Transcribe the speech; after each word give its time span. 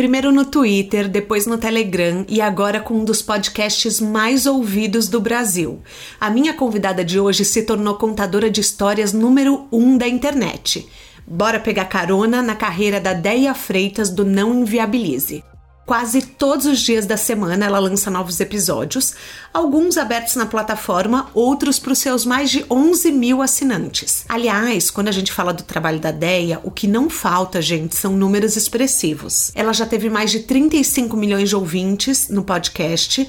Primeiro 0.00 0.32
no 0.32 0.46
Twitter, 0.46 1.06
depois 1.10 1.44
no 1.44 1.58
Telegram 1.58 2.24
e 2.26 2.40
agora 2.40 2.80
com 2.80 2.94
um 2.94 3.04
dos 3.04 3.20
podcasts 3.20 4.00
mais 4.00 4.46
ouvidos 4.46 5.08
do 5.08 5.20
Brasil. 5.20 5.82
A 6.18 6.30
minha 6.30 6.54
convidada 6.54 7.04
de 7.04 7.20
hoje 7.20 7.44
se 7.44 7.64
tornou 7.64 7.96
contadora 7.96 8.50
de 8.50 8.62
histórias 8.62 9.12
número 9.12 9.68
um 9.70 9.98
da 9.98 10.08
internet. 10.08 10.88
Bora 11.26 11.60
pegar 11.60 11.84
carona 11.84 12.40
na 12.40 12.54
carreira 12.54 12.98
da 12.98 13.12
Deia 13.12 13.52
Freitas 13.52 14.08
do 14.08 14.24
Não 14.24 14.62
Inviabilize. 14.62 15.44
Quase 15.90 16.22
todos 16.22 16.66
os 16.66 16.78
dias 16.78 17.04
da 17.04 17.16
semana 17.16 17.66
ela 17.66 17.80
lança 17.80 18.12
novos 18.12 18.38
episódios, 18.38 19.12
alguns 19.52 19.98
abertos 19.98 20.36
na 20.36 20.46
plataforma, 20.46 21.28
outros 21.34 21.80
para 21.80 21.90
os 21.90 21.98
seus 21.98 22.24
mais 22.24 22.48
de 22.48 22.64
11 22.70 23.10
mil 23.10 23.42
assinantes. 23.42 24.24
Aliás, 24.28 24.88
quando 24.88 25.08
a 25.08 25.10
gente 25.10 25.32
fala 25.32 25.52
do 25.52 25.64
trabalho 25.64 25.98
da 25.98 26.12
Deia, 26.12 26.60
o 26.62 26.70
que 26.70 26.86
não 26.86 27.10
falta, 27.10 27.60
gente, 27.60 27.96
são 27.96 28.12
números 28.16 28.54
expressivos. 28.54 29.50
Ela 29.52 29.72
já 29.72 29.84
teve 29.84 30.08
mais 30.08 30.30
de 30.30 30.44
35 30.44 31.16
milhões 31.16 31.48
de 31.48 31.56
ouvintes 31.56 32.28
no 32.28 32.44
podcast 32.44 33.28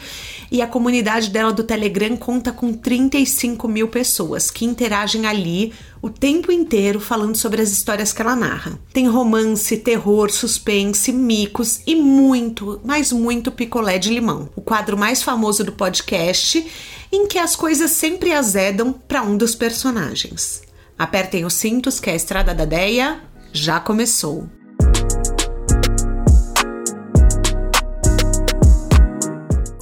e 0.51 0.61
a 0.61 0.67
comunidade 0.67 1.31
dela 1.31 1.51
do 1.51 1.63
Telegram 1.63 2.15
conta 2.15 2.51
com 2.51 2.73
35 2.73 3.67
mil 3.67 3.87
pessoas 3.87 4.51
que 4.51 4.65
interagem 4.65 5.25
ali 5.25 5.73
o 6.01 6.09
tempo 6.09 6.51
inteiro 6.51 6.99
falando 6.99 7.35
sobre 7.35 7.61
as 7.61 7.71
histórias 7.71 8.11
que 8.11 8.21
ela 8.21 8.35
narra. 8.35 8.79
Tem 8.91 9.07
romance, 9.07 9.77
terror, 9.77 10.31
suspense, 10.31 11.11
micos 11.11 11.81
e 11.85 11.95
muito, 11.95 12.81
mas 12.83 13.11
muito 13.11 13.51
picolé 13.51 13.97
de 13.97 14.09
limão. 14.09 14.49
O 14.55 14.61
quadro 14.61 14.97
mais 14.97 15.21
famoso 15.21 15.63
do 15.63 15.73
podcast 15.73 16.65
em 17.11 17.27
que 17.27 17.37
as 17.37 17.55
coisas 17.55 17.91
sempre 17.91 18.33
azedam 18.33 18.91
para 18.93 19.21
um 19.21 19.37
dos 19.37 19.53
personagens. 19.53 20.61
Apertem 20.97 21.45
os 21.45 21.53
cintos 21.53 21.99
que 21.99 22.09
a 22.09 22.15
estrada 22.15 22.53
da 22.53 22.65
Deia 22.65 23.21
já 23.51 23.79
começou. 23.79 24.60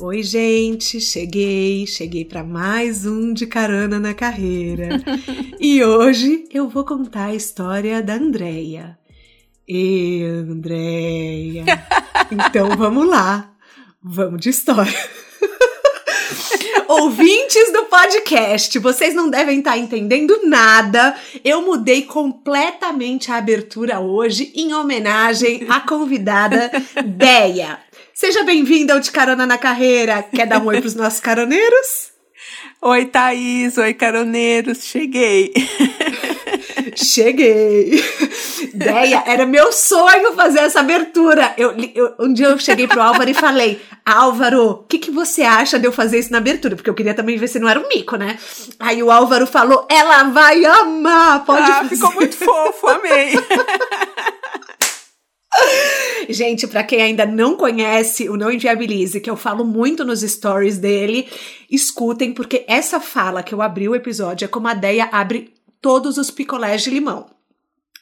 Oi, 0.10 0.24
gente, 0.24 1.00
cheguei, 1.00 1.86
cheguei 1.86 2.26
para 2.26 2.44
mais 2.44 3.06
um 3.06 3.32
de 3.32 3.46
carona 3.46 4.00
na 4.00 4.12
carreira. 4.12 5.00
e 5.62 5.84
hoje 5.84 6.46
eu 6.52 6.68
vou 6.68 6.84
contar 6.84 7.26
a 7.26 7.36
história 7.36 8.02
da 8.02 8.16
Andreia. 8.16 8.98
E 9.68 10.24
Andreia. 10.24 11.64
Então 12.32 12.76
vamos 12.76 13.08
lá. 13.08 13.52
Vamos 14.02 14.42
de 14.42 14.50
história. 14.50 14.92
Ouvintes 16.90 17.72
do 17.72 17.86
podcast, 17.86 18.80
vocês 18.80 19.14
não 19.14 19.30
devem 19.30 19.60
estar 19.60 19.78
entendendo 19.78 20.42
nada. 20.44 21.16
Eu 21.44 21.62
mudei 21.62 22.02
completamente 22.02 23.32
a 23.32 23.36
abertura 23.38 24.00
hoje 24.00 24.52
em 24.56 24.74
homenagem 24.74 25.68
à 25.70 25.80
convidada 25.80 26.72
Deia. 27.06 27.78
Seja 28.20 28.44
bem-vinda 28.44 28.94
ao 28.94 29.00
De 29.00 29.09
Carona 29.12 29.45
na 29.45 29.58
Carreira. 29.58 30.22
Quer 30.22 30.45
dar 30.45 30.62
um 30.62 30.66
oi 30.66 30.81
pros 30.81 30.94
nossos 30.94 31.22
caroneiros? 31.22 32.12
Oi, 32.81 33.06
Thaís. 33.06 33.78
Oi, 33.78 33.94
caroneiros. 33.94 34.84
Cheguei. 34.84 35.53
Cheguei. 36.97 38.03
Deia, 38.73 39.23
era 39.25 39.45
meu 39.45 39.72
sonho 39.72 40.34
fazer 40.34 40.59
essa 40.59 40.81
abertura. 40.81 41.53
Eu, 41.57 41.74
eu, 41.96 42.16
um 42.19 42.34
dia 42.34 42.47
eu 42.47 42.59
cheguei 42.59 42.90
pro 42.90 43.02
Álvaro 43.02 43.30
e 43.30 43.34
falei: 43.34 43.81
Álvaro, 44.06 44.69
o 44.69 44.84
que, 44.84 45.00
que 45.00 45.12
você 45.12 45.44
acha 45.44 45.80
de 45.80 45.88
eu 45.88 45.91
fazer 45.94 46.19
isso 46.19 46.34
na 46.34 46.40
abertura? 46.40 46.75
Porque 46.75 46.90
eu 46.90 46.96
queria 46.96 47.13
também 47.13 47.38
ver 47.38 47.47
se 47.47 47.57
não 47.57 47.69
era 47.69 47.80
um 47.80 47.88
mico, 47.88 48.18
né? 48.18 48.38
Aí 48.81 49.01
o 49.01 49.09
Álvaro 49.09 49.47
falou: 49.47 49.88
ela 49.90 50.24
vai 50.24 50.66
amar, 50.66 51.46
pode 51.46 51.72
ah, 51.72 51.75
fazer. 51.75 51.96
Ficou 51.96 52.12
muito 52.16 52.36
fofo, 52.36 52.86
amei. 52.86 53.31
Gente, 56.30 56.68
para 56.68 56.84
quem 56.84 57.02
ainda 57.02 57.26
não 57.26 57.56
conhece 57.56 58.30
o 58.30 58.38
Não 58.38 58.52
Inviabilize, 58.52 59.20
que 59.20 59.30
eu 59.30 59.36
falo 59.36 59.66
muito 59.66 60.06
nos 60.06 60.22
stories 60.22 60.78
dele, 60.78 61.28
escutem, 61.70 62.34
porque 62.34 62.66
essa 62.68 63.00
fala 63.00 63.44
que 63.44 63.54
eu 63.54 63.62
abri 63.62 63.88
o 63.88 63.96
episódio 63.96 64.46
é 64.46 64.48
como 64.48 64.68
a 64.68 64.74
Deia 64.74 65.10
abre 65.12 65.54
todos 65.82 66.18
os 66.18 66.30
picolés 66.30 66.84
de 66.84 66.90
limão. 66.90 67.30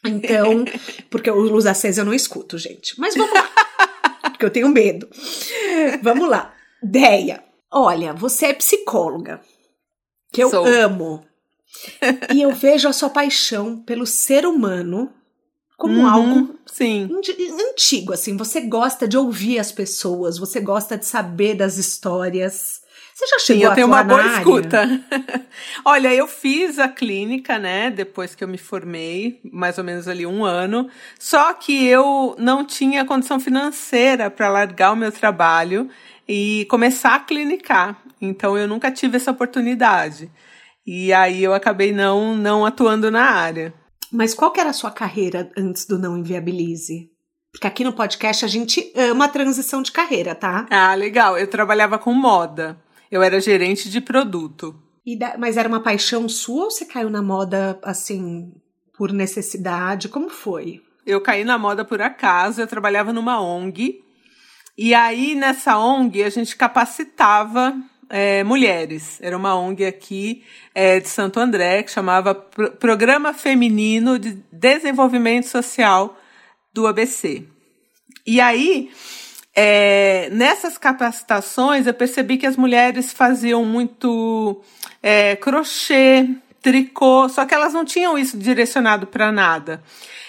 Então, 0.06 0.66
porque 1.10 1.30
o 1.30 1.40
luz 1.40 1.66
acesa 1.66 2.02
eu 2.02 2.06
não 2.06 2.14
escuto, 2.14 2.58
gente. 2.58 3.00
Mas 3.00 3.16
vamos 3.16 3.34
lá, 3.34 3.50
porque 4.32 4.46
eu 4.46 4.52
tenho 4.52 4.70
medo. 4.70 5.08
Vamos 6.02 6.30
lá. 6.30 6.54
Deia, 6.82 7.44
olha, 7.72 8.14
você 8.14 8.48
é 8.48 8.54
psicóloga, 8.54 9.42
que 10.32 10.44
eu 10.44 10.50
Sou. 10.50 10.66
amo. 10.66 11.26
e 12.34 12.42
eu 12.42 12.52
vejo 12.54 12.88
a 12.88 12.94
sua 12.94 13.10
paixão 13.10 13.78
pelo 13.78 14.06
ser 14.06 14.46
humano 14.46 15.14
como 15.78 16.00
uhum, 16.00 16.08
algo 16.08 16.57
sim. 16.72 17.10
antigo, 17.72 18.14
assim. 18.14 18.36
Você 18.38 18.62
gosta 18.62 19.08
de 19.08 19.18
ouvir 19.18 19.60
as 19.60 19.72
pessoas, 19.72 20.38
você 20.38 20.60
gosta 20.60 20.98
de 20.98 21.06
saber 21.06 21.56
das 21.56 21.78
histórias. 21.78 22.82
Você 23.14 23.26
já 23.26 23.40
chegou 23.40 23.62
Sim, 23.62 23.68
eu 23.68 23.74
tenho 23.74 23.88
uma 23.88 24.04
boa 24.04 24.22
área? 24.22 24.38
escuta. 24.38 24.88
Olha, 25.84 26.14
eu 26.14 26.28
fiz 26.28 26.78
a 26.78 26.88
clínica, 26.88 27.58
né, 27.58 27.90
depois 27.90 28.36
que 28.36 28.44
eu 28.44 28.48
me 28.48 28.60
formei, 28.60 29.42
mais 29.52 29.80
ou 29.80 29.84
menos 29.84 30.08
ali 30.08 30.24
um 30.24 30.46
ano. 30.46 30.88
Só 31.18 31.52
que 31.54 31.88
eu 31.88 32.36
não 32.38 32.64
tinha 32.64 33.06
condição 33.06 33.40
financeira 33.40 34.30
para 34.30 34.50
largar 34.50 34.92
o 34.92 34.96
meu 34.96 35.12
trabalho 35.12 35.90
e 36.28 36.68
começar 36.70 37.16
a 37.16 37.20
clinicar. 37.20 38.00
Então 38.22 38.56
eu 38.56 38.68
nunca 38.68 38.92
tive 38.92 39.18
essa 39.18 39.32
oportunidade. 39.32 40.30
E 40.86 41.12
aí 41.12 41.44
eu 41.44 41.54
acabei 41.54 41.92
não 41.92 42.36
não 42.36 42.66
atuando 42.66 43.10
na 43.10 43.24
área. 43.24 43.74
Mas 44.12 44.34
qual 44.34 44.52
que 44.52 44.60
era 44.60 44.70
a 44.70 44.74
sua 44.74 44.92
carreira 44.92 45.52
antes 45.58 45.86
do 45.86 46.00
Não 46.00 46.18
Inviabilize? 46.18 47.12
Porque 47.52 47.68
aqui 47.68 47.84
no 47.84 47.94
podcast 47.94 48.46
a 48.46 48.48
gente 48.48 48.94
ama 48.96 49.26
a 49.26 49.30
transição 49.30 49.82
de 49.82 49.92
carreira, 49.92 50.36
tá? 50.36 50.68
Ah, 50.70 50.94
legal. 50.94 51.38
Eu 51.38 51.48
trabalhava 51.48 51.98
com 51.98 52.14
moda. 52.14 52.80
Eu 53.10 53.24
era 53.24 53.40
gerente 53.40 53.90
de 53.90 54.00
produto. 54.00 54.76
Da, 55.18 55.38
mas 55.38 55.56
era 55.58 55.70
uma 55.70 55.80
paixão 55.80 56.28
sua 56.28 56.66
ou 56.66 56.72
você 56.72 56.86
caiu 56.86 57.10
na 57.10 57.22
moda, 57.22 57.80
assim, 57.82 58.52
por 58.98 59.14
necessidade? 59.14 60.10
Como 60.10 60.30
foi? 60.30 60.82
Eu 61.06 61.22
caí 61.22 61.46
na 61.46 61.58
moda 61.58 61.86
por 61.86 62.02
acaso. 62.02 62.62
Eu 62.62 62.68
trabalhava 62.68 63.14
numa 63.14 63.42
ONG. 63.42 64.04
E 64.78 64.94
aí, 64.94 65.34
nessa 65.34 65.80
ONG, 65.80 66.24
a 66.24 66.30
gente 66.30 66.56
capacitava 66.56 67.76
é, 68.10 68.44
mulheres. 68.44 69.20
Era 69.22 69.36
uma 69.36 69.56
ONG 69.56 69.86
aqui 69.86 70.44
é, 70.74 71.00
de 71.00 71.10
Santo 71.10 71.40
André 71.40 71.84
que 71.84 71.92
chamava 71.92 72.34
Pro 72.34 72.72
Programa 72.72 73.34
Feminino 73.34 74.18
de 74.18 74.38
Desenvolvimento 74.52 75.48
Social 75.48 76.18
do 76.74 76.88
ABC. 76.88 77.44
E 78.26 78.42
aí, 78.42 78.92
é, 79.56 80.30
nessas 80.32 80.78
capacitações, 80.78 81.88
eu 81.88 81.94
percebi 81.94 82.38
que 82.38 82.46
as 82.46 82.58
mulheres 82.58 83.14
faziam 83.14 83.66
muito 83.66 84.62
é, 85.02 85.36
crochê, 85.36 86.28
tricô, 86.62 87.30
só 87.30 87.46
que 87.46 87.54
elas 87.54 87.74
não 87.74 87.86
tinham 87.86 88.18
isso 88.18 88.38
direcionado 88.38 89.08
para 89.08 89.32
nada. 89.32 89.82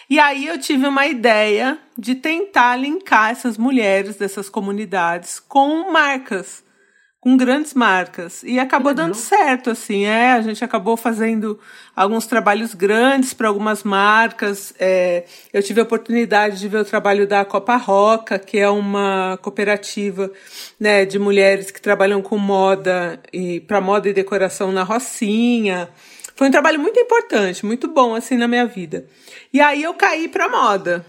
E 0.08 0.18
aí 0.18 0.46
eu 0.46 0.58
tive 0.58 0.86
uma 0.86 1.06
ideia 1.06 1.78
de 1.96 2.14
tentar 2.14 2.76
linkar 2.76 3.30
essas 3.30 3.58
mulheres 3.58 4.16
dessas 4.16 4.48
comunidades 4.48 5.38
com 5.38 5.92
marcas 5.92 6.64
com 7.28 7.36
grandes 7.36 7.74
marcas. 7.74 8.42
E 8.42 8.58
acabou 8.58 8.94
dando 8.94 9.14
certo, 9.14 9.68
assim, 9.68 10.06
é. 10.06 10.32
A 10.32 10.40
gente 10.40 10.64
acabou 10.64 10.96
fazendo 10.96 11.60
alguns 11.94 12.24
trabalhos 12.24 12.72
grandes 12.72 13.34
para 13.34 13.48
algumas 13.48 13.84
marcas. 13.84 14.72
É, 14.78 15.24
eu 15.52 15.62
tive 15.62 15.80
a 15.80 15.82
oportunidade 15.82 16.58
de 16.58 16.68
ver 16.68 16.78
o 16.78 16.84
trabalho 16.86 17.26
da 17.26 17.44
Copa 17.44 17.76
Roca, 17.76 18.38
que 18.38 18.56
é 18.56 18.70
uma 18.70 19.38
cooperativa 19.42 20.32
né, 20.80 21.04
de 21.04 21.18
mulheres 21.18 21.70
que 21.70 21.82
trabalham 21.82 22.22
com 22.22 22.38
moda 22.38 23.20
e 23.30 23.60
para 23.60 23.78
moda 23.78 24.08
e 24.08 24.14
decoração 24.14 24.72
na 24.72 24.82
Rocinha. 24.82 25.90
Foi 26.34 26.48
um 26.48 26.52
trabalho 26.52 26.80
muito 26.80 26.98
importante, 26.98 27.66
muito 27.66 27.88
bom 27.88 28.14
assim 28.14 28.38
na 28.38 28.48
minha 28.48 28.64
vida. 28.64 29.06
E 29.52 29.60
aí 29.60 29.82
eu 29.82 29.92
caí 29.92 30.28
para 30.28 30.48
moda. 30.48 31.04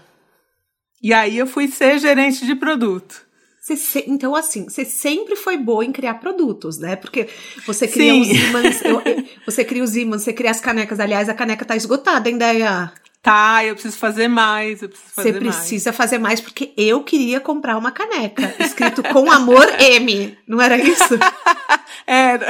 E 1.02 1.14
aí 1.14 1.38
eu 1.38 1.46
fui 1.46 1.66
ser 1.68 1.98
gerente 1.98 2.44
de 2.44 2.54
produto. 2.54 3.29
Você, 3.60 4.04
então, 4.06 4.34
assim, 4.34 4.64
você 4.64 4.86
sempre 4.86 5.36
foi 5.36 5.58
boa 5.58 5.84
em 5.84 5.92
criar 5.92 6.14
produtos, 6.14 6.78
né? 6.78 6.96
Porque 6.96 7.28
você 7.66 7.86
cria 7.86 8.12
Sim. 8.14 8.20
os 8.22 8.28
ímãs, 8.28 8.82
eu, 8.82 9.02
você 9.44 9.62
cria 9.62 9.84
os 9.84 9.94
ímãs, 9.94 10.22
você 10.22 10.32
cria 10.32 10.50
as 10.50 10.60
canecas. 10.60 10.98
Aliás, 10.98 11.28
a 11.28 11.34
caneca 11.34 11.64
tá 11.64 11.76
esgotada, 11.76 12.30
hein, 12.30 12.38
Deia? 12.38 12.90
Tá, 13.22 13.62
eu 13.64 13.74
preciso 13.74 13.98
fazer 13.98 14.28
mais, 14.28 14.80
eu 14.80 14.88
preciso 14.88 15.12
fazer 15.12 15.32
Você 15.32 15.38
precisa 15.38 15.90
mais. 15.90 15.96
fazer 15.96 16.18
mais, 16.18 16.40
porque 16.40 16.72
eu 16.74 17.04
queria 17.04 17.38
comprar 17.38 17.76
uma 17.76 17.92
caneca, 17.92 18.54
escrito 18.58 19.02
com 19.02 19.30
amor 19.30 19.66
M, 19.78 20.38
não 20.46 20.58
era 20.58 20.78
isso? 20.78 21.18
era. 22.06 22.46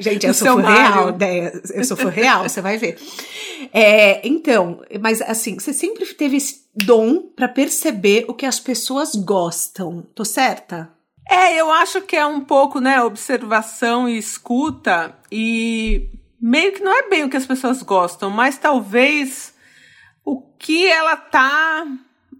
Gente, 0.00 0.26
eu 0.26 0.34
sou 0.34 0.56
real, 0.56 1.10
ideia. 1.10 1.52
Eu 1.72 1.84
sou 1.84 1.96
real, 2.08 2.48
você 2.48 2.60
vai 2.60 2.78
ver. 2.78 2.98
É, 3.72 4.26
então, 4.26 4.82
mas 5.00 5.22
assim, 5.22 5.56
você 5.56 5.72
sempre 5.72 6.04
teve 6.14 6.36
esse 6.36 6.64
dom 6.74 7.22
para 7.22 7.46
perceber 7.46 8.24
o 8.26 8.34
que 8.34 8.44
as 8.44 8.58
pessoas 8.58 9.14
gostam. 9.14 10.04
Tô 10.16 10.24
certa? 10.24 10.90
É, 11.28 11.60
eu 11.60 11.70
acho 11.70 12.00
que 12.02 12.16
é 12.16 12.26
um 12.26 12.40
pouco, 12.40 12.80
né, 12.80 13.02
observação 13.02 14.08
e 14.08 14.16
escuta 14.16 15.14
e 15.30 16.08
meio 16.40 16.72
que 16.72 16.82
não 16.82 16.92
é 16.92 17.08
bem 17.08 17.24
o 17.24 17.30
que 17.30 17.36
as 17.36 17.46
pessoas 17.46 17.82
gostam, 17.82 18.30
mas 18.30 18.58
talvez 18.58 19.54
o 20.24 20.40
que 20.58 20.86
ela 20.86 21.16
tá 21.16 21.86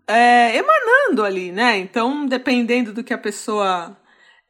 é, 0.07 0.57
emanando 0.57 1.25
ali, 1.25 1.53
né? 1.53 1.79
Então, 1.79 2.27
dependendo 2.27 2.93
do 2.93 3.05
que 3.05 3.13
a 3.13 3.19
pessoa 3.19 3.97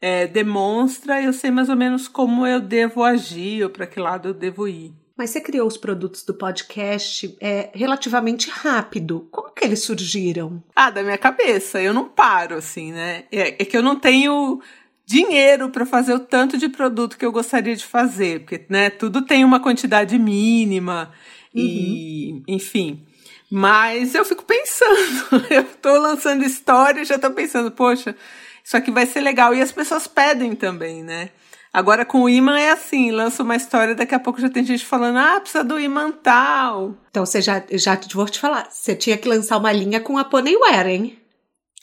é, 0.01 0.27
demonstra, 0.27 1.21
eu 1.21 1.33
sei 1.33 1.51
mais 1.51 1.69
ou 1.69 1.75
menos 1.75 2.07
como 2.07 2.47
eu 2.47 2.59
devo 2.59 3.03
agir 3.03 3.63
ou 3.63 3.69
para 3.69 3.87
que 3.87 3.99
lado 3.99 4.29
eu 4.29 4.33
devo 4.33 4.67
ir. 4.67 4.93
Mas 5.17 5.31
você 5.31 5.41
criou 5.41 5.67
os 5.67 5.75
produtos 5.75 6.23
do 6.23 6.33
podcast 6.33 7.35
é, 7.41 7.71
relativamente 7.73 8.49
rápido. 8.49 9.27
Como 9.29 9.51
que 9.51 9.65
eles 9.65 9.83
surgiram? 9.83 10.63
Ah, 10.73 10.89
da 10.89 11.03
minha 11.03 11.17
cabeça. 11.17 11.81
Eu 11.81 11.93
não 11.93 12.05
paro, 12.07 12.55
assim, 12.55 12.93
né? 12.93 13.25
É, 13.29 13.61
é 13.61 13.65
que 13.65 13.75
eu 13.75 13.83
não 13.83 13.99
tenho 13.99 14.61
dinheiro 15.09 15.69
para 15.69 15.87
fazer 15.87 16.13
o 16.13 16.19
tanto 16.19 16.55
de 16.55 16.69
produto 16.69 17.17
que 17.17 17.25
eu 17.25 17.31
gostaria 17.31 17.75
de 17.75 17.83
fazer, 17.83 18.41
porque, 18.41 18.63
né, 18.69 18.91
tudo 18.91 19.23
tem 19.23 19.43
uma 19.43 19.59
quantidade 19.59 20.19
mínima 20.19 21.11
uhum. 21.51 21.59
e, 21.59 22.43
enfim. 22.47 23.03
Mas 23.49 24.13
eu 24.13 24.23
fico 24.23 24.43
pensando, 24.45 25.47
eu 25.49 25.63
tô 25.81 25.97
lançando 25.97 26.45
história 26.45 27.01
e 27.01 27.05
já 27.05 27.17
tô 27.17 27.31
pensando, 27.31 27.71
poxa, 27.71 28.15
isso 28.63 28.77
aqui 28.77 28.91
vai 28.91 29.07
ser 29.07 29.21
legal. 29.21 29.55
E 29.55 29.61
as 29.63 29.71
pessoas 29.71 30.05
pedem 30.05 30.53
também, 30.53 31.01
né? 31.01 31.31
Agora 31.73 32.05
com 32.05 32.21
o 32.21 32.29
imã 32.29 32.59
é 32.59 32.69
assim, 32.69 33.09
lança 33.09 33.41
uma 33.41 33.55
história, 33.55 33.95
daqui 33.95 34.13
a 34.13 34.19
pouco 34.19 34.39
já 34.39 34.49
tem 34.49 34.63
gente 34.63 34.85
falando, 34.85 35.17
ah, 35.17 35.39
precisa 35.39 35.63
do 35.63 35.79
imã 35.79 36.11
tal. 36.11 36.93
Então 37.09 37.25
você 37.25 37.41
já, 37.41 37.63
já 37.71 37.99
vou 38.13 38.29
te 38.29 38.39
falar, 38.39 38.69
você 38.69 38.95
tinha 38.95 39.17
que 39.17 39.27
lançar 39.27 39.57
uma 39.57 39.71
linha 39.71 39.99
com 39.99 40.19
a 40.19 40.23
Ponyware, 40.23 40.87
hein? 40.87 41.18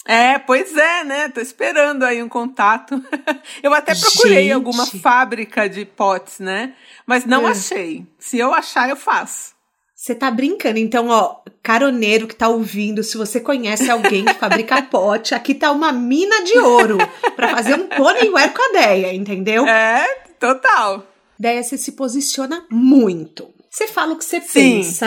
É, 0.07 0.39
pois 0.39 0.77
é, 0.77 1.05
né? 1.05 1.29
Tô 1.29 1.41
esperando 1.41 2.05
aí 2.05 2.23
um 2.23 2.29
contato. 2.29 3.03
eu 3.63 3.75
até 3.75 3.95
procurei 3.95 4.45
gente. 4.45 4.53
alguma 4.53 4.87
fábrica 4.87 5.69
de 5.69 5.85
potes, 5.85 6.39
né? 6.39 6.75
Mas 7.05 7.25
não 7.25 7.47
é. 7.47 7.51
achei. 7.51 8.07
Se 8.19 8.39
eu 8.39 8.55
achar, 8.55 8.89
eu 8.89 8.97
faço. 8.97 9.57
Você 9.95 10.15
tá 10.15 10.31
brincando. 10.31 10.79
Então, 10.79 11.09
ó, 11.09 11.37
caroneiro 11.63 12.29
que 12.29 12.37
tá 12.37 12.49
ouvindo, 12.49 13.03
se 13.03 13.17
você 13.17 13.41
conhece 13.41 13.91
alguém 13.91 14.25
que 14.25 14.35
fabrica 14.35 14.81
pote, 14.89 15.35
aqui 15.35 15.55
tá 15.55 15.73
uma 15.73 15.91
mina 15.91 16.45
de 16.45 16.59
ouro 16.59 16.99
para 17.35 17.49
fazer 17.49 17.75
um 17.75 17.89
ponyware 17.89 18.53
com 18.53 18.63
a 18.63 18.81
Deia, 18.81 19.15
entendeu? 19.15 19.67
É, 19.67 20.07
total. 20.39 21.05
Deia, 21.39 21.63
você 21.63 21.77
se 21.77 21.93
posiciona 21.93 22.65
muito. 22.71 23.56
Você 23.77 23.89
fala 23.89 24.15
o 24.15 24.17
que 24.17 24.25
você 24.25 24.41
Sim. 24.41 24.77
pensa. 24.77 25.07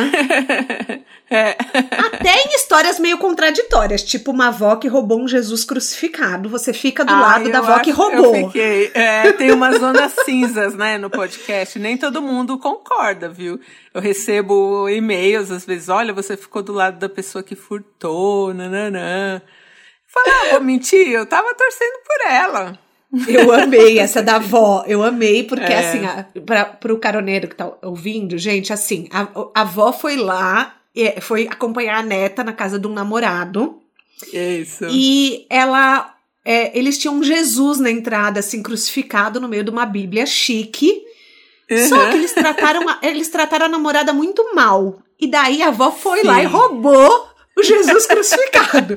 é. 1.27 1.57
Até 2.06 2.44
em 2.44 2.54
histórias 2.54 3.00
meio 3.00 3.18
contraditórias, 3.18 4.04
tipo 4.04 4.30
uma 4.30 4.50
avó 4.50 4.75
que 4.75 4.88
roubou 4.88 5.19
um 5.19 5.27
Jesus 5.27 5.66
crucificado. 5.66 6.48
Você 6.50 6.71
fica 6.71 7.04
do 7.04 7.12
lado 7.12 7.50
da 7.50 7.57
avó 7.57 7.80
que 7.80 7.89
roubou. 7.89 8.36
Eu 8.36 8.45
fiquei. 8.45 8.92
É, 8.94 9.31
tem 9.33 9.51
umas 9.51 9.80
zonas 9.80 10.13
cinzas, 10.24 10.75
né, 10.75 11.00
no 11.00 11.10
podcast. 11.10 11.80
Nem 11.80 11.98
todo 11.98 12.21
mundo 12.21 12.60
concorda, 12.60 13.27
viu? 13.27 13.60
Eu 13.92 14.00
recebo 14.00 14.88
e-mails 14.88 15.50
às 15.50 15.66
vezes, 15.66 15.89
olha, 15.89 16.13
você 16.13 16.38
ficou 16.38 16.62
do 16.62 16.71
lado 16.71 17.00
da 17.00 17.10
pessoa 17.10 17.44
que 17.44 17.56
furtou, 17.56 18.54
nananã. 18.54 19.42
Falei, 20.06 20.31
ah, 20.31 20.50
vou 20.51 20.62
mentir, 20.62 21.10
eu 21.10 21.25
tava 21.25 21.56
torcendo 21.56 22.00
por 22.06 22.31
ela. 22.31 22.80
Eu 23.27 23.51
amei 23.51 23.97
essa 24.00 24.21
da 24.21 24.35
avó. 24.35 24.83
Eu 24.88 25.03
amei, 25.03 25.44
porque 25.44 25.71
é. 25.71 25.79
assim, 25.79 26.41
para 26.45 26.65
pro 26.65 27.00
caroneiro 27.00 27.47
que 27.47 27.56
tá 27.56 27.71
ouvindo, 27.81 28.38
gente, 28.38 28.71
assim, 28.71 29.07
a, 29.11 29.27
a 29.56 29.61
avó 29.61 29.91
foi 29.91 30.15
lá, 30.15 30.75
foi 31.21 31.47
acompanhar 31.47 32.00
a 32.00 32.03
neta 32.03 32.44
na 32.44 32.53
casa 32.53 32.77
de 32.79 32.88
um 32.88 32.94
namorado. 32.94 33.79
Isso. 34.33 34.85
E 34.89 35.45
ela. 35.50 36.15
É, 36.45 36.77
eles 36.77 36.97
tinham 36.97 37.15
um 37.15 37.23
Jesus 37.23 37.79
na 37.79 37.91
entrada, 37.91 38.39
assim, 38.39 38.63
crucificado 38.63 39.39
no 39.39 39.47
meio 39.47 39.63
de 39.63 39.69
uma 39.69 39.85
Bíblia 39.85 40.25
chique. 40.25 41.03
Uhum. 41.69 41.88
Só 41.88 42.09
que 42.09 42.17
eles 42.17 42.33
trataram, 42.33 42.88
a, 42.89 43.00
eles 43.03 43.27
trataram 43.27 43.65
a 43.65 43.69
namorada 43.69 44.13
muito 44.13 44.56
mal. 44.56 45.00
E 45.19 45.27
daí 45.27 45.61
a 45.61 45.67
avó 45.67 45.91
foi 45.91 46.21
Sim. 46.21 46.27
lá 46.27 46.41
e 46.41 46.45
roubou 46.45 47.29
o 47.56 47.63
Jesus 47.63 48.07
crucificado. 48.07 48.95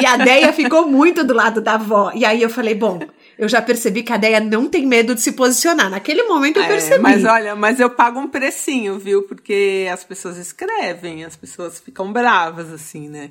e 0.00 0.06
a 0.06 0.16
Deia 0.16 0.52
ficou 0.52 0.86
muito 0.86 1.24
do 1.24 1.34
lado 1.34 1.60
da 1.60 1.74
avó. 1.74 2.12
E 2.14 2.24
aí 2.24 2.42
eu 2.42 2.50
falei, 2.50 2.74
bom, 2.74 3.00
eu 3.38 3.48
já 3.48 3.60
percebi 3.60 4.02
que 4.02 4.12
a 4.12 4.16
Deia 4.16 4.40
não 4.40 4.68
tem 4.68 4.86
medo 4.86 5.14
de 5.14 5.20
se 5.20 5.32
posicionar. 5.32 5.90
Naquele 5.90 6.22
momento 6.22 6.58
eu 6.58 6.62
é, 6.62 6.68
percebi. 6.68 7.02
Mas 7.02 7.24
olha, 7.24 7.54
mas 7.54 7.78
eu 7.78 7.90
pago 7.90 8.18
um 8.18 8.28
precinho, 8.28 8.98
viu? 8.98 9.24
Porque 9.24 9.86
as 9.92 10.02
pessoas 10.02 10.38
escrevem, 10.38 11.24
as 11.24 11.36
pessoas 11.36 11.78
ficam 11.78 12.12
bravas, 12.12 12.72
assim, 12.72 13.08
né? 13.08 13.30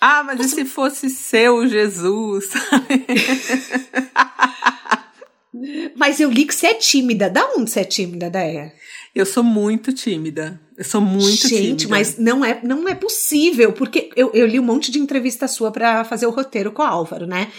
Ah, 0.00 0.24
mas 0.24 0.40
e 0.40 0.48
se 0.48 0.64
fosse 0.64 1.10
seu 1.10 1.66
Jesus? 1.66 2.46
mas 5.94 6.20
eu 6.20 6.30
li 6.30 6.46
que 6.46 6.54
você 6.54 6.68
é 6.68 6.74
tímida. 6.74 7.28
Da 7.28 7.44
onde 7.56 7.70
você 7.70 7.80
é 7.80 7.84
tímida, 7.84 8.30
Deia? 8.30 8.72
Eu 9.14 9.26
sou 9.26 9.44
muito 9.44 9.92
tímida. 9.92 10.60
Eu 10.76 10.84
sou 10.84 11.00
muito 11.00 11.46
Gente, 11.46 11.86
tímida. 11.86 11.88
mas 11.88 12.18
não 12.18 12.44
é, 12.44 12.60
não 12.62 12.88
é 12.88 12.94
possível, 12.94 13.72
porque 13.72 14.10
eu, 14.16 14.30
eu 14.34 14.46
li 14.46 14.58
um 14.58 14.64
monte 14.64 14.90
de 14.90 14.98
entrevista 14.98 15.46
sua 15.46 15.70
para 15.70 16.04
fazer 16.04 16.26
o 16.26 16.30
roteiro 16.30 16.72
com 16.72 16.82
o 16.82 16.86
Álvaro, 16.86 17.26
né? 17.26 17.52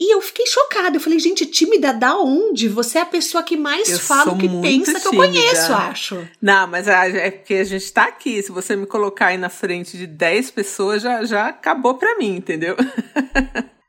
E 0.00 0.14
eu 0.14 0.22
fiquei 0.22 0.46
chocada. 0.46 0.96
Eu 0.96 1.00
falei, 1.00 1.18
gente, 1.18 1.44
tímida 1.44 1.92
da 1.92 2.16
onde? 2.16 2.68
Você 2.68 2.96
é 2.96 3.02
a 3.02 3.06
pessoa 3.06 3.42
que 3.42 3.54
mais 3.54 3.86
eu 3.86 3.98
fala 3.98 4.32
o 4.32 4.38
que 4.38 4.48
pensa 4.48 4.98
tímida. 4.98 5.00
que 5.00 5.06
eu 5.08 5.12
conheço, 5.12 5.74
acho. 5.74 6.28
Não, 6.40 6.66
mas 6.66 6.88
é 6.88 7.30
porque 7.30 7.54
a 7.54 7.64
gente 7.64 7.92
tá 7.92 8.04
aqui. 8.04 8.42
Se 8.42 8.50
você 8.50 8.74
me 8.74 8.86
colocar 8.86 9.26
aí 9.26 9.36
na 9.36 9.50
frente 9.50 9.98
de 9.98 10.06
10 10.06 10.52
pessoas, 10.52 11.02
já, 11.02 11.22
já 11.24 11.48
acabou 11.48 11.96
pra 11.96 12.16
mim, 12.16 12.36
entendeu? 12.36 12.76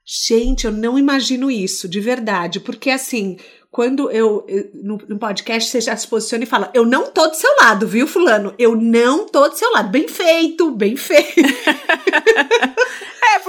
Gente, 0.04 0.66
eu 0.66 0.74
não 0.74 1.00
imagino 1.00 1.50
isso, 1.50 1.88
de 1.88 2.02
verdade. 2.02 2.60
Porque 2.60 2.90
assim, 2.90 3.38
quando 3.70 4.12
eu, 4.12 4.46
no, 4.74 4.98
no, 5.08 5.18
podcast, 5.18 5.70
você 5.70 5.80
já 5.80 5.96
se 5.96 6.06
posiciona 6.06 6.44
e 6.44 6.48
fala: 6.48 6.70
Eu 6.74 6.86
não 6.86 7.10
tô 7.10 7.26
do 7.28 7.36
seu 7.36 7.50
lado, 7.62 7.88
viu, 7.88 8.06
Fulano? 8.06 8.54
Eu 8.60 8.76
não 8.76 9.26
tô 9.26 9.48
do 9.48 9.56
seu 9.56 9.72
lado. 9.72 9.90
Bem 9.90 10.10
feito, 10.10 10.72
bem 10.72 10.98
feito. 10.98 11.40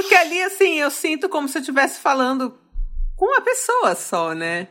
porque 0.02 0.14
ali, 0.14 0.43
assim, 0.43 0.81
eu 0.81 0.90
sinto 0.90 1.28
como 1.28 1.49
se 1.49 1.58
eu 1.58 1.60
estivesse 1.60 2.00
falando 2.00 2.54
com 3.16 3.26
uma 3.26 3.40
pessoa 3.40 3.94
só, 3.94 4.34
né? 4.34 4.69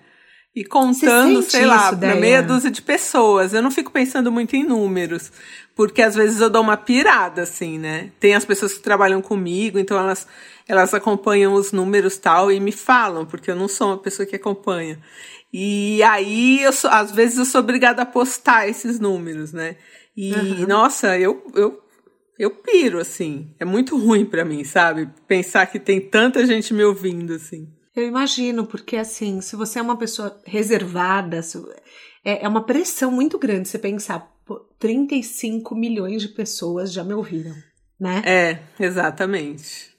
E 0.53 0.65
contando, 0.65 1.41
sei 1.41 1.65
lá, 1.65 1.95
para 1.95 2.15
meia 2.15 2.43
dúzia 2.43 2.69
de 2.69 2.81
pessoas. 2.81 3.53
Eu 3.53 3.61
não 3.61 3.71
fico 3.71 3.89
pensando 3.89 4.29
muito 4.29 4.53
em 4.53 4.65
números, 4.65 5.31
porque 5.73 6.01
às 6.01 6.13
vezes 6.13 6.41
eu 6.41 6.49
dou 6.49 6.61
uma 6.61 6.75
pirada, 6.75 7.43
assim, 7.43 7.79
né? 7.79 8.11
Tem 8.19 8.35
as 8.35 8.43
pessoas 8.43 8.73
que 8.73 8.81
trabalham 8.81 9.21
comigo, 9.21 9.79
então 9.79 9.97
elas, 9.97 10.27
elas 10.67 10.93
acompanham 10.93 11.53
os 11.53 11.71
números 11.71 12.17
tal 12.17 12.51
e 12.51 12.59
me 12.59 12.73
falam, 12.73 13.25
porque 13.25 13.49
eu 13.49 13.55
não 13.55 13.69
sou 13.69 13.87
uma 13.87 13.97
pessoa 13.97 14.25
que 14.25 14.35
acompanha. 14.35 14.99
E 15.53 16.03
aí, 16.03 16.61
eu 16.61 16.73
sou, 16.73 16.89
às 16.89 17.11
vezes, 17.11 17.37
eu 17.37 17.45
sou 17.45 17.61
obrigada 17.61 18.01
a 18.01 18.05
postar 18.05 18.67
esses 18.67 18.99
números, 18.99 19.53
né? 19.53 19.77
E, 20.15 20.33
uhum. 20.33 20.67
nossa, 20.67 21.17
eu, 21.17 21.41
eu, 21.55 21.81
eu 22.41 22.49
piro, 22.49 22.99
assim. 22.99 23.53
É 23.59 23.63
muito 23.63 23.95
ruim 23.95 24.25
para 24.25 24.43
mim, 24.43 24.63
sabe? 24.63 25.07
Pensar 25.27 25.67
que 25.67 25.79
tem 25.79 26.01
tanta 26.01 26.43
gente 26.43 26.73
me 26.73 26.83
ouvindo, 26.83 27.33
assim. 27.33 27.71
Eu 27.95 28.07
imagino, 28.07 28.65
porque, 28.65 28.97
assim, 28.97 29.41
se 29.41 29.55
você 29.55 29.77
é 29.77 29.81
uma 29.81 29.95
pessoa 29.95 30.41
reservada, 30.43 31.43
se, 31.43 31.63
é, 32.25 32.43
é 32.43 32.47
uma 32.47 32.65
pressão 32.65 33.11
muito 33.11 33.37
grande 33.37 33.67
você 33.67 33.77
pensar, 33.77 34.31
pô, 34.43 34.55
35 34.79 35.75
milhões 35.75 36.23
de 36.23 36.29
pessoas 36.29 36.91
já 36.91 37.03
me 37.03 37.13
ouviram, 37.13 37.53
né? 37.99 38.23
É, 38.25 38.59
exatamente. 38.83 39.91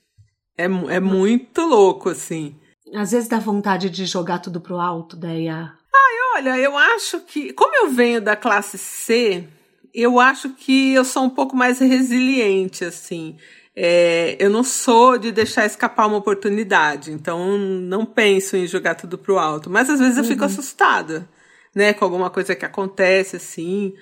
É, 0.58 0.64
é 0.64 0.98
muito 0.98 1.60
louco, 1.60 2.08
assim. 2.08 2.56
Às 2.92 3.12
vezes 3.12 3.28
dá 3.28 3.38
vontade 3.38 3.88
de 3.88 4.04
jogar 4.04 4.40
tudo 4.40 4.60
pro 4.60 4.80
alto, 4.80 5.16
Deia. 5.16 5.72
Ai, 5.94 6.38
olha, 6.38 6.58
eu 6.58 6.76
acho 6.76 7.20
que. 7.20 7.52
Como 7.52 7.74
eu 7.76 7.90
venho 7.90 8.20
da 8.20 8.34
classe 8.34 8.76
C, 8.76 9.48
eu 9.94 10.18
acho 10.18 10.50
que 10.50 10.92
eu 10.94 11.04
sou 11.04 11.24
um 11.24 11.30
pouco 11.30 11.56
mais 11.56 11.78
resiliente, 11.78 12.84
assim. 12.84 13.36
É, 13.74 14.36
eu 14.38 14.50
não 14.50 14.62
sou 14.62 15.16
de 15.16 15.32
deixar 15.32 15.64
escapar 15.64 16.06
uma 16.06 16.18
oportunidade, 16.18 17.10
então 17.10 17.56
não 17.58 18.04
penso 18.04 18.56
em 18.56 18.66
jogar 18.66 18.94
tudo 18.94 19.16
pro 19.16 19.38
alto. 19.38 19.70
Mas 19.70 19.88
às 19.88 19.98
vezes 19.98 20.18
eu 20.18 20.24
fico 20.24 20.40
uhum. 20.40 20.46
assustada, 20.46 21.28
né, 21.74 21.92
com 21.94 22.04
alguma 22.04 22.28
coisa 22.28 22.54
que 22.54 22.66
acontece 22.66 23.36
assim, 23.36 23.94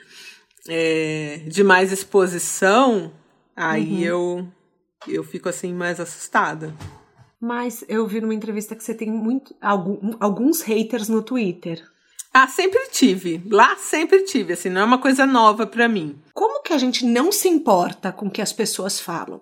é, 0.68 1.42
de 1.47 1.62
mais 1.62 1.92
exposição, 1.92 3.12
aí 3.54 3.92
uhum. 3.92 4.00
eu 4.00 4.49
eu 5.09 5.25
fico 5.25 5.49
assim 5.49 5.73
mais 5.73 5.99
assustada. 6.00 6.75
Mas 7.40 7.85
eu 7.88 8.06
vi 8.06 8.20
numa 8.20 8.35
entrevista 8.35 8.76
que 8.76 8.85
você 8.85 8.92
tem 8.92 9.11
muito, 9.11 9.54
algum, 9.61 10.14
alguns 10.20 10.61
haters 10.61 11.09
no 11.09 11.23
Twitter. 11.23 11.82
Ah, 12.32 12.46
sempre 12.46 12.80
tive. 12.92 13.42
Lá 13.50 13.76
sempre 13.76 14.22
tive, 14.22 14.52
assim, 14.52 14.68
não 14.68 14.82
é 14.82 14.84
uma 14.84 14.99
coisa 14.99 15.26
nova 15.26 15.66
para 15.66 15.88
mim. 15.88 16.16
Como 16.32 16.62
que 16.62 16.72
a 16.72 16.78
gente 16.78 17.04
não 17.04 17.32
se 17.32 17.49
importa 17.49 18.12
com 18.12 18.26
o 18.26 18.30
que 18.30 18.40
as 18.40 18.52
pessoas 18.52 19.00
falam? 19.00 19.40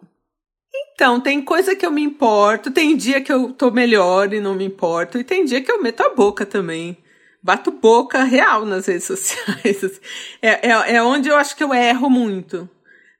Então, 0.94 1.20
tem 1.20 1.40
coisa 1.42 1.76
que 1.76 1.86
eu 1.86 1.92
me 1.92 2.02
importo, 2.02 2.70
tem 2.70 2.96
dia 2.96 3.20
que 3.20 3.32
eu 3.32 3.52
tô 3.52 3.70
melhor 3.70 4.32
e 4.32 4.40
não 4.40 4.54
me 4.54 4.64
importo, 4.64 5.18
e 5.18 5.24
tem 5.24 5.44
dia 5.44 5.62
que 5.62 5.70
eu 5.70 5.80
meto 5.82 6.02
a 6.02 6.08
boca 6.08 6.44
também. 6.44 6.96
bato 7.42 7.70
boca 7.70 8.24
real 8.24 8.64
nas 8.64 8.86
redes 8.86 9.04
sociais. 9.04 10.00
É, 10.42 10.68
é, 10.70 10.96
é 10.96 11.02
onde 11.02 11.28
eu 11.28 11.36
acho 11.36 11.56
que 11.56 11.62
eu 11.62 11.72
erro 11.74 12.10
muito 12.10 12.68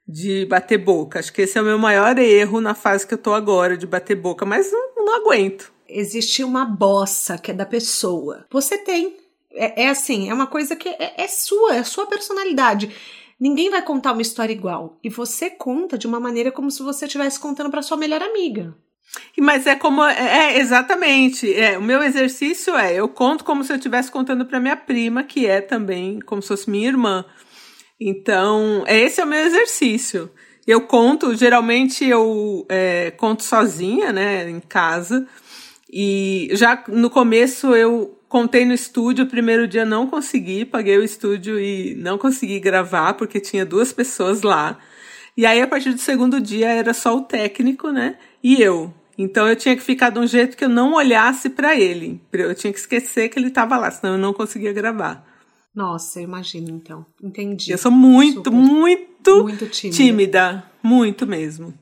de 0.07 0.45
bater 0.47 0.77
boca. 0.77 1.19
Acho 1.19 1.31
que 1.31 1.43
esse 1.43 1.57
é 1.57 1.61
o 1.61 1.65
meu 1.65 1.77
maior 1.77 2.17
erro 2.17 2.59
na 2.59 2.73
fase 2.73 3.05
que 3.05 3.13
eu 3.13 3.17
tô 3.17 3.33
agora, 3.33 3.77
de 3.77 3.85
bater 3.85 4.15
boca, 4.15 4.45
mas 4.45 4.71
não, 4.71 5.05
não 5.05 5.15
aguento. 5.15 5.71
Existe 5.87 6.43
uma 6.43 6.65
bossa 6.65 7.37
que 7.37 7.51
é 7.51 7.53
da 7.53 7.65
pessoa. 7.65 8.45
Você 8.51 8.77
tem. 8.77 9.17
É, 9.53 9.83
é 9.83 9.89
assim, 9.89 10.29
é 10.29 10.33
uma 10.33 10.47
coisa 10.47 10.75
que 10.75 10.89
é, 10.89 11.13
é 11.17 11.27
sua, 11.27 11.75
é 11.75 11.83
sua 11.83 12.05
personalidade. 12.05 12.89
Ninguém 13.39 13.69
vai 13.69 13.81
contar 13.81 14.11
uma 14.11 14.21
história 14.21 14.53
igual. 14.53 14.99
E 15.03 15.09
você 15.09 15.49
conta 15.49 15.97
de 15.97 16.05
uma 16.05 16.19
maneira 16.19 16.51
como 16.51 16.69
se 16.69 16.83
você 16.83 17.05
estivesse 17.05 17.39
contando 17.39 17.69
para 17.69 17.81
sua 17.81 17.97
melhor 17.97 18.21
amiga. 18.21 18.75
Mas 19.39 19.65
é 19.65 19.75
como. 19.75 20.03
É, 20.03 20.53
é, 20.53 20.59
exatamente. 20.59 21.51
É, 21.53 21.77
o 21.77 21.81
meu 21.81 22.03
exercício 22.03 22.75
é: 22.75 22.93
eu 22.93 23.07
conto 23.07 23.43
como 23.43 23.63
se 23.63 23.71
eu 23.71 23.77
estivesse 23.77 24.11
contando 24.11 24.45
para 24.45 24.59
minha 24.59 24.75
prima, 24.75 25.23
que 25.23 25.47
é 25.47 25.61
também 25.61 26.19
como 26.19 26.41
se 26.41 26.49
fosse 26.49 26.69
minha 26.69 26.87
irmã. 26.87 27.25
Então, 27.99 28.83
esse 28.87 29.19
é 29.19 29.23
o 29.23 29.27
meu 29.27 29.39
exercício. 29.39 30.29
Eu 30.67 30.81
conto, 30.81 31.35
geralmente 31.35 32.05
eu 32.05 32.65
é, 32.69 33.11
conto 33.11 33.43
sozinha, 33.43 34.13
né, 34.13 34.49
em 34.49 34.59
casa. 34.59 35.27
E 35.91 36.49
já 36.51 36.83
no 36.87 37.09
começo 37.09 37.75
eu 37.75 38.18
contei 38.29 38.63
no 38.63 38.73
estúdio, 38.73 39.25
o 39.25 39.27
primeiro 39.27 39.67
dia 39.67 39.83
não 39.83 40.07
consegui, 40.07 40.63
paguei 40.63 40.97
o 40.97 41.03
estúdio 41.03 41.59
e 41.59 41.95
não 41.95 42.17
consegui 42.17 42.59
gravar 42.59 43.15
porque 43.15 43.39
tinha 43.39 43.65
duas 43.65 43.91
pessoas 43.91 44.43
lá. 44.43 44.77
E 45.35 45.45
aí 45.45 45.61
a 45.61 45.67
partir 45.67 45.91
do 45.91 45.99
segundo 45.99 46.39
dia 46.39 46.69
era 46.69 46.93
só 46.93 47.17
o 47.17 47.21
técnico, 47.21 47.89
né? 47.91 48.17
E 48.41 48.61
eu. 48.61 48.93
Então 49.17 49.47
eu 49.47 49.55
tinha 49.55 49.75
que 49.75 49.81
ficar 49.81 50.11
de 50.11 50.19
um 50.19 50.27
jeito 50.27 50.55
que 50.55 50.63
eu 50.63 50.69
não 50.69 50.93
olhasse 50.93 51.49
para 51.49 51.77
ele. 51.77 52.21
Eu 52.31 52.55
tinha 52.55 52.71
que 52.71 52.79
esquecer 52.79 53.27
que 53.29 53.37
ele 53.37 53.47
estava 53.47 53.75
lá, 53.77 53.91
senão 53.91 54.13
eu 54.13 54.19
não 54.19 54.31
conseguia 54.31 54.71
gravar. 54.71 55.27
Nossa, 55.75 56.19
eu 56.19 56.23
imagino 56.23 56.69
então. 56.69 57.05
Entendi. 57.21 57.71
Eu 57.71 57.77
sou 57.77 57.91
muito, 57.91 58.37
Super. 58.45 58.51
muito, 58.51 59.43
muito 59.43 59.67
tímida. 59.67 59.97
tímida. 59.97 60.63
Muito 60.81 61.27
mesmo. 61.27 61.73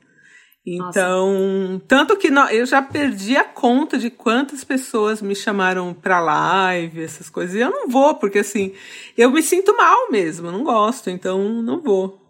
Então, 0.76 1.32
Nossa. 1.32 1.84
tanto 1.86 2.16
que 2.16 2.28
eu 2.28 2.66
já 2.66 2.82
perdi 2.82 3.36
a 3.36 3.44
conta 3.44 3.96
de 3.96 4.10
quantas 4.10 4.64
pessoas 4.64 5.22
me 5.22 5.34
chamaram 5.34 5.94
pra 5.94 6.20
live, 6.20 7.02
essas 7.02 7.30
coisas. 7.30 7.54
E 7.54 7.60
eu 7.60 7.70
não 7.70 7.88
vou, 7.88 8.14
porque 8.14 8.40
assim, 8.40 8.72
eu 9.16 9.30
me 9.30 9.42
sinto 9.42 9.76
mal 9.76 10.10
mesmo, 10.10 10.50
não 10.50 10.64
gosto, 10.64 11.10
então 11.10 11.62
não 11.62 11.80
vou. 11.80 12.20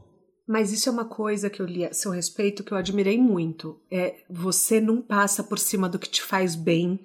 Mas 0.46 0.72
isso 0.72 0.88
é 0.88 0.92
uma 0.92 1.04
coisa 1.04 1.50
que 1.50 1.60
eu 1.60 1.66
li 1.66 1.84
a 1.84 1.92
seu 1.92 2.10
respeito 2.10 2.64
que 2.64 2.72
eu 2.72 2.78
admirei 2.78 3.18
muito. 3.18 3.78
É 3.90 4.14
você 4.30 4.80
não 4.80 5.02
passa 5.02 5.44
por 5.44 5.58
cima 5.58 5.88
do 5.88 5.98
que 5.98 6.08
te 6.08 6.22
faz 6.22 6.54
bem 6.54 6.98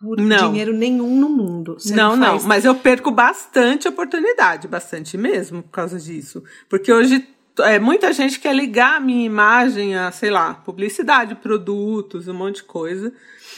por 0.00 0.18
não. 0.18 0.50
dinheiro 0.50 0.72
nenhum 0.72 1.18
no 1.18 1.28
mundo. 1.28 1.74
Você 1.78 1.94
não, 1.94 2.16
não, 2.16 2.38
não, 2.38 2.42
mas 2.44 2.64
eu 2.64 2.74
perco 2.74 3.10
bastante 3.10 3.88
oportunidade, 3.88 4.68
bastante 4.68 5.16
mesmo 5.16 5.62
por 5.62 5.70
causa 5.70 5.98
disso. 5.98 6.42
Porque 6.68 6.92
hoje 6.92 7.26
é, 7.60 7.78
muita 7.78 8.12
gente 8.12 8.38
quer 8.38 8.54
ligar 8.54 8.96
a 8.96 9.00
minha 9.00 9.24
imagem 9.24 9.96
a, 9.96 10.10
sei 10.10 10.30
lá, 10.30 10.54
publicidade, 10.54 11.34
produtos, 11.34 12.28
um 12.28 12.34
monte 12.34 12.56
de 12.56 12.64
coisa. 12.64 13.12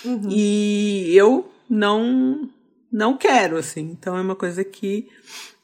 Uhum. 0.04 0.28
E 0.30 1.12
eu 1.14 1.50
não 1.68 2.48
não 2.90 3.16
quero, 3.16 3.56
assim. 3.56 3.82
Então 3.82 4.16
é 4.16 4.20
uma 4.20 4.36
coisa 4.36 4.64
que 4.64 5.08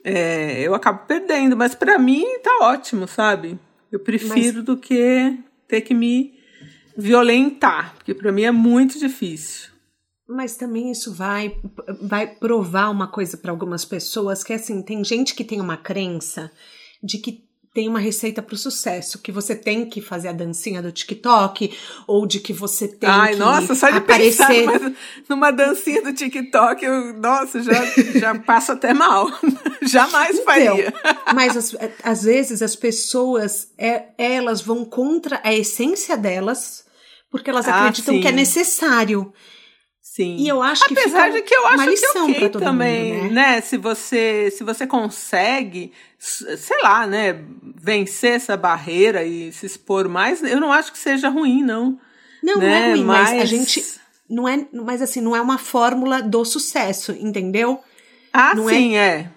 é, 0.03 0.61
eu 0.63 0.75
acabo 0.75 1.07
perdendo. 1.07 1.57
Mas 1.57 1.75
para 1.75 1.99
mim 1.99 2.25
tá 2.43 2.59
ótimo, 2.63 3.09
sabe? 3.09 3.59
Eu 3.91 4.01
prefiro 4.01 4.57
mas... 4.57 4.65
do 4.65 4.77
que 4.77 5.39
ter 5.67 5.81
que 5.81 5.95
me 5.95 6.35
violentar, 6.97 7.95
porque 7.97 8.15
para 8.15 8.31
mim 8.31 8.43
é 8.43 8.53
muito 8.53 8.99
difícil. 8.99 9.71
Mas 10.29 10.57
também 10.57 10.91
isso 10.91 11.13
vai, 11.13 11.57
vai 12.03 12.27
provar 12.27 12.91
uma 12.91 13.09
coisa 13.09 13.37
para 13.37 13.51
algumas 13.51 13.85
pessoas 13.85 14.43
que 14.43 14.53
assim, 14.53 14.83
tem 14.83 15.05
gente 15.05 15.35
que 15.35 15.45
tem 15.45 15.61
uma 15.61 15.77
crença 15.77 16.51
de 17.03 17.19
que 17.19 17.45
tem 17.75 17.89
uma 17.89 17.99
receita 17.99 18.41
para 18.41 18.55
o 18.55 18.57
sucesso, 18.57 19.19
que 19.19 19.33
você 19.33 19.57
tem 19.57 19.85
que 19.85 20.01
fazer 20.01 20.29
a 20.29 20.33
dancinha 20.33 20.81
do 20.81 20.93
TikTok, 20.93 21.77
ou 22.07 22.25
de 22.25 22.39
que 22.39 22.53
você 22.53 22.87
tem 22.87 23.11
Ai, 23.11 23.33
que 23.33 23.41
nossa, 23.41 23.75
só 23.75 23.91
de 23.91 23.99
aparecer... 23.99 24.47
pensar 24.47 24.79
numa, 24.79 24.97
numa 25.29 25.51
dancinha 25.51 26.01
do 26.01 26.15
TikTok, 26.15 26.85
eu, 26.85 27.15
nossa, 27.15 27.61
já, 27.65 27.85
já 28.15 28.39
passo 28.39 28.71
até 28.71 28.95
mal. 28.95 29.29
Jamais 29.83 30.37
então, 30.39 30.45
faria. 30.45 30.95
Mas 31.35 31.57
as, 31.57 31.77
às 32.05 32.23
vezes 32.23 32.63
as 32.63 32.77
pessoas, 32.77 33.69
é, 33.77 34.05
elas 34.17 34.63
vão 34.63 34.85
contra 34.85 35.41
a 35.43 35.53
essência 35.53 36.17
delas, 36.17 36.85
porque 37.29 37.51
elas 37.51 37.67
ah, 37.67 37.81
acreditam 37.81 38.15
sim. 38.15 38.21
que 38.21 38.29
é 38.29 38.33
necessário. 38.33 39.33
Sim. 40.05 40.37
E 40.37 40.47
eu 40.47 40.63
acho 40.63 40.87
que 40.87 40.93
Apesar 40.93 41.31
de 41.31 41.41
que 41.41 41.55
eu 41.55 41.67
acho 41.67 41.87
que 41.87 42.19
okay 42.19 42.49
também, 42.51 43.15
mundo, 43.15 43.33
né? 43.33 43.55
né? 43.55 43.61
Se 43.63 43.79
você 43.79 44.51
se 44.55 44.63
você 44.63 44.87
consegue, 44.87 45.93
sei 46.19 46.83
lá, 46.83 47.07
né, 47.07 47.43
vencer 47.75 48.35
essa 48.35 48.55
barreira 48.55 49.25
e 49.25 49.51
se 49.51 49.65
expor 49.65 50.07
mais, 50.07 50.43
eu 50.43 50.61
não 50.61 50.71
acho 50.71 50.93
que 50.93 50.99
seja 50.99 51.31
ruim, 51.31 51.63
não. 51.63 51.99
Não, 52.43 52.59
né? 52.59 52.61
não 52.61 52.67
é 52.67 52.81
né? 52.81 52.91
ruim, 52.91 53.05
mas... 53.05 53.31
mas 53.31 53.43
a 53.43 53.45
gente 53.47 53.83
não 54.29 54.47
é, 54.47 54.67
mas 54.73 55.01
assim, 55.01 55.23
não 55.23 55.35
é 55.35 55.41
uma 55.41 55.57
fórmula 55.57 56.21
do 56.21 56.45
sucesso, 56.45 57.13
entendeu? 57.13 57.83
Ah, 58.31 58.55
não 58.55 58.69
é 58.69 58.75
sim, 58.75 58.97
é. 58.99 59.07
é. 59.07 59.31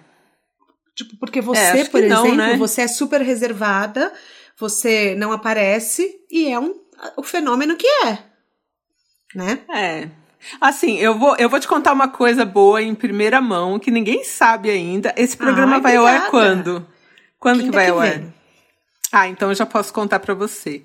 Tipo, 0.94 1.16
porque 1.16 1.38
é, 1.38 1.42
você, 1.42 1.60
é, 1.60 1.84
por 1.86 2.04
exemplo, 2.04 2.28
não, 2.28 2.36
né? 2.36 2.56
você 2.58 2.82
é 2.82 2.88
super 2.88 3.22
reservada, 3.22 4.12
você 4.54 5.14
não 5.14 5.32
aparece 5.32 6.14
e 6.30 6.46
é 6.52 6.60
um 6.60 6.74
o 7.16 7.22
fenômeno 7.22 7.74
que 7.74 7.86
é. 7.86 8.18
Né? 9.34 9.60
É. 9.74 10.27
Assim, 10.60 10.98
eu 10.98 11.18
vou, 11.18 11.36
eu 11.36 11.48
vou 11.48 11.60
te 11.60 11.68
contar 11.68 11.92
uma 11.92 12.08
coisa 12.08 12.44
boa 12.44 12.82
em 12.82 12.94
primeira 12.94 13.40
mão, 13.40 13.78
que 13.78 13.90
ninguém 13.90 14.24
sabe 14.24 14.70
ainda. 14.70 15.14
Esse 15.16 15.36
programa 15.36 15.74
Ai, 15.74 15.80
vai 15.80 15.96
ao 15.96 16.06
ar 16.06 16.30
quando? 16.30 16.86
Quando 17.38 17.60
Quinta 17.60 17.70
que 17.70 17.76
vai 17.76 17.88
ao 17.88 18.00
ar? 18.00 18.22
Ah, 19.12 19.28
então 19.28 19.48
eu 19.48 19.54
já 19.54 19.66
posso 19.66 19.92
contar 19.92 20.20
para 20.20 20.34
você. 20.34 20.82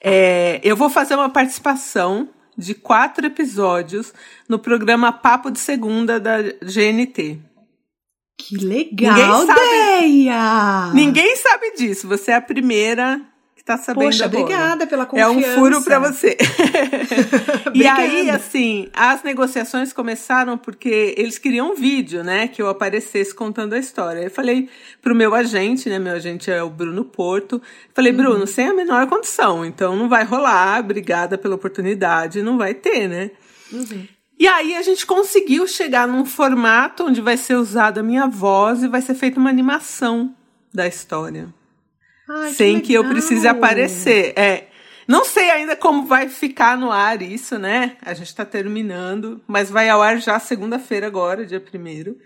É, 0.00 0.60
eu 0.62 0.76
vou 0.76 0.90
fazer 0.90 1.14
uma 1.14 1.30
participação 1.30 2.28
de 2.56 2.74
quatro 2.74 3.26
episódios 3.26 4.12
no 4.48 4.58
programa 4.58 5.12
Papo 5.12 5.50
de 5.50 5.58
Segunda 5.58 6.20
da 6.20 6.42
GNT. 6.42 7.38
Que 8.36 8.56
legal 8.56 9.14
ninguém 9.14 9.46
sabe, 9.46 9.60
ideia! 9.60 10.92
Ninguém 10.92 11.36
sabe 11.36 11.74
disso. 11.76 12.08
Você 12.08 12.32
é 12.32 12.36
a 12.36 12.40
primeira 12.40 13.20
que 13.62 13.66
tá 13.66 13.78
sabendo 13.78 14.06
Poxa, 14.06 14.24
agora. 14.24 14.42
obrigada 14.42 14.86
pela 14.88 15.06
confiança. 15.06 15.46
É 15.46 15.52
um 15.52 15.54
furo 15.54 15.84
para 15.84 15.98
você. 16.00 16.36
e 17.72 17.86
aí, 17.86 18.28
assim, 18.28 18.88
as 18.92 19.22
negociações 19.22 19.92
começaram 19.92 20.58
porque 20.58 21.14
eles 21.16 21.38
queriam 21.38 21.70
um 21.70 21.74
vídeo, 21.74 22.24
né, 22.24 22.48
que 22.48 22.60
eu 22.60 22.68
aparecesse 22.68 23.32
contando 23.32 23.74
a 23.74 23.78
história. 23.78 24.20
Eu 24.20 24.30
falei 24.30 24.68
pro 25.00 25.14
meu 25.14 25.32
agente, 25.32 25.88
né, 25.88 26.00
meu 26.00 26.12
agente 26.12 26.50
é 26.50 26.60
o 26.60 26.68
Bruno 26.68 27.04
Porto, 27.04 27.62
falei, 27.94 28.10
uhum. 28.10 28.18
Bruno, 28.18 28.46
sem 28.48 28.66
a 28.66 28.74
menor 28.74 29.06
condição, 29.06 29.64
então 29.64 29.94
não 29.94 30.08
vai 30.08 30.24
rolar, 30.24 30.80
obrigada 30.80 31.38
pela 31.38 31.54
oportunidade, 31.54 32.42
não 32.42 32.58
vai 32.58 32.74
ter, 32.74 33.08
né? 33.08 33.30
Uhum. 33.72 34.08
E 34.38 34.48
aí 34.48 34.74
a 34.74 34.82
gente 34.82 35.06
conseguiu 35.06 35.68
chegar 35.68 36.08
num 36.08 36.24
formato 36.24 37.04
onde 37.04 37.20
vai 37.20 37.36
ser 37.36 37.54
usada 37.54 38.00
a 38.00 38.02
minha 38.02 38.26
voz 38.26 38.82
e 38.82 38.88
vai 38.88 39.00
ser 39.00 39.14
feita 39.14 39.38
uma 39.38 39.50
animação 39.50 40.34
da 40.74 40.84
história. 40.84 41.54
Ai, 42.28 42.52
sem 42.52 42.80
que, 42.80 42.88
que, 42.88 42.92
eu 42.94 43.08
precise 43.08 43.46
aparecer. 43.46 44.32
É, 44.36 44.68
não 45.06 45.24
sei 45.24 45.50
ainda 45.50 45.76
como 45.76 46.06
vai 46.06 46.28
ficar 46.28 46.76
no 46.76 46.90
ar 46.90 47.20
isso, 47.22 47.58
né? 47.58 47.96
A 48.02 48.14
gente 48.14 48.28
está 48.28 48.44
terminando, 48.44 49.40
mas 49.46 49.70
vai 49.70 49.88
ao 49.88 50.00
ar 50.00 50.18
já 50.18 50.38
segunda-feira 50.38 51.06
agora, 51.06 51.44
dia 51.44 51.60
primeiro. 51.60 52.16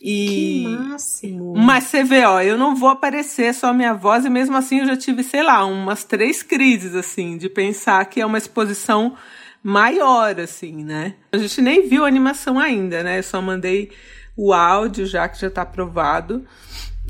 E... 0.00 0.26
Que 0.26 0.68
máximo! 0.68 1.54
Mas 1.56 1.84
você 1.84 2.02
vê, 2.02 2.24
ó, 2.24 2.40
eu 2.42 2.58
não 2.58 2.74
vou 2.74 2.88
aparecer 2.88 3.54
só 3.54 3.68
a 3.68 3.72
minha 3.72 3.94
voz, 3.94 4.24
e 4.24 4.30
mesmo 4.30 4.56
assim 4.56 4.80
eu 4.80 4.86
já 4.86 4.96
tive, 4.96 5.22
sei 5.22 5.44
lá, 5.44 5.64
umas 5.64 6.02
três 6.02 6.42
crises, 6.42 6.96
assim, 6.96 7.38
de 7.38 7.48
pensar 7.48 8.04
que 8.06 8.20
é 8.20 8.26
uma 8.26 8.38
exposição 8.38 9.16
maior, 9.62 10.40
assim, 10.40 10.84
né? 10.84 11.14
A 11.30 11.38
gente 11.38 11.62
nem 11.62 11.88
viu 11.88 12.04
a 12.04 12.08
animação 12.08 12.58
ainda, 12.58 13.04
né? 13.04 13.20
Eu 13.20 13.22
só 13.22 13.40
mandei 13.40 13.92
o 14.36 14.52
áudio 14.52 15.06
já, 15.06 15.28
que 15.28 15.40
já 15.40 15.48
tá 15.48 15.62
aprovado. 15.62 16.44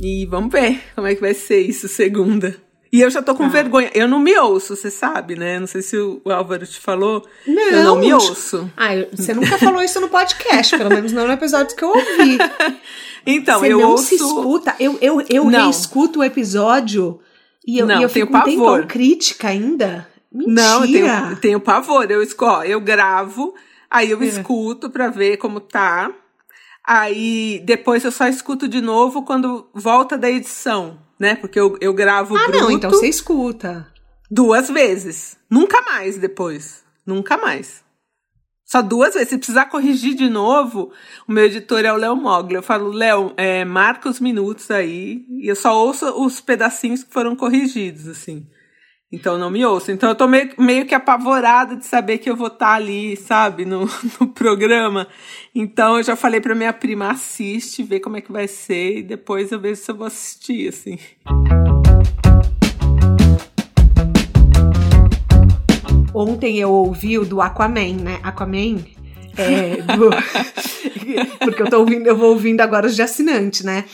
E 0.01 0.27
vamos 0.27 0.53
ver 0.53 0.81
como 0.95 1.07
é 1.07 1.15
que 1.15 1.21
vai 1.21 1.35
ser 1.35 1.61
isso 1.61 1.89
segunda. 1.89 2.57
E 2.93 3.01
eu 3.01 3.09
já 3.09 3.23
tô 3.23 3.35
com 3.35 3.45
ah. 3.45 3.49
vergonha. 3.49 3.91
Eu 3.95 4.07
não 4.07 4.19
me 4.19 4.37
ouço, 4.37 4.77
você 4.77 4.91
sabe, 4.91 5.35
né? 5.35 5.59
Não 5.59 5.67
sei 5.67 5.81
se 5.81 5.97
o 5.97 6.21
Álvaro 6.27 6.67
te 6.67 6.79
falou. 6.79 7.27
Não. 7.47 7.71
Eu 7.71 7.85
não 7.85 7.97
me 7.97 8.13
ouço. 8.13 8.71
Ah, 8.77 8.91
você 9.11 9.33
nunca 9.33 9.57
falou 9.59 9.83
isso 9.83 9.99
no 9.99 10.11
podcast, 10.11 10.77
pelo 10.77 10.91
menos 10.91 11.11
não 11.11 11.27
no 11.27 11.33
episódio 11.33 11.75
que 11.75 11.83
eu 11.83 11.89
ouvi. 11.89 12.39
Então, 13.25 13.61
você 13.61 13.73
eu 13.73 13.79
não 13.79 13.91
ouço... 13.91 14.05
se 14.07 14.15
escuta. 14.17 14.75
Eu, 14.81 14.99
eu, 15.01 15.25
eu 15.31 15.45
não. 15.45 15.67
reescuto 15.67 16.19
o 16.19 16.25
episódio 16.25 17.21
e 17.67 17.79
eu, 17.79 17.87
não, 17.87 18.01
e 18.01 18.03
eu 18.03 18.09
fico 18.09 18.37
um 18.37 18.43
tempão 18.43 18.87
crítica 18.87 19.49
ainda. 19.49 20.09
Mentira. 20.33 20.53
Não, 20.53 20.85
eu 20.85 20.93
tenho, 20.93 21.37
tenho 21.37 21.61
pavor. 21.61 22.11
Eu, 22.11 22.27
ó, 22.41 22.65
eu 22.65 22.81
gravo, 22.81 23.55
aí 23.89 24.11
eu 24.11 24.21
é. 24.23 24.27
escuto 24.27 24.91
pra 24.91 25.09
ver 25.09 25.37
como 25.37 25.61
tá. 25.61 26.11
Aí 26.87 27.63
depois 27.65 28.05
eu 28.05 28.11
só 28.11 28.27
escuto 28.27 28.67
de 28.67 28.81
novo 28.81 29.23
quando 29.23 29.69
volta 29.73 30.19
da 30.19 30.31
edição, 30.31 30.99
né? 31.19 31.37
Porque 31.37 31.59
eu, 31.59 31.77
eu 31.81 31.95
gravo 31.95 32.37
ah, 32.37 32.49
não, 32.49 32.71
então 32.71 32.91
você 32.91 33.09
escuta. 33.09 33.87
Duas 34.31 34.69
vezes. 34.69 35.37
Nunca 35.49 35.81
mais 35.83 36.19
depois. 36.19 36.83
Nunca 37.07 37.37
mais. 37.37 37.83
Só 38.65 38.81
duas 38.81 39.13
vezes. 39.13 39.29
Se 39.29 39.37
precisar 39.37 39.67
corrigir 39.67 40.15
de 40.15 40.31
novo, 40.31 40.91
o 41.29 41.33
meu 41.33 41.45
editor 41.45 41.85
é 41.85 41.93
o 41.93 41.97
Léo 41.97 42.17
Mogli. 42.17 42.55
Eu 42.55 42.63
falo, 42.63 42.91
Léo, 42.91 43.35
é, 43.37 43.65
marca 43.65 44.09
os 44.09 44.19
minutos 44.19 44.71
aí. 44.71 45.27
E 45.29 45.47
eu 45.47 45.55
só 45.55 45.77
ouço 45.77 46.07
os 46.25 46.41
pedacinhos 46.41 47.05
que 47.05 47.13
foram 47.13 47.37
corrigidos, 47.37 48.09
assim. 48.09 48.47
Então 49.13 49.37
não 49.37 49.51
me 49.51 49.63
ouço. 49.63 49.93
Então 49.93 50.09
eu 50.09 50.15
tô 50.15 50.27
meio, 50.27 50.51
meio 50.59 50.87
que 50.87 50.95
apavorada 50.95 51.77
de 51.77 51.85
saber 51.85 52.17
que 52.17 52.31
eu 52.31 52.35
vou 52.35 52.47
estar 52.47 52.67
tá 52.67 52.73
ali, 52.73 53.15
sabe, 53.15 53.67
no, 53.67 53.87
no 54.19 54.29
programa. 54.29 55.07
Então 55.55 55.99
eu 55.99 56.03
já 56.03 56.17
falei 56.17 56.41
pra 56.41 56.55
minha 56.55 56.73
prima, 56.73 57.11
assiste, 57.11 57.83
vê 57.83 58.01
como 58.01 58.17
é 58.17 58.23
que 58.23 58.33
vai 58.33 58.49
ser, 58.49 58.99
e 58.99 59.03
depois 59.03 59.53
eu 59.53 59.61
vejo 59.61 59.83
se 59.83 59.91
eu 59.91 59.97
vou 59.97 60.07
assistir, 60.07 60.69
assim. 60.69 60.99
Ontem 66.15 66.59
eu 66.59 66.71
ouvi 66.71 67.19
o 67.19 67.25
do 67.25 67.43
Aquaman, 67.43 67.97
né? 68.03 68.19
Aquaman 68.23 68.79
é, 69.37 69.79
porque 71.41 71.63
eu 71.63 71.71
tô 71.71 71.79
ouvindo, 71.81 72.07
eu 72.07 72.17
vou 72.17 72.31
ouvindo 72.31 72.61
agora 72.61 72.87
os 72.87 72.95
de 72.95 73.03
assinante, 73.03 73.65
né? 73.65 73.85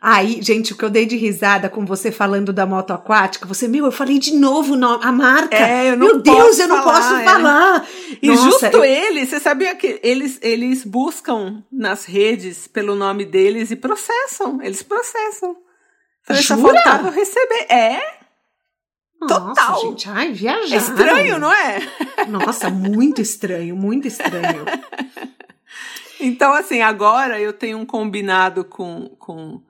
Aí, 0.00 0.42
gente, 0.42 0.72
o 0.72 0.76
que 0.76 0.84
eu 0.84 0.90
dei 0.90 1.06
de 1.06 1.16
risada 1.16 1.68
com 1.68 1.86
você 1.86 2.10
falando 2.10 2.52
da 2.52 2.66
moto 2.66 2.92
aquática, 2.92 3.46
você, 3.46 3.68
meu, 3.68 3.84
eu 3.84 3.92
falei 3.92 4.18
de 4.18 4.34
novo 4.34 4.74
a 4.74 5.12
marca. 5.12 5.56
É, 5.56 5.92
eu 5.92 5.96
não 5.96 6.06
meu 6.06 6.18
Deus, 6.20 6.58
eu 6.58 6.66
não 6.66 6.82
posso 6.82 7.14
é. 7.14 7.24
falar. 7.24 7.86
E 8.20 8.26
Nossa, 8.26 8.42
justo 8.42 8.64
eu... 8.78 8.84
eles, 8.84 9.28
você 9.28 9.38
sabia 9.38 9.76
que 9.76 10.00
eles, 10.02 10.40
eles 10.42 10.84
buscam 10.84 11.62
nas 11.70 12.04
redes 12.04 12.66
pelo 12.66 12.96
nome 12.96 13.24
deles 13.24 13.70
e 13.70 13.76
processam. 13.76 14.60
Eles 14.60 14.82
processam. 14.82 15.56
Falei, 16.24 16.42
só 16.42 16.56
faltava 16.56 17.10
receber. 17.10 17.66
É, 17.72 18.21
Total. 19.26 19.54
Nossa, 19.54 19.80
gente, 19.86 20.08
ai, 20.08 20.32
viajar. 20.32 20.74
É 20.74 20.78
estranho, 20.78 21.38
não 21.38 21.52
é? 21.52 21.80
Nossa, 22.28 22.70
muito 22.70 23.20
estranho, 23.20 23.76
muito 23.76 24.06
estranho. 24.08 24.64
então, 26.20 26.52
assim, 26.52 26.80
agora 26.80 27.40
eu 27.40 27.52
tenho 27.52 27.78
um 27.78 27.86
combinado 27.86 28.64
com, 28.64 29.08
com 29.18 29.60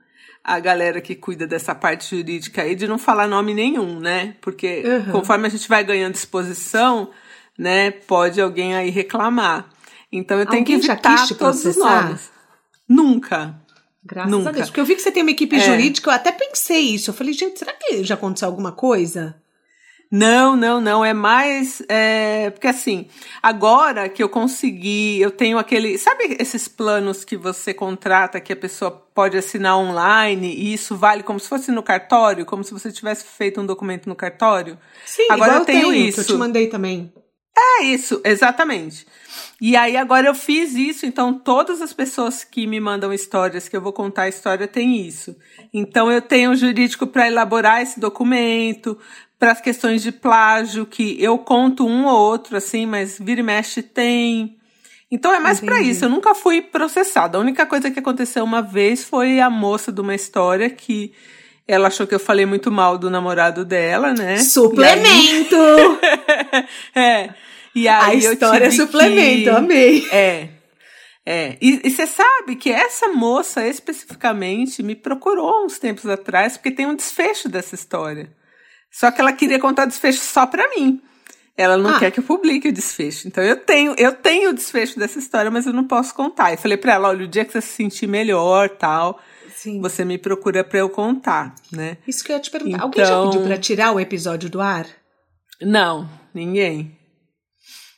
a 0.44 0.58
galera 0.58 1.00
que 1.00 1.14
cuida 1.14 1.46
dessa 1.46 1.74
parte 1.74 2.16
jurídica 2.16 2.62
aí 2.62 2.74
de 2.74 2.88
não 2.88 2.98
falar 2.98 3.28
nome 3.28 3.54
nenhum, 3.54 4.00
né? 4.00 4.36
Porque 4.40 4.82
uhum. 4.84 5.12
conforme 5.12 5.46
a 5.46 5.50
gente 5.50 5.68
vai 5.68 5.84
ganhando 5.84 6.14
exposição, 6.14 7.10
né, 7.58 7.90
pode 7.90 8.40
alguém 8.40 8.74
aí 8.74 8.90
reclamar. 8.90 9.68
Então 10.10 10.38
eu 10.38 10.46
tenho 10.46 10.60
alguém 10.60 10.80
que 10.80 10.86
evitar 10.86 11.28
todos 11.36 11.64
os 11.64 11.76
nomes. 11.76 12.30
Nunca. 12.88 13.62
Graças 14.04 14.30
Nunca. 14.30 14.48
a 14.48 14.52
Deus. 14.52 14.66
Porque 14.68 14.80
eu 14.80 14.84
vi 14.84 14.96
que 14.96 15.02
você 15.02 15.12
tem 15.12 15.22
uma 15.22 15.30
equipe 15.30 15.56
é. 15.56 15.60
jurídica, 15.60 16.10
eu 16.10 16.14
até 16.14 16.32
pensei 16.32 16.80
isso. 16.80 17.10
Eu 17.10 17.14
falei, 17.14 17.32
gente, 17.32 17.58
será 17.58 17.72
que 17.72 18.02
já 18.02 18.14
aconteceu 18.14 18.48
alguma 18.48 18.72
coisa? 18.72 19.40
Não, 20.12 20.54
não, 20.54 20.78
não. 20.78 21.02
É 21.02 21.14
mais. 21.14 21.82
É, 21.88 22.50
porque 22.50 22.66
assim, 22.66 23.06
agora 23.42 24.10
que 24.10 24.22
eu 24.22 24.28
consegui, 24.28 25.18
eu 25.18 25.30
tenho 25.30 25.56
aquele. 25.56 25.96
Sabe 25.96 26.36
esses 26.38 26.68
planos 26.68 27.24
que 27.24 27.34
você 27.34 27.72
contrata 27.72 28.38
que 28.38 28.52
a 28.52 28.56
pessoa 28.56 28.90
pode 28.90 29.38
assinar 29.38 29.78
online 29.78 30.54
e 30.54 30.74
isso 30.74 30.94
vale 30.94 31.22
como 31.22 31.40
se 31.40 31.48
fosse 31.48 31.72
no 31.72 31.82
cartório, 31.82 32.44
como 32.44 32.62
se 32.62 32.74
você 32.74 32.92
tivesse 32.92 33.24
feito 33.24 33.58
um 33.58 33.64
documento 33.64 34.06
no 34.06 34.14
cartório? 34.14 34.78
Sim, 35.06 35.28
agora 35.30 35.54
eu 35.54 35.64
tenho, 35.64 35.90
tenho 35.90 35.94
isso. 35.94 36.20
Eu 36.20 36.24
te 36.26 36.34
mandei 36.34 36.66
também. 36.66 37.10
É 37.56 37.84
isso, 37.84 38.20
exatamente. 38.24 39.06
E 39.60 39.76
aí 39.76 39.96
agora 39.96 40.26
eu 40.26 40.34
fiz 40.34 40.74
isso, 40.74 41.04
então 41.04 41.34
todas 41.34 41.82
as 41.82 41.92
pessoas 41.92 42.44
que 42.44 42.66
me 42.66 42.80
mandam 42.80 43.12
histórias, 43.12 43.68
que 43.68 43.76
eu 43.76 43.80
vou 43.80 43.92
contar 43.92 44.22
a 44.22 44.28
história, 44.28 44.66
tem 44.66 45.06
isso. 45.06 45.36
Então 45.72 46.10
eu 46.10 46.22
tenho 46.22 46.50
um 46.50 46.56
jurídico 46.56 47.06
para 47.06 47.26
elaborar 47.26 47.82
esse 47.82 48.00
documento, 48.00 48.98
para 49.42 49.50
as 49.50 49.60
questões 49.60 50.04
de 50.04 50.12
plágio, 50.12 50.86
que 50.86 51.20
eu 51.20 51.36
conto 51.36 51.84
um 51.84 52.06
ou 52.06 52.16
outro, 52.16 52.56
assim, 52.56 52.86
mas 52.86 53.18
vira 53.18 53.40
e 53.40 53.42
mexe 53.42 53.82
tem. 53.82 54.56
Então 55.10 55.34
é 55.34 55.40
mais 55.40 55.58
para 55.58 55.80
isso. 55.80 56.04
Eu 56.04 56.08
nunca 56.08 56.32
fui 56.32 56.62
processada. 56.62 57.36
A 57.36 57.40
única 57.40 57.66
coisa 57.66 57.90
que 57.90 57.98
aconteceu 57.98 58.44
uma 58.44 58.62
vez 58.62 59.02
foi 59.02 59.40
a 59.40 59.50
moça 59.50 59.90
de 59.90 60.00
uma 60.00 60.14
história 60.14 60.70
que 60.70 61.12
ela 61.66 61.88
achou 61.88 62.06
que 62.06 62.14
eu 62.14 62.20
falei 62.20 62.46
muito 62.46 62.70
mal 62.70 62.96
do 62.96 63.10
namorado 63.10 63.64
dela, 63.64 64.14
né? 64.14 64.36
Suplemento! 64.36 65.56
é. 66.94 67.30
E 67.74 67.88
aí 67.88 68.24
a 68.24 68.32
história 68.32 68.66
é 68.66 68.70
suplemento, 68.70 69.50
que... 69.50 69.56
amei. 69.56 70.08
É. 70.12 70.48
É. 71.26 71.56
E 71.60 71.90
você 71.90 72.06
sabe 72.06 72.54
que 72.54 72.70
essa 72.70 73.08
moça 73.08 73.66
especificamente 73.66 74.84
me 74.84 74.94
procurou 74.94 75.64
uns 75.64 75.80
tempos 75.80 76.06
atrás, 76.06 76.56
porque 76.56 76.70
tem 76.70 76.86
um 76.86 76.94
desfecho 76.94 77.48
dessa 77.48 77.74
história. 77.74 78.30
Só 78.92 79.10
que 79.10 79.20
ela 79.20 79.32
queria 79.32 79.58
contar 79.58 79.84
o 79.84 79.88
desfecho 79.88 80.20
só 80.20 80.46
pra 80.46 80.68
mim. 80.76 81.00
Ela 81.56 81.76
não 81.76 81.90
ah. 81.90 81.98
quer 81.98 82.10
que 82.10 82.20
eu 82.20 82.24
publique 82.24 82.68
o 82.68 82.72
desfecho. 82.72 83.26
Então 83.26 83.42
eu 83.42 83.56
tenho, 83.56 83.94
eu 83.98 84.12
tenho 84.12 84.50
o 84.50 84.52
desfecho 84.52 84.98
dessa 84.98 85.18
história, 85.18 85.50
mas 85.50 85.66
eu 85.66 85.72
não 85.72 85.86
posso 85.86 86.14
contar. 86.14 86.52
Eu 86.52 86.58
falei 86.58 86.76
pra 86.76 86.94
ela, 86.94 87.08
olha, 87.08 87.24
o 87.24 87.28
dia 87.28 87.44
que 87.44 87.52
você 87.52 87.60
se 87.60 87.72
sentir 87.72 88.06
melhor, 88.06 88.68
tal, 88.70 89.20
Sim. 89.54 89.80
você 89.80 90.04
me 90.04 90.18
procura 90.18 90.62
pra 90.64 90.78
eu 90.78 90.88
contar, 90.88 91.54
né? 91.70 91.98
Isso 92.06 92.24
que 92.24 92.32
eu 92.32 92.36
ia 92.36 92.42
te 92.42 92.50
perguntar. 92.50 92.76
Então... 92.76 92.86
Alguém 92.86 93.04
já 93.04 93.16
pediu 93.16 93.30
então 93.30 93.44
pra 93.44 93.58
tirar 93.58 93.92
o 93.92 94.00
episódio 94.00 94.48
do 94.48 94.60
ar? 94.60 94.86
Não, 95.60 96.08
ninguém. 96.34 96.98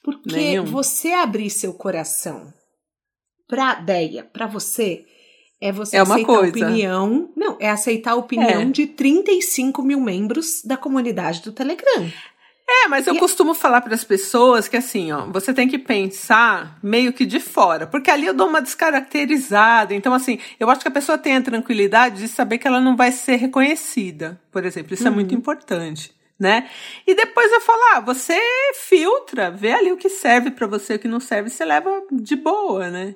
Porque 0.02 0.36
Nenhum. 0.36 0.64
você 0.64 1.12
abrir 1.12 1.48
seu 1.48 1.72
coração 1.72 2.52
pra 3.48 3.74
Deia, 3.74 4.24
pra 4.24 4.46
você, 4.46 5.06
é 5.64 5.72
você 5.72 5.96
é 5.96 6.00
aceitar 6.00 6.26
coisa. 6.26 6.50
opinião. 6.50 7.30
Não, 7.34 7.56
é 7.58 7.70
aceitar 7.70 8.12
a 8.12 8.16
opinião 8.16 8.60
é. 8.60 8.64
de 8.66 8.86
35 8.86 9.82
mil 9.82 9.98
membros 9.98 10.60
da 10.62 10.76
comunidade 10.76 11.40
do 11.40 11.52
Telegram. 11.52 12.06
É, 12.68 12.88
mas 12.88 13.06
eu 13.06 13.14
e... 13.14 13.18
costumo 13.18 13.54
falar 13.54 13.80
para 13.80 13.94
as 13.94 14.04
pessoas 14.04 14.68
que 14.68 14.76
assim, 14.76 15.10
ó, 15.10 15.24
você 15.26 15.54
tem 15.54 15.66
que 15.66 15.78
pensar 15.78 16.78
meio 16.82 17.14
que 17.14 17.24
de 17.24 17.40
fora, 17.40 17.86
porque 17.86 18.10
ali 18.10 18.26
eu 18.26 18.34
dou 18.34 18.46
uma 18.46 18.60
descaracterizada. 18.60 19.94
Então, 19.94 20.12
assim, 20.12 20.38
eu 20.60 20.68
acho 20.68 20.82
que 20.82 20.88
a 20.88 20.90
pessoa 20.90 21.16
tem 21.16 21.36
a 21.36 21.42
tranquilidade 21.42 22.18
de 22.18 22.28
saber 22.28 22.58
que 22.58 22.68
ela 22.68 22.80
não 22.80 22.94
vai 22.94 23.10
ser 23.10 23.36
reconhecida, 23.36 24.38
por 24.52 24.66
exemplo. 24.66 24.92
Isso 24.92 25.04
uhum. 25.04 25.12
é 25.12 25.14
muito 25.14 25.32
uhum. 25.32 25.38
importante 25.38 26.12
né? 26.36 26.68
E 27.06 27.14
depois 27.14 27.50
eu 27.52 27.60
falo, 27.60 27.80
ah, 27.94 28.00
você 28.00 28.36
filtra, 28.74 29.52
vê 29.52 29.72
ali 29.72 29.92
o 29.92 29.96
que 29.96 30.08
serve 30.08 30.50
para 30.50 30.66
você, 30.66 30.94
o 30.94 30.98
que 30.98 31.06
não 31.06 31.20
serve, 31.20 31.48
você 31.48 31.64
leva 31.64 32.02
de 32.10 32.34
boa, 32.34 32.90
né? 32.90 33.14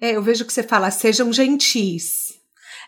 É, 0.00 0.16
eu 0.16 0.22
vejo 0.22 0.44
que 0.44 0.52
você 0.52 0.62
fala, 0.62 0.90
sejam 0.90 1.32
gentis. 1.32 2.34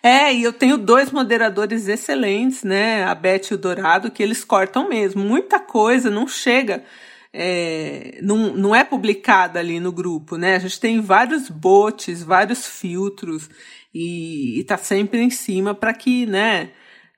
É, 0.02 0.32
e 0.34 0.42
eu 0.42 0.52
tenho 0.52 0.76
dois 0.76 1.10
moderadores 1.10 1.88
excelentes, 1.88 2.62
né? 2.62 3.04
A 3.04 3.14
Beth 3.14 3.50
e 3.50 3.54
o 3.54 3.58
Dourado, 3.58 4.10
que 4.10 4.22
eles 4.22 4.44
cortam 4.44 4.88
mesmo. 4.88 5.22
Muita 5.22 5.58
coisa 5.58 6.10
não 6.10 6.28
chega, 6.28 6.84
é, 7.32 8.18
não, 8.22 8.54
não 8.54 8.74
é 8.74 8.84
publicada 8.84 9.58
ali 9.58 9.80
no 9.80 9.90
grupo, 9.92 10.36
né? 10.36 10.56
A 10.56 10.58
gente 10.58 10.78
tem 10.78 11.00
vários 11.00 11.48
bots, 11.48 12.22
vários 12.22 12.66
filtros, 12.66 13.48
e, 13.94 14.60
e 14.60 14.64
tá 14.64 14.76
sempre 14.76 15.20
em 15.20 15.30
cima 15.30 15.74
para 15.74 15.94
que, 15.94 16.26
né? 16.26 16.70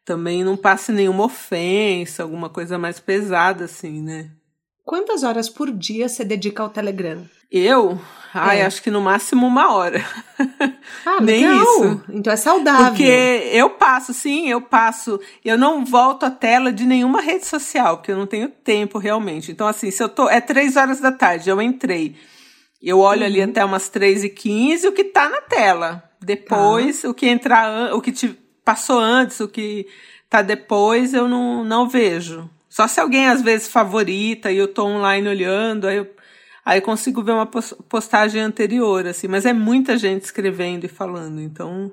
também 0.09 0.43
não 0.43 0.57
passe 0.57 0.91
nenhuma 0.91 1.25
ofensa, 1.25 2.23
alguma 2.23 2.49
coisa 2.49 2.79
mais 2.79 2.99
pesada, 2.99 3.67
assim, 3.67 4.01
né? 4.01 4.31
Quantas 4.89 5.23
horas 5.23 5.51
por 5.51 5.71
dia 5.71 6.09
você 6.09 6.25
dedica 6.25 6.63
ao 6.63 6.71
Telegram? 6.71 7.23
Eu? 7.53 8.01
Ai, 8.33 8.63
é. 8.63 8.65
acho 8.65 8.83
que 8.83 8.91
no 8.91 9.03
máximo 9.03 9.47
uma 9.47 9.71
hora. 9.75 10.03
Ah, 11.05 11.21
Nem 11.21 11.47
legal. 11.47 11.63
isso. 11.63 12.05
Então 12.09 12.33
é 12.33 12.37
saudável. 12.37 12.87
Porque 12.87 13.51
eu 13.53 13.69
passo, 13.69 14.15
sim, 14.15 14.49
eu 14.49 14.63
passo. 14.63 15.21
Eu 15.45 15.59
não 15.59 15.85
volto 15.85 16.25
a 16.25 16.31
tela 16.31 16.73
de 16.73 16.87
nenhuma 16.87 17.21
rede 17.21 17.45
social, 17.45 17.99
porque 17.99 18.13
eu 18.13 18.17
não 18.17 18.27
tenho 18.27 18.49
tempo 18.49 18.97
realmente. 18.97 19.53
Então, 19.53 19.67
assim, 19.67 19.91
se 19.91 20.03
eu 20.03 20.09
tô. 20.09 20.27
É 20.27 20.41
três 20.41 20.75
horas 20.75 21.01
da 21.01 21.13
tarde, 21.13 21.51
eu 21.51 21.61
entrei. 21.61 22.17
Eu 22.83 22.99
olho 23.01 23.21
uhum. 23.21 23.27
ali 23.27 23.43
até 23.43 23.63
umas 23.63 23.91
três 23.91 24.25
e 24.25 24.31
quinze 24.31 24.89
o 24.89 24.93
que 24.93 25.05
tá 25.05 25.29
na 25.29 25.43
tela. 25.43 26.03
Depois, 26.19 27.03
tá. 27.03 27.11
o 27.11 27.13
que 27.13 27.29
entrar, 27.29 27.95
o 27.95 28.01
que 28.01 28.11
te 28.11 28.29
passou 28.65 28.99
antes, 28.99 29.39
o 29.41 29.49
que 29.49 29.87
tá 30.31 30.41
depois, 30.41 31.13
eu 31.13 31.29
não, 31.29 31.63
não 31.63 31.87
vejo. 31.87 32.49
Só 32.69 32.87
se 32.87 33.01
alguém 33.01 33.27
às 33.27 33.43
vezes 33.43 33.69
favorita 33.69 34.51
e 34.53 34.59
eu 34.59 34.69
tô 34.69 34.85
online 34.85 35.29
olhando, 35.29 35.87
aí 35.87 35.97
eu, 35.97 36.11
aí 36.65 36.79
eu 36.79 36.83
consigo 36.83 37.23
ver 37.23 37.33
uma 37.33 37.47
postagem 37.47 38.43
anterior, 38.43 39.07
assim, 39.07 39.27
mas 39.27 39.47
é 39.47 39.53
muita 39.53 39.97
gente 39.97 40.25
escrevendo 40.25 40.85
e 40.85 40.89
falando, 40.89 41.41
então 41.41 41.91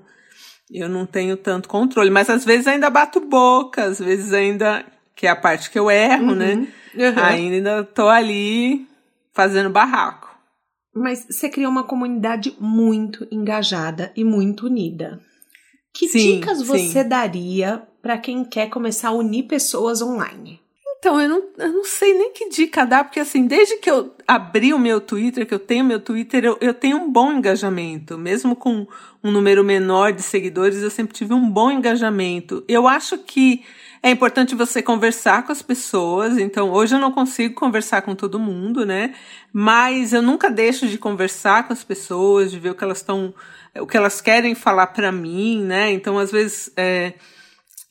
eu 0.69 0.89
não 0.89 1.05
tenho 1.05 1.37
tanto 1.37 1.69
controle. 1.69 2.09
Mas 2.09 2.29
às 2.29 2.43
vezes 2.43 2.67
ainda 2.67 2.89
bato 2.89 3.19
boca, 3.19 3.85
às 3.85 3.99
vezes 3.99 4.33
ainda, 4.33 4.85
que 5.15 5.27
é 5.27 5.29
a 5.29 5.35
parte 5.35 5.69
que 5.69 5.79
eu 5.79 5.89
erro, 5.89 6.29
uhum, 6.29 6.35
né? 6.35 6.67
Uhum. 6.95 7.23
Ainda 7.23 7.83
tô 7.83 8.07
ali 8.07 8.87
fazendo 9.33 9.69
barraco. 9.69 10.33
Mas 10.93 11.25
você 11.29 11.49
criou 11.49 11.69
uma 11.69 11.83
comunidade 11.83 12.55
muito 12.59 13.27
engajada 13.29 14.13
e 14.15 14.23
muito 14.23 14.65
unida. 14.65 15.19
Que 15.93 16.07
sim, 16.07 16.39
dicas 16.39 16.61
você 16.61 17.03
daria 17.03 17.83
para 18.01 18.17
quem 18.17 18.43
quer 18.45 18.69
começar 18.69 19.09
a 19.09 19.13
unir 19.13 19.43
pessoas 19.43 20.01
online? 20.01 20.61
Então, 21.05 21.21
eu 21.21 21.29
não, 21.29 21.43
eu 21.59 21.71
não 21.71 21.83
sei 21.83 22.15
nem 22.15 22.33
que 22.33 22.49
dica 22.49 22.83
dar, 22.83 23.03
porque 23.03 23.19
assim, 23.19 23.45
desde 23.45 23.77
que 23.77 23.87
eu 23.87 24.15
abri 24.27 24.73
o 24.73 24.79
meu 24.79 24.99
Twitter, 24.99 25.45
que 25.45 25.53
eu 25.53 25.59
tenho 25.59 25.85
meu 25.85 25.99
Twitter, 25.99 26.43
eu, 26.43 26.57
eu 26.59 26.73
tenho 26.73 26.97
um 26.97 27.11
bom 27.11 27.31
engajamento. 27.31 28.17
Mesmo 28.17 28.55
com 28.55 28.87
um 29.23 29.31
número 29.31 29.63
menor 29.63 30.11
de 30.13 30.23
seguidores, 30.23 30.81
eu 30.81 30.89
sempre 30.89 31.13
tive 31.13 31.31
um 31.35 31.47
bom 31.47 31.69
engajamento. 31.69 32.65
Eu 32.67 32.87
acho 32.87 33.19
que 33.19 33.63
é 34.01 34.09
importante 34.09 34.55
você 34.55 34.81
conversar 34.81 35.45
com 35.45 35.51
as 35.51 35.61
pessoas. 35.61 36.39
Então, 36.39 36.71
hoje 36.71 36.95
eu 36.95 36.99
não 36.99 37.11
consigo 37.11 37.53
conversar 37.53 38.01
com 38.01 38.15
todo 38.15 38.39
mundo, 38.39 38.83
né? 38.83 39.13
Mas 39.53 40.11
eu 40.11 40.23
nunca 40.23 40.49
deixo 40.49 40.87
de 40.87 40.97
conversar 40.97 41.67
com 41.67 41.73
as 41.73 41.83
pessoas, 41.83 42.49
de 42.49 42.57
ver 42.57 42.71
o 42.71 42.75
que 42.75 42.83
elas 42.83 42.97
estão, 42.97 43.31
o 43.79 43.85
que 43.85 43.95
elas 43.95 44.21
querem 44.21 44.55
falar 44.55 44.87
para 44.87 45.11
mim, 45.11 45.61
né? 45.63 45.91
Então, 45.91 46.17
às 46.17 46.31
vezes, 46.31 46.71
é, 46.75 47.13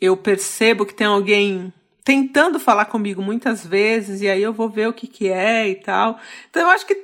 eu 0.00 0.16
percebo 0.16 0.85
que 0.85 0.94
tem 0.94 1.07
alguém 1.07 1.72
tentando 2.05 2.61
falar 2.61 2.85
comigo 2.85 3.23
muitas 3.23 3.67
vezes 3.67 4.21
e 4.21 4.29
aí 4.29 4.43
eu 4.43 4.53
vou 4.53 4.69
ver 4.69 4.88
o 4.88 4.93
que 4.93 5.07
que 5.07 5.29
é 5.29 5.69
e 5.69 5.77
tal. 5.77 6.21
Então 6.51 6.62
eu 6.62 6.69
acho 6.69 6.87
que 6.87 7.03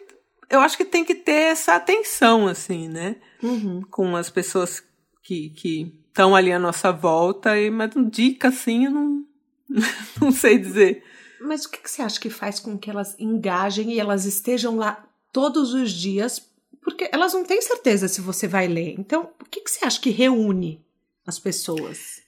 eu 0.51 0.61
acho 0.61 0.77
que 0.77 0.85
tem 0.85 1.05
que 1.05 1.15
ter 1.15 1.53
essa 1.53 1.75
atenção 1.75 2.47
assim, 2.47 2.89
né? 2.89 3.17
Uhum. 3.43 3.83
Com 3.91 4.15
as 4.15 4.29
pessoas 4.29 4.83
que 5.23 5.51
que 5.51 5.95
estão 6.09 6.37
ali 6.37 6.53
à 6.53 6.59
nossa 6.59 6.93
volta 6.93 7.59
e 7.59 7.71
mas 7.71 7.91
dica 8.11 8.49
assim 8.49 8.85
eu 8.85 8.91
não 8.91 9.25
não 10.21 10.31
sei 10.31 10.59
dizer. 10.59 11.03
Mas 11.41 11.65
o 11.65 11.71
que, 11.71 11.79
que 11.79 11.91
você 11.91 12.03
acha 12.03 12.21
que 12.21 12.29
faz 12.29 12.61
com 12.61 12.77
que 12.77 12.91
elas 12.91 13.19
engajem 13.19 13.93
e 13.93 13.99
elas 13.99 14.27
estejam 14.27 14.77
lá 14.77 15.03
todos 15.33 15.73
os 15.73 15.91
dias? 15.91 16.47
Porque 16.83 17.09
elas 17.11 17.33
não 17.33 17.45
têm 17.45 17.63
certeza 17.63 18.09
se 18.09 18.21
você 18.21 18.47
vai 18.47 18.69
ler. 18.69 18.95
Então, 18.99 19.31
o 19.41 19.45
que, 19.47 19.63
que 19.63 19.71
você 19.71 19.87
acha 19.87 20.01
que 20.01 20.11
reúne 20.11 20.85
as 21.27 21.39
pessoas? 21.39 22.21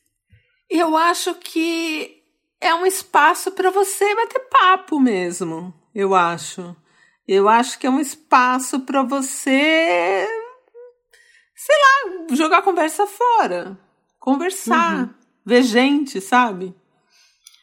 Eu 0.71 0.97
acho 0.97 1.35
que 1.35 2.22
é 2.62 2.75
um 2.75 2.87
espaço 2.87 3.51
para 3.51 3.70
você 3.70 4.14
bater 4.14 4.40
papo 4.48 5.01
mesmo, 5.01 5.75
eu 5.94 6.14
acho. 6.14 6.75
Eu 7.27 7.48
acho 7.48 7.79
que 7.79 7.87
é 7.87 7.90
um 7.90 8.01
espaço 8.01 8.81
para 8.81 9.03
você, 9.03 10.27
sei 11.55 11.77
lá, 11.77 12.35
jogar 12.35 12.59
a 12.59 12.62
conversa 12.62 13.07
fora, 13.07 13.79
conversar, 14.18 15.01
uhum. 15.01 15.14
ver 15.44 15.62
gente, 15.62 16.20
sabe? 16.20 16.75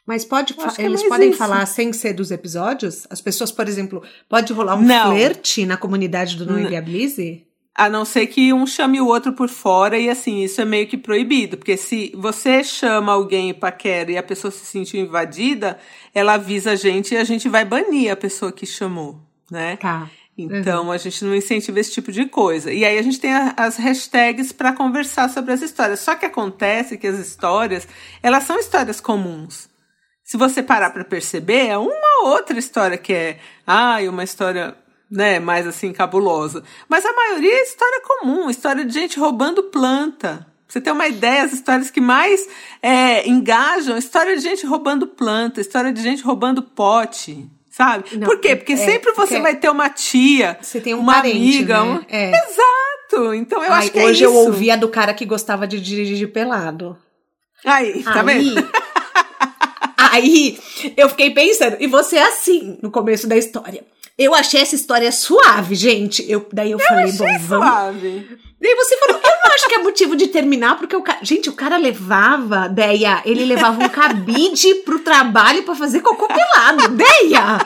Mas 0.06 0.24
pode 0.24 0.54
é 0.78 0.84
eles 0.84 1.02
podem 1.04 1.30
isso. 1.30 1.38
falar 1.38 1.64
sem 1.66 1.92
ser 1.92 2.12
dos 2.12 2.30
episódios? 2.30 3.06
As 3.10 3.20
pessoas, 3.20 3.52
por 3.52 3.68
exemplo, 3.68 4.02
pode 4.28 4.52
rolar 4.52 4.74
um 4.76 4.82
Não. 4.82 5.12
flerte 5.12 5.64
na 5.64 5.76
comunidade 5.76 6.36
do 6.36 6.44
Não 6.44 6.58
Inviabilize? 6.58 7.46
A 7.80 7.88
não 7.88 8.04
ser 8.04 8.26
que 8.26 8.52
um 8.52 8.66
chame 8.66 9.00
o 9.00 9.06
outro 9.06 9.32
por 9.32 9.48
fora 9.48 9.98
e 9.98 10.10
assim, 10.10 10.42
isso 10.42 10.60
é 10.60 10.66
meio 10.66 10.86
que 10.86 10.98
proibido, 10.98 11.56
porque 11.56 11.78
se 11.78 12.12
você 12.14 12.62
chama 12.62 13.10
alguém 13.10 13.54
paquera 13.54 14.12
e 14.12 14.18
a 14.18 14.22
pessoa 14.22 14.50
se 14.50 14.66
sentiu 14.66 15.00
invadida, 15.00 15.78
ela 16.14 16.34
avisa 16.34 16.72
a 16.72 16.76
gente 16.76 17.14
e 17.14 17.16
a 17.16 17.24
gente 17.24 17.48
vai 17.48 17.64
banir 17.64 18.12
a 18.12 18.16
pessoa 18.16 18.52
que 18.52 18.66
chamou, 18.66 19.18
né? 19.50 19.78
Tá. 19.78 20.10
Então 20.36 20.84
uhum. 20.84 20.92
a 20.92 20.98
gente 20.98 21.24
não 21.24 21.34
incentiva 21.34 21.80
esse 21.80 21.92
tipo 21.92 22.12
de 22.12 22.26
coisa. 22.26 22.70
E 22.70 22.84
aí 22.84 22.98
a 22.98 23.02
gente 23.02 23.18
tem 23.18 23.32
a, 23.32 23.54
as 23.56 23.78
hashtags 23.78 24.52
para 24.52 24.74
conversar 24.74 25.30
sobre 25.30 25.54
as 25.54 25.62
histórias. 25.62 26.00
Só 26.00 26.14
que 26.14 26.26
acontece 26.26 26.98
que 26.98 27.06
as 27.06 27.18
histórias, 27.18 27.88
elas 28.22 28.44
são 28.44 28.58
histórias 28.58 29.00
comuns. 29.00 29.70
Se 30.22 30.36
você 30.36 30.62
parar 30.62 30.90
para 30.90 31.02
perceber, 31.02 31.68
é 31.68 31.78
uma 31.78 32.28
outra 32.28 32.58
história 32.58 32.98
que 32.98 33.14
é, 33.14 33.38
ai, 33.66 34.06
ah, 34.06 34.10
uma 34.10 34.22
história 34.22 34.76
né, 35.10 35.40
mais 35.40 35.66
assim, 35.66 35.92
cabulosa. 35.92 36.62
Mas 36.88 37.04
a 37.04 37.12
maioria 37.12 37.52
é 37.52 37.62
história 37.62 38.00
comum, 38.02 38.48
história 38.48 38.84
de 38.84 38.92
gente 38.92 39.18
roubando 39.18 39.64
planta. 39.64 40.46
Você 40.68 40.80
ter 40.80 40.92
uma 40.92 41.08
ideia, 41.08 41.42
as 41.42 41.52
histórias 41.52 41.90
que 41.90 42.00
mais 42.00 42.48
é, 42.80 43.28
engajam, 43.28 43.98
história 43.98 44.36
de 44.36 44.42
gente 44.42 44.64
roubando 44.64 45.04
planta, 45.04 45.60
história 45.60 45.92
de 45.92 46.00
gente 46.00 46.22
roubando 46.22 46.62
pote, 46.62 47.50
sabe? 47.68 48.16
Não, 48.16 48.28
Por 48.28 48.38
quê? 48.38 48.54
Porque 48.54 48.74
é, 48.74 48.76
sempre 48.76 49.10
você 49.10 49.34
porque 49.34 49.40
vai 49.40 49.56
ter 49.56 49.68
uma 49.68 49.90
tia, 49.90 50.56
você 50.62 50.80
tem 50.80 50.94
um 50.94 51.00
uma 51.00 51.14
parente, 51.14 51.36
amiga. 51.36 51.84
Né? 51.84 52.06
É. 52.08 52.30
Exato! 52.30 53.34
Então 53.34 53.64
eu 53.64 53.72
Ai, 53.72 53.78
acho 53.80 53.90
que 53.90 53.98
é 53.98 54.04
Hoje 54.04 54.22
eu 54.22 54.32
ouvi 54.32 54.70
a 54.70 54.76
do 54.76 54.88
cara 54.88 55.12
que 55.12 55.26
gostava 55.26 55.66
de 55.66 55.80
dirigir 55.80 56.30
pelado. 56.32 56.96
Aí, 57.64 58.04
tá 58.04 58.20
Aí, 58.20 58.24
vendo? 58.24 58.70
Aí 59.98 60.58
eu 60.96 61.08
fiquei 61.08 61.30
pensando, 61.30 61.76
e 61.80 61.88
você 61.88 62.16
é 62.16 62.28
assim 62.28 62.78
no 62.80 62.92
começo 62.92 63.26
da 63.26 63.36
história. 63.36 63.84
Eu 64.20 64.34
achei 64.34 64.60
essa 64.60 64.74
história 64.74 65.10
suave, 65.10 65.74
gente. 65.74 66.30
Eu, 66.30 66.46
daí 66.52 66.70
eu, 66.70 66.78
eu 66.78 66.86
falei, 66.86 67.10
bom, 67.12 67.38
vamos. 67.38 67.66
Suave. 67.66 68.38
Daí 68.60 68.74
você 68.74 68.98
falou, 68.98 69.18
eu 69.24 69.30
não 69.30 69.54
acho 69.54 69.66
que 69.66 69.74
é 69.74 69.78
motivo 69.78 70.14
de 70.14 70.28
terminar, 70.28 70.76
porque 70.76 70.94
o 70.94 71.00
cara. 71.00 71.20
Gente, 71.22 71.48
o 71.48 71.54
cara 71.54 71.78
levava, 71.78 72.68
Deia, 72.68 73.22
ele 73.24 73.46
levava 73.46 73.82
um 73.82 73.88
cabide 73.88 74.74
pro 74.84 74.98
trabalho 74.98 75.62
para 75.62 75.74
fazer 75.74 76.00
cocô 76.00 76.28
pelado. 76.28 76.88
Deia! 76.88 77.60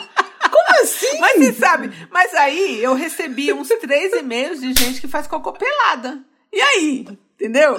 Como 0.48 0.80
assim? 0.80 1.18
Mas 1.18 1.38
você 1.38 1.52
sabe, 1.54 1.90
mas 2.08 2.32
aí 2.34 2.80
eu 2.80 2.94
recebi 2.94 3.52
uns 3.52 3.66
três 3.80 4.12
e-mails 4.12 4.60
de 4.60 4.72
gente 4.74 5.00
que 5.00 5.08
faz 5.08 5.26
cocô 5.26 5.52
pelada. 5.52 6.20
E 6.52 6.60
aí? 6.60 7.08
Entendeu? 7.34 7.78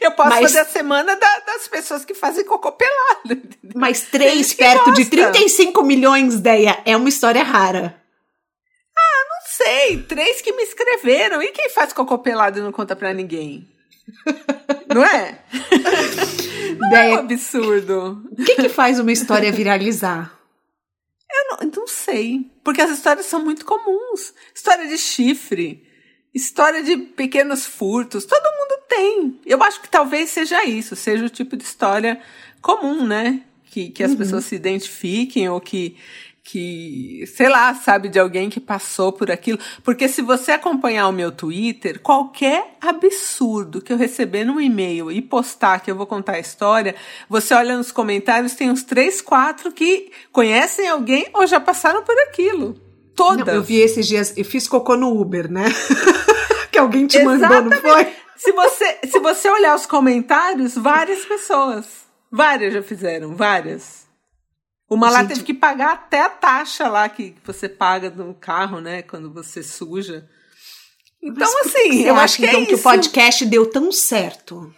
Eu 0.00 0.12
posso 0.12 0.30
mas, 0.30 0.42
fazer 0.42 0.60
a 0.60 0.64
semana 0.64 1.14
da, 1.16 1.38
das 1.40 1.68
pessoas 1.68 2.04
que 2.04 2.14
fazem 2.14 2.44
cocô 2.44 2.72
pelado. 2.72 3.42
Mas 3.74 4.02
três 4.02 4.52
perto 4.54 4.92
de 4.92 5.04
35 5.06 5.82
milhões, 5.82 6.40
Deia, 6.40 6.80
é 6.84 6.96
uma 6.96 7.08
história 7.08 7.42
rara. 7.42 8.00
Ah, 8.96 9.24
não 9.28 9.46
sei. 9.46 10.02
Três 10.02 10.40
que 10.40 10.52
me 10.52 10.62
escreveram. 10.62 11.42
E 11.42 11.52
quem 11.52 11.68
faz 11.68 11.92
cocô 11.92 12.18
pelado 12.18 12.58
e 12.58 12.62
não 12.62 12.72
conta 12.72 12.96
pra 12.96 13.12
ninguém? 13.12 13.68
não 14.92 15.04
é? 15.04 15.38
não 16.78 16.88
Deia, 16.88 17.02
é 17.02 17.14
um 17.14 17.18
absurdo. 17.18 18.22
O 18.32 18.44
que, 18.44 18.56
que 18.56 18.68
faz 18.68 18.98
uma 18.98 19.12
história 19.12 19.52
viralizar? 19.52 20.32
Eu 21.30 21.58
não, 21.58 21.70
não 21.76 21.86
sei. 21.86 22.50
Porque 22.64 22.80
as 22.80 22.90
histórias 22.90 23.26
são 23.26 23.44
muito 23.44 23.66
comuns. 23.66 24.32
História 24.54 24.86
de 24.86 24.96
chifre 24.96 25.84
História 26.34 26.82
de 26.82 26.96
pequenos 26.96 27.64
furtos, 27.64 28.24
todo 28.24 28.44
tem. 28.88 29.40
Eu 29.44 29.62
acho 29.62 29.80
que 29.80 29.88
talvez 29.88 30.30
seja 30.30 30.64
isso, 30.64 30.96
seja 30.96 31.24
o 31.24 31.30
tipo 31.30 31.56
de 31.56 31.64
história 31.64 32.20
comum, 32.60 33.06
né? 33.06 33.42
Que, 33.70 33.90
que 33.90 34.02
as 34.02 34.12
uhum. 34.12 34.16
pessoas 34.16 34.44
se 34.44 34.54
identifiquem 34.54 35.48
ou 35.48 35.60
que, 35.60 35.96
que, 36.44 37.24
sei 37.26 37.48
lá, 37.48 37.74
sabe 37.74 38.08
de 38.08 38.18
alguém 38.18 38.48
que 38.48 38.60
passou 38.60 39.12
por 39.12 39.30
aquilo. 39.30 39.58
Porque 39.82 40.08
se 40.08 40.22
você 40.22 40.52
acompanhar 40.52 41.08
o 41.08 41.12
meu 41.12 41.32
Twitter, 41.32 41.98
qualquer 42.00 42.76
absurdo 42.80 43.80
que 43.80 43.92
eu 43.92 43.96
receber 43.96 44.44
no 44.44 44.60
e-mail 44.60 45.10
e 45.10 45.20
postar 45.20 45.80
que 45.80 45.90
eu 45.90 45.96
vou 45.96 46.06
contar 46.06 46.34
a 46.34 46.38
história, 46.38 46.94
você 47.28 47.54
olha 47.54 47.76
nos 47.76 47.90
comentários, 47.90 48.54
tem 48.54 48.70
uns 48.70 48.84
três, 48.84 49.20
quatro 49.20 49.72
que 49.72 50.12
conhecem 50.30 50.88
alguém 50.88 51.26
ou 51.32 51.46
já 51.46 51.58
passaram 51.58 52.04
por 52.04 52.16
aquilo. 52.18 52.80
Todas. 53.16 53.46
Não, 53.46 53.54
eu 53.54 53.62
vi 53.62 53.76
esses 53.76 54.06
dias, 54.06 54.34
eu 54.36 54.44
fiz 54.44 54.68
cocô 54.68 54.96
no 54.96 55.18
Uber, 55.18 55.50
né? 55.50 55.64
que 56.70 56.78
alguém 56.78 57.06
te 57.06 57.16
Exatamente. 57.16 57.48
mandou, 57.48 57.70
não 57.70 57.80
foi? 57.80 58.23
Se 58.36 58.52
você, 58.52 58.98
se 59.04 59.18
você 59.20 59.48
olhar 59.48 59.74
os 59.74 59.86
comentários, 59.86 60.74
várias 60.74 61.24
pessoas. 61.24 62.04
Várias 62.30 62.74
já 62.74 62.82
fizeram, 62.82 63.36
várias. 63.36 64.06
Uma 64.88 65.08
Gente. 65.08 65.16
lá 65.16 65.24
teve 65.28 65.42
que 65.42 65.54
pagar 65.54 65.92
até 65.92 66.20
a 66.20 66.28
taxa 66.28 66.88
lá 66.88 67.08
que 67.08 67.34
você 67.44 67.68
paga 67.68 68.10
no 68.10 68.34
carro, 68.34 68.80
né? 68.80 69.02
Quando 69.02 69.32
você 69.32 69.62
suja. 69.62 70.28
Então, 71.22 71.60
assim, 71.60 72.02
eu 72.02 72.16
acho 72.16 72.36
que 72.36 72.44
é 72.44 72.48
então 72.48 72.62
é 72.62 72.66
que 72.66 72.74
o 72.74 72.82
podcast 72.82 73.46
deu 73.46 73.70
tão 73.70 73.90
certo. 73.90 74.74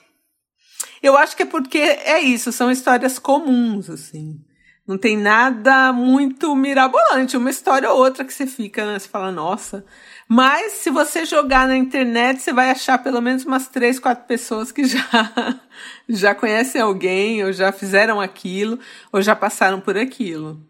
Eu 1.02 1.16
acho 1.16 1.36
que 1.36 1.42
é 1.42 1.46
porque 1.46 1.78
é 1.78 2.20
isso, 2.20 2.52
são 2.52 2.70
histórias 2.70 3.18
comuns, 3.18 3.90
assim. 3.90 4.40
Não 4.86 4.96
tem 4.96 5.16
nada 5.16 5.92
muito 5.92 6.54
mirabolante, 6.54 7.36
uma 7.36 7.50
história 7.50 7.90
ou 7.90 7.98
outra 7.98 8.24
que 8.24 8.32
você 8.32 8.46
fica, 8.46 8.86
né? 8.86 8.98
Você 8.98 9.08
fala, 9.08 9.32
nossa. 9.32 9.84
Mas 10.28 10.72
se 10.72 10.90
você 10.90 11.24
jogar 11.24 11.68
na 11.68 11.76
internet, 11.76 12.42
você 12.42 12.52
vai 12.52 12.70
achar 12.70 12.98
pelo 12.98 13.20
menos 13.20 13.44
umas 13.44 13.68
três, 13.68 13.98
quatro 13.98 14.26
pessoas 14.26 14.72
que 14.72 14.84
já, 14.84 15.60
já 16.08 16.34
conhecem 16.34 16.80
alguém, 16.80 17.44
ou 17.44 17.52
já 17.52 17.70
fizeram 17.70 18.20
aquilo, 18.20 18.78
ou 19.12 19.22
já 19.22 19.36
passaram 19.36 19.80
por 19.80 19.96
aquilo. 19.96 20.60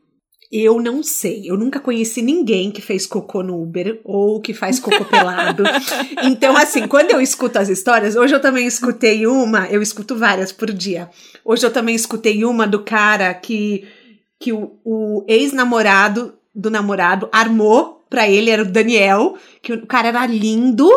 Eu 0.52 0.80
não 0.80 1.02
sei. 1.02 1.50
Eu 1.50 1.56
nunca 1.56 1.80
conheci 1.80 2.22
ninguém 2.22 2.70
que 2.70 2.80
fez 2.80 3.06
cocô 3.06 3.42
no 3.42 3.60
Uber 3.60 4.00
ou 4.04 4.40
que 4.40 4.54
faz 4.54 4.78
cocô 4.78 5.04
pelado. 5.04 5.64
então, 6.22 6.56
assim, 6.56 6.86
quando 6.86 7.10
eu 7.10 7.20
escuto 7.20 7.58
as 7.58 7.68
histórias, 7.68 8.14
hoje 8.14 8.34
eu 8.34 8.40
também 8.40 8.66
escutei 8.66 9.26
uma, 9.26 9.66
eu 9.68 9.82
escuto 9.82 10.16
várias 10.16 10.52
por 10.52 10.70
dia. 10.72 11.10
Hoje 11.44 11.66
eu 11.66 11.72
também 11.72 11.94
escutei 11.94 12.44
uma 12.44 12.66
do 12.66 12.80
cara 12.84 13.32
que 13.34 13.88
que 14.38 14.52
o, 14.52 14.78
o 14.84 15.24
ex-namorado 15.26 16.34
do 16.54 16.70
namorado 16.70 17.26
armou 17.32 17.95
pra 18.08 18.28
ele, 18.28 18.50
era 18.50 18.62
o 18.62 18.66
Daniel, 18.66 19.36
que 19.62 19.72
o 19.72 19.86
cara 19.86 20.08
era 20.08 20.26
lindo 20.26 20.88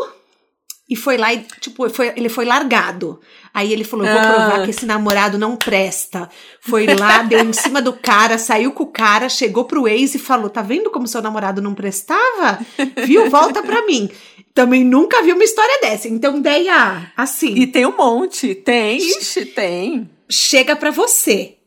e 0.89 0.95
foi 0.95 1.17
lá 1.17 1.31
e, 1.31 1.45
tipo, 1.61 1.87
foi, 1.91 2.11
ele 2.15 2.29
foi 2.29 2.45
largado. 2.45 3.19
Aí 3.53 3.71
ele 3.71 3.83
falou: 3.83 4.07
vou 4.07 4.15
provar 4.15 4.59
ah. 4.59 4.63
que 4.63 4.71
esse 4.71 4.87
namorado 4.87 5.37
não 5.37 5.55
presta. 5.55 6.27
Foi 6.61 6.87
lá, 6.87 7.21
deu 7.29 7.41
em 7.41 7.53
cima 7.53 7.79
do 7.79 7.93
cara, 7.93 8.39
saiu 8.39 8.71
com 8.71 8.83
o 8.83 8.91
cara, 8.91 9.29
chegou 9.29 9.65
pro 9.65 9.87
ex 9.87 10.15
e 10.15 10.19
falou: 10.19 10.49
tá 10.49 10.63
vendo 10.63 10.89
como 10.89 11.07
seu 11.07 11.21
namorado 11.21 11.61
não 11.61 11.75
prestava? 11.75 12.59
Viu? 13.05 13.29
Volta 13.29 13.61
pra 13.61 13.85
mim. 13.85 14.09
Também 14.51 14.83
nunca 14.83 15.21
vi 15.21 15.31
uma 15.31 15.43
história 15.43 15.79
dessa. 15.79 16.07
Então, 16.07 16.37
ideia, 16.37 17.11
assim. 17.15 17.53
E 17.53 17.67
tem 17.67 17.85
um 17.85 17.95
monte. 17.95 18.55
Tem, 18.55 18.97
ixi, 18.97 19.45
tem. 19.45 20.09
Chega 20.27 20.75
pra 20.75 20.89
você. 20.89 21.58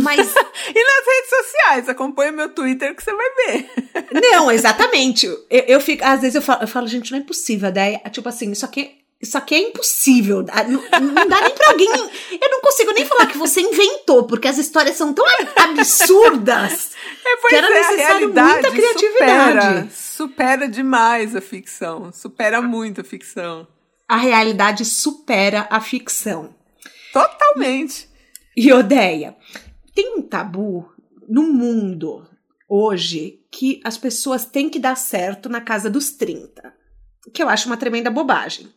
Mas. 0.00 0.18
e 0.74 0.84
nas 0.84 1.06
redes 1.06 1.30
sociais, 1.30 1.88
acompanha 1.88 2.32
meu 2.32 2.48
Twitter 2.48 2.94
que 2.94 3.02
você 3.02 3.12
vai 3.12 3.26
ver. 3.36 3.70
não, 4.30 4.50
exatamente. 4.50 5.26
Eu, 5.26 5.40
eu 5.50 5.80
fico, 5.80 6.04
às 6.04 6.20
vezes 6.20 6.34
eu 6.34 6.42
falo, 6.42 6.62
eu 6.62 6.68
falo, 6.68 6.86
gente, 6.86 7.12
não 7.12 7.18
é 7.18 7.22
possível. 7.22 7.70
Daí, 7.72 7.98
tipo 8.10 8.28
assim, 8.28 8.50
isso 8.52 8.64
aqui 8.64 8.96
isso 9.20 9.38
aqui 9.38 9.54
é 9.54 9.68
impossível. 9.68 10.44
Não, 10.68 11.00
não 11.00 11.26
dá 11.26 11.40
nem 11.40 11.54
pra 11.54 11.70
alguém. 11.70 11.88
Eu 11.88 12.50
não 12.50 12.60
consigo 12.60 12.92
nem 12.92 13.04
falar 13.06 13.26
que 13.26 13.38
você 13.38 13.60
inventou, 13.60 14.24
porque 14.24 14.46
as 14.46 14.58
histórias 14.58 14.96
são 14.96 15.12
tão 15.14 15.24
absurdas 15.56 16.90
é, 17.24 17.48
que 17.48 17.54
era 17.54 17.66
é, 17.66 17.74
necessário 17.74 18.32
muita 18.32 18.70
criatividade. 18.70 19.54
Supera, 19.54 19.88
supera 19.90 20.68
demais 20.68 21.34
a 21.34 21.40
ficção. 21.40 22.12
Supera 22.12 22.60
muito 22.60 23.00
a 23.00 23.04
ficção. 23.04 23.66
A 24.06 24.16
realidade 24.16 24.84
supera 24.84 25.66
a 25.70 25.80
ficção. 25.80 26.54
Totalmente. 27.12 28.08
E 28.54 28.72
Odeia, 28.72 29.34
tem 29.96 30.18
um 30.18 30.20
tabu 30.20 30.92
no 31.26 31.44
mundo 31.44 32.28
hoje 32.68 33.40
que 33.50 33.80
as 33.82 33.96
pessoas 33.96 34.44
têm 34.44 34.68
que 34.68 34.78
dar 34.78 34.94
certo 34.94 35.48
na 35.48 35.58
casa 35.58 35.88
dos 35.88 36.10
30. 36.10 36.70
Que 37.32 37.42
eu 37.42 37.48
acho 37.48 37.66
uma 37.66 37.78
tremenda 37.78 38.10
bobagem. 38.10 38.68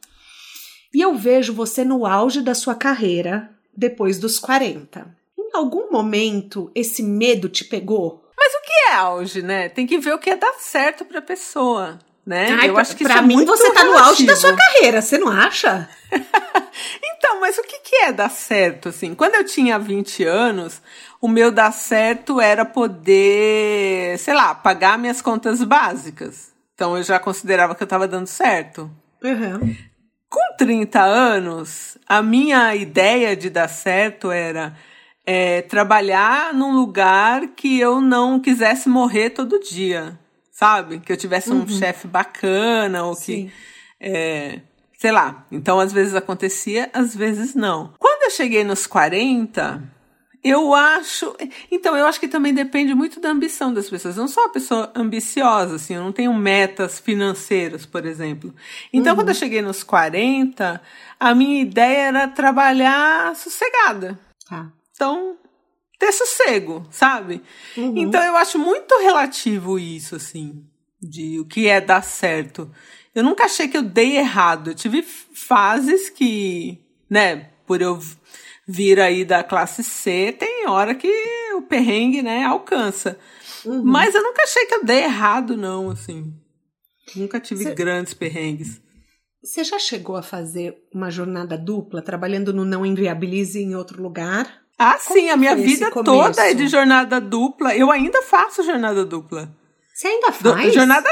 E 0.94 1.02
eu 1.02 1.14
vejo 1.16 1.54
você 1.54 1.84
no 1.84 2.06
auge 2.06 2.42
da 2.42 2.56
sua 2.56 2.74
carreira, 2.74 3.54
depois 3.76 4.18
dos 4.18 4.40
40. 4.40 5.14
Em 5.38 5.50
algum 5.54 5.92
momento 5.92 6.72
esse 6.74 7.04
medo 7.04 7.50
te 7.50 7.66
pegou? 7.66 8.24
Mas 8.38 8.54
o 8.54 8.62
que 8.62 8.72
é 8.72 8.94
auge, 8.94 9.42
né? 9.42 9.68
Tem 9.68 9.86
que 9.86 9.98
ver 9.98 10.14
o 10.14 10.20
que 10.20 10.30
é 10.30 10.38
dar 10.38 10.54
certo 10.54 11.04
pra 11.04 11.22
pessoa, 11.22 12.00
né? 12.30 12.52
Ai, 12.52 12.70
eu 12.70 12.74
pra, 12.74 12.84
acho 12.84 12.96
que 12.96 13.04
pra 13.04 13.18
é 13.18 13.22
mim 13.24 13.44
você 13.44 13.72
tá 13.74 13.80
relativo. 13.80 14.00
no 14.00 14.06
auge 14.06 14.26
da 14.28 14.36
sua 14.36 14.56
carreira, 14.56 15.02
você 15.02 15.18
não 15.18 15.30
acha? 15.32 15.89
então, 17.04 17.42
mas 17.42 17.58
o 17.58 17.63
que, 17.63 17.80
que 17.80 17.96
é 17.96 18.12
dar 18.13 18.30
certo, 18.30 18.89
assim? 18.89 19.15
Quando 19.15 19.34
eu 19.34 19.44
tinha 19.44 19.80
20 19.80 20.26
anos, 20.26 20.80
o 21.20 21.28
meu 21.28 21.52
dar 21.52 21.74
certo 21.74 22.39
era 22.39 22.63
poder, 22.63 24.15
sei 24.20 24.36
lá, 24.36 24.54
pagar 24.54 25.00
minhas 25.00 25.24
contas 25.24 25.63
básicas. 25.63 26.54
Então 26.76 26.96
eu 26.96 27.02
já 27.02 27.20
considerava 27.20 27.74
que 27.74 27.82
eu 27.82 27.86
estava 27.86 28.08
dando 28.08 28.28
certo. 28.28 28.92
Uhum. 29.24 29.76
Com 30.30 30.56
30 30.56 31.02
anos, 31.02 31.98
a 32.08 32.22
minha 32.22 32.76
ideia 32.76 33.36
de 33.36 33.50
dar 33.50 33.68
certo 33.68 34.30
era 34.30 34.78
é, 35.26 35.63
trabalhar 35.63 36.54
num 36.54 36.76
lugar 36.76 37.48
que 37.56 37.80
eu 37.80 38.00
não 38.00 38.39
quisesse 38.39 38.88
morrer 38.88 39.32
todo 39.32 39.60
dia, 39.60 40.15
sabe? 40.60 41.00
Que 41.00 41.13
eu 41.13 41.17
tivesse 41.17 41.52
um 41.52 41.62
uhum. 41.62 41.67
chefe 41.69 42.06
bacana 42.06 43.06
ou 43.06 43.15
que. 43.15 43.50
É, 43.98 44.60
sei 44.98 45.12
lá. 45.12 45.45
Então, 45.50 45.80
às 45.80 45.93
vezes 45.93 46.13
acontecia, 46.13 46.89
às 46.91 47.15
vezes 47.15 47.56
não. 47.56 47.93
Quando 47.98 48.24
eu 48.24 48.32
cheguei 48.32 48.65
nos 48.65 48.86
40, 48.86 49.82
eu 50.43 50.74
acho. 50.76 51.34
Então, 51.72 51.95
eu 51.95 52.06
acho 52.06 52.19
que 52.19 52.28
também 52.28 52.54
depende 52.54 52.93
muito 52.93 53.22
da 53.22 53.30
ambição 53.30 53.74
das 53.74 53.89
pessoas. 53.89 54.17
Eu 54.17 54.22
não 54.22 54.28
sou 54.28 54.43
uma 54.43 54.52
pessoa 54.52 54.91
ambiciosa, 54.93 55.76
assim, 55.76 55.95
eu 55.95 56.04
não 56.04 56.12
tenho 56.12 56.34
metas 56.34 57.00
financeiras, 57.00 57.86
por 57.86 58.06
exemplo. 58.06 58.54
Então, 58.91 59.13
uhum. 59.13 59.19
quando 59.19 59.30
eu 59.30 59.36
cheguei 59.36 59.62
nos 59.62 59.82
40, 59.82 60.82
a 61.17 61.36
minha 61.36 61.62
ideia 61.62 62.08
era 62.10 62.28
trabalhar 62.28 63.34
sossegada. 63.34 64.19
Ah. 64.52 64.67
Então, 64.93 65.38
ter 66.00 66.14
sossego, 66.14 66.88
sabe? 66.90 67.44
Uhum. 67.78 67.98
Então, 67.98 68.24
eu 68.24 68.38
acho 68.38 68.58
muito 68.58 68.98
relativo 69.00 69.78
isso, 69.78 70.16
assim, 70.16 70.64
de 71.02 71.40
o 71.40 71.46
que 71.46 71.68
é 71.68 71.82
dar 71.82 72.02
certo. 72.02 72.72
Eu 73.14 73.24
nunca 73.24 73.44
achei 73.44 73.68
que 73.68 73.76
eu 73.76 73.84
dei 73.84 74.18
errado. 74.18 74.70
Eu 74.70 74.76
tive 74.76 75.04
fases 75.04 76.10
que, 76.10 76.80
né, 77.10 77.50
por 77.68 77.82
eu 77.82 78.00
vir 78.66 79.00
aí 79.00 79.26
da 79.26 79.44
classe 79.44 79.84
C, 79.84 80.32
tem 80.32 80.68
hora 80.68 80.96
que 80.96 81.12
o 81.56 81.62
perrengue, 81.64 82.22
né, 82.22 82.46
alcança. 82.46 83.20
Uhum. 83.66 83.84
Mas 83.84 84.16
eu 84.16 84.24
nunca 84.24 84.44
achei 84.44 84.66
que 84.68 84.76
eu 84.76 84.86
dei 84.86 85.04
errado, 85.04 85.58
não, 85.58 85.90
assim. 85.90 86.34
Nunca 87.16 87.40
tive 87.40 87.64
Cê... 87.64 87.76
grandes 87.76 88.14
perrengues. 88.14 88.82
Você 89.44 89.64
já 89.64 89.80
chegou 89.80 90.16
a 90.16 90.22
fazer 90.22 90.78
uma 90.94 91.10
jornada 91.10 91.58
dupla, 91.58 92.02
trabalhando 92.02 92.54
no 92.54 92.64
Não 92.64 92.86
Inviabilize 92.86 93.60
em 93.60 93.74
outro 93.74 94.02
lugar? 94.02 94.62
Ah, 94.80 94.98
Como 95.06 95.20
sim, 95.20 95.30
a 95.30 95.36
minha 95.36 95.56
vida 95.56 95.92
toda 95.92 96.50
é 96.50 96.54
de 96.54 96.68
jornada 96.68 97.20
dupla. 97.20 97.76
Eu 97.76 97.92
ainda 97.92 98.22
faço 98.22 98.63
jornada 98.63 99.06
dupla. 99.06 99.52
Você 99.94 100.08
ainda 100.08 100.32
faz? 100.32 100.68
Do, 100.68 100.72
jornada 100.72 101.10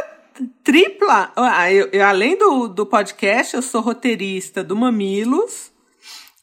tripla. 0.64 1.32
Ah, 1.36 1.72
eu, 1.72 1.90
eu, 1.92 2.06
além 2.06 2.38
do, 2.38 2.70
do 2.70 2.86
podcast, 2.86 3.56
eu 3.56 3.62
sou 3.62 3.82
roteirista 3.82 4.64
do 4.64 4.76
Mamilos 4.76 5.72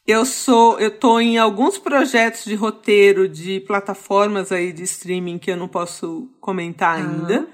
eu 0.07 0.23
sou, 0.23 0.79
eu 0.79 0.91
tô 0.91 1.19
em 1.19 1.39
alguns 1.39 1.79
projetos 1.79 2.45
de 2.45 2.53
roteiro 2.53 3.27
de 3.27 3.59
plataformas 3.61 4.51
aí 4.51 4.71
de 4.71 4.83
streaming 4.83 5.39
que 5.39 5.49
eu 5.49 5.57
não 5.57 5.67
posso 5.67 6.29
comentar 6.39 6.97
ainda. 6.97 7.47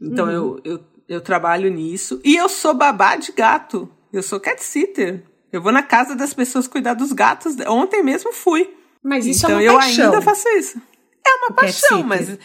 Então 0.00 0.26
uhum. 0.26 0.32
eu, 0.32 0.60
eu, 0.64 0.80
eu 1.06 1.20
trabalho 1.20 1.70
nisso. 1.70 2.20
E 2.24 2.36
eu 2.36 2.48
sou 2.48 2.72
babá 2.72 3.16
de 3.16 3.32
gato. 3.32 3.86
Eu 4.10 4.22
sou 4.22 4.40
cat 4.40 4.64
sitter. 4.64 5.22
Eu 5.52 5.60
vou 5.60 5.70
na 5.70 5.82
casa 5.82 6.16
das 6.16 6.32
pessoas 6.32 6.66
cuidar 6.66 6.94
dos 6.94 7.12
gatos. 7.12 7.54
Ontem 7.66 8.02
mesmo 8.02 8.32
fui. 8.32 8.74
Mas 9.02 9.26
isso 9.26 9.46
é 9.46 9.50
então, 9.50 9.60
é 9.60 9.70
uma 9.70 9.80
paixão. 9.80 10.04
eu 10.04 10.10
ainda 10.10 10.22
faço 10.22 10.48
isso. 10.50 10.80
É 11.26 11.30
uma 11.30 11.48
o 11.50 11.54
paixão, 11.54 12.02
mas 12.02 12.38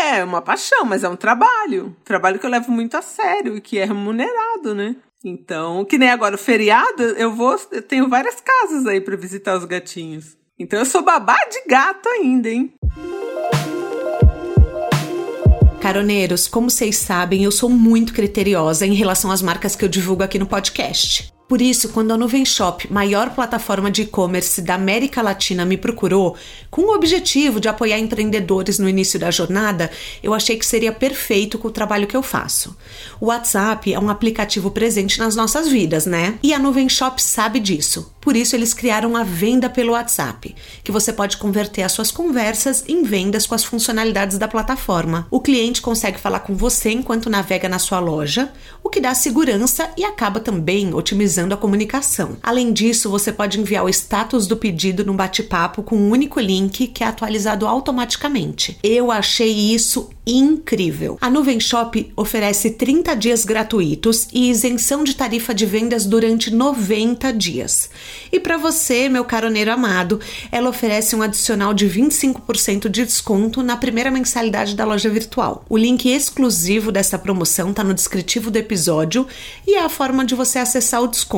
é 0.00 0.24
uma 0.24 0.42
paixão, 0.42 0.84
mas 0.84 1.04
é 1.04 1.08
um 1.08 1.16
trabalho. 1.16 1.96
Trabalho 2.04 2.38
que 2.38 2.46
eu 2.46 2.50
levo 2.50 2.70
muito 2.70 2.96
a 2.96 3.02
sério 3.02 3.56
e 3.56 3.60
que 3.60 3.78
é 3.78 3.84
remunerado, 3.84 4.74
né? 4.74 4.96
Então, 5.24 5.84
que 5.84 5.98
nem 5.98 6.10
agora 6.10 6.34
o 6.34 6.38
feriado, 6.38 7.02
eu 7.02 7.32
vou, 7.32 7.56
eu 7.70 7.82
tenho 7.82 8.08
várias 8.08 8.40
casas 8.40 8.86
aí 8.86 9.00
para 9.00 9.16
visitar 9.16 9.56
os 9.56 9.64
gatinhos. 9.64 10.36
Então 10.58 10.78
eu 10.78 10.84
sou 10.84 11.02
babá 11.02 11.38
de 11.50 11.62
gato 11.66 12.08
ainda, 12.08 12.48
hein? 12.48 12.74
Caroneiros, 15.80 16.46
como 16.46 16.70
vocês 16.70 16.96
sabem, 16.96 17.42
eu 17.42 17.50
sou 17.50 17.68
muito 17.68 18.12
criteriosa 18.12 18.86
em 18.86 18.94
relação 18.94 19.30
às 19.30 19.42
marcas 19.42 19.74
que 19.74 19.84
eu 19.84 19.88
divulgo 19.88 20.22
aqui 20.22 20.38
no 20.38 20.46
podcast. 20.46 21.32
Por 21.52 21.60
isso, 21.60 21.90
quando 21.90 22.12
a 22.12 22.16
Nuvem 22.16 22.46
Shop, 22.46 22.90
maior 22.90 23.34
plataforma 23.34 23.90
de 23.90 24.00
e-commerce 24.00 24.62
da 24.62 24.74
América 24.74 25.20
Latina, 25.20 25.66
me 25.66 25.76
procurou, 25.76 26.34
com 26.70 26.80
o 26.80 26.94
objetivo 26.94 27.60
de 27.60 27.68
apoiar 27.68 27.98
empreendedores 27.98 28.78
no 28.78 28.88
início 28.88 29.20
da 29.20 29.30
jornada, 29.30 29.90
eu 30.22 30.32
achei 30.32 30.56
que 30.56 30.64
seria 30.64 30.90
perfeito 30.90 31.58
com 31.58 31.68
o 31.68 31.70
trabalho 31.70 32.06
que 32.06 32.16
eu 32.16 32.22
faço. 32.22 32.74
O 33.20 33.26
WhatsApp 33.26 33.92
é 33.92 34.00
um 34.00 34.08
aplicativo 34.08 34.70
presente 34.70 35.18
nas 35.18 35.36
nossas 35.36 35.68
vidas, 35.68 36.06
né? 36.06 36.38
E 36.42 36.54
a 36.54 36.58
Nuvem 36.58 36.88
Shop 36.88 37.22
sabe 37.22 37.60
disso. 37.60 38.14
Por 38.18 38.34
isso, 38.34 38.56
eles 38.56 38.72
criaram 38.72 39.14
a 39.16 39.24
venda 39.24 39.68
pelo 39.68 39.92
WhatsApp, 39.92 40.54
que 40.82 40.92
você 40.92 41.12
pode 41.12 41.36
converter 41.36 41.82
as 41.82 41.92
suas 41.92 42.10
conversas 42.10 42.84
em 42.88 43.02
vendas 43.02 43.46
com 43.46 43.54
as 43.54 43.64
funcionalidades 43.64 44.38
da 44.38 44.48
plataforma. 44.48 45.26
O 45.28 45.40
cliente 45.40 45.82
consegue 45.82 46.20
falar 46.20 46.40
com 46.40 46.54
você 46.54 46.92
enquanto 46.92 47.28
navega 47.28 47.68
na 47.68 47.80
sua 47.80 47.98
loja, 47.98 48.50
o 48.82 48.88
que 48.88 49.00
dá 49.00 49.12
segurança 49.12 49.90
e 49.96 50.04
acaba 50.04 50.38
também 50.38 50.94
otimizando 50.94 51.41
a 51.50 51.56
comunicação. 51.56 52.36
Além 52.42 52.72
disso, 52.72 53.10
você 53.10 53.32
pode 53.32 53.58
enviar 53.58 53.84
o 53.84 53.88
status 53.88 54.46
do 54.46 54.56
pedido 54.56 55.04
no 55.04 55.14
bate-papo 55.14 55.82
com 55.82 55.96
um 55.96 56.10
único 56.10 56.38
link 56.38 56.86
que 56.86 57.02
é 57.02 57.06
atualizado 57.06 57.66
automaticamente. 57.66 58.78
Eu 58.82 59.10
achei 59.10 59.50
isso 59.50 60.10
incrível. 60.26 61.18
A 61.20 61.28
Nuvem 61.28 61.58
Shop 61.58 62.12
oferece 62.16 62.70
30 62.70 63.14
dias 63.16 63.44
gratuitos 63.44 64.28
e 64.32 64.50
isenção 64.50 65.02
de 65.02 65.14
tarifa 65.14 65.52
de 65.52 65.66
vendas 65.66 66.06
durante 66.06 66.50
90 66.50 67.32
dias. 67.32 67.90
E 68.30 68.38
para 68.38 68.56
você, 68.56 69.08
meu 69.08 69.24
caroneiro 69.24 69.72
amado, 69.72 70.20
ela 70.50 70.70
oferece 70.70 71.16
um 71.16 71.22
adicional 71.22 71.74
de 71.74 71.88
25% 71.88 72.88
de 72.88 73.04
desconto 73.04 73.62
na 73.62 73.76
primeira 73.76 74.10
mensalidade 74.10 74.76
da 74.76 74.84
loja 74.84 75.10
virtual. 75.10 75.64
O 75.68 75.76
link 75.76 76.08
exclusivo 76.08 76.92
dessa 76.92 77.18
promoção 77.18 77.70
está 77.70 77.82
no 77.82 77.94
descritivo 77.94 78.50
do 78.50 78.58
episódio 78.58 79.26
e 79.66 79.74
é 79.74 79.82
a 79.82 79.88
forma 79.88 80.24
de 80.24 80.34
você 80.34 80.58
acessar 80.58 81.02
o 81.02 81.08
desconto. 81.08 81.31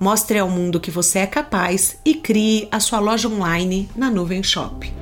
Mostre 0.00 0.38
ao 0.38 0.48
mundo 0.48 0.78
que 0.78 0.92
você 0.92 1.18
é 1.18 1.26
capaz 1.26 1.98
e 2.04 2.14
crie 2.14 2.68
a 2.70 2.78
sua 2.78 3.00
loja 3.00 3.28
online 3.28 3.88
na 3.96 4.08
Nuvem 4.08 4.44
Shop. 4.44 4.92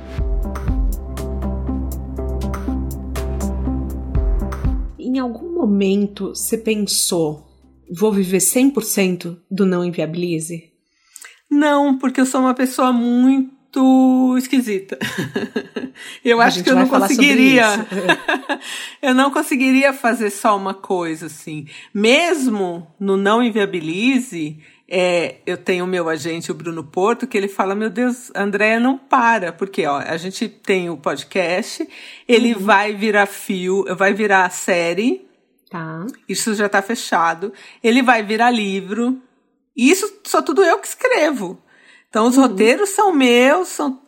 Em 4.97 5.19
algum 5.19 5.53
momento 5.53 6.29
você 6.29 6.57
pensou 6.57 7.47
vou 7.91 8.11
viver 8.11 8.39
100% 8.39 9.37
do 9.51 9.67
não 9.67 9.85
inviabilize? 9.85 10.71
Não, 11.47 11.99
porque 11.99 12.19
eu 12.19 12.25
sou 12.25 12.41
uma 12.41 12.55
pessoa 12.55 12.91
muito 12.91 13.52
esquisita. 14.37 14.97
eu 16.23 16.41
A 16.41 16.45
acho 16.45 16.63
que 16.63 16.69
eu 16.69 16.75
não 16.75 16.87
conseguiria. 16.87 17.65
eu 19.01 19.13
não 19.13 19.31
conseguiria 19.31 19.93
fazer 19.93 20.29
só 20.29 20.55
uma 20.55 20.73
coisa 20.73 21.27
assim. 21.27 21.67
Mesmo 21.93 22.87
no 22.99 23.15
não 23.15 23.41
inviabilize, 23.41 24.59
é, 24.87 25.37
eu 25.45 25.57
tenho 25.57 25.85
o 25.85 25.87
meu 25.87 26.09
agente, 26.09 26.51
o 26.51 26.55
Bruno 26.55 26.83
Porto, 26.83 27.25
que 27.25 27.37
ele 27.37 27.47
fala: 27.47 27.73
Meu 27.73 27.89
Deus, 27.89 28.31
Andréia 28.35 28.79
não 28.79 28.97
para, 28.97 29.51
porque 29.51 29.85
ó, 29.85 29.97
a 29.97 30.17
gente 30.17 30.47
tem 30.47 30.89
o 30.89 30.97
podcast, 30.97 31.87
ele 32.27 32.53
uhum. 32.53 32.59
vai 32.59 32.93
virar 32.93 33.25
fio, 33.25 33.85
vai 33.95 34.13
virar 34.13 34.49
série 34.49 35.27
Tá. 35.73 36.05
Isso 36.29 36.53
já 36.53 36.67
está 36.67 36.83
fechado. 36.83 37.51
Ele 37.83 38.03
vai 38.03 38.21
virar 38.21 38.51
livro. 38.51 39.19
E 39.75 39.89
isso 39.89 40.21
só 40.23 40.39
tudo 40.39 40.63
eu 40.63 40.77
que 40.77 40.85
escrevo. 40.85 41.59
Então, 42.13 42.27
os 42.27 42.37
uhum. 42.37 42.43
roteiros 42.43 42.89
são 42.89 43.11
meus, 43.11 43.69
são 43.69 43.99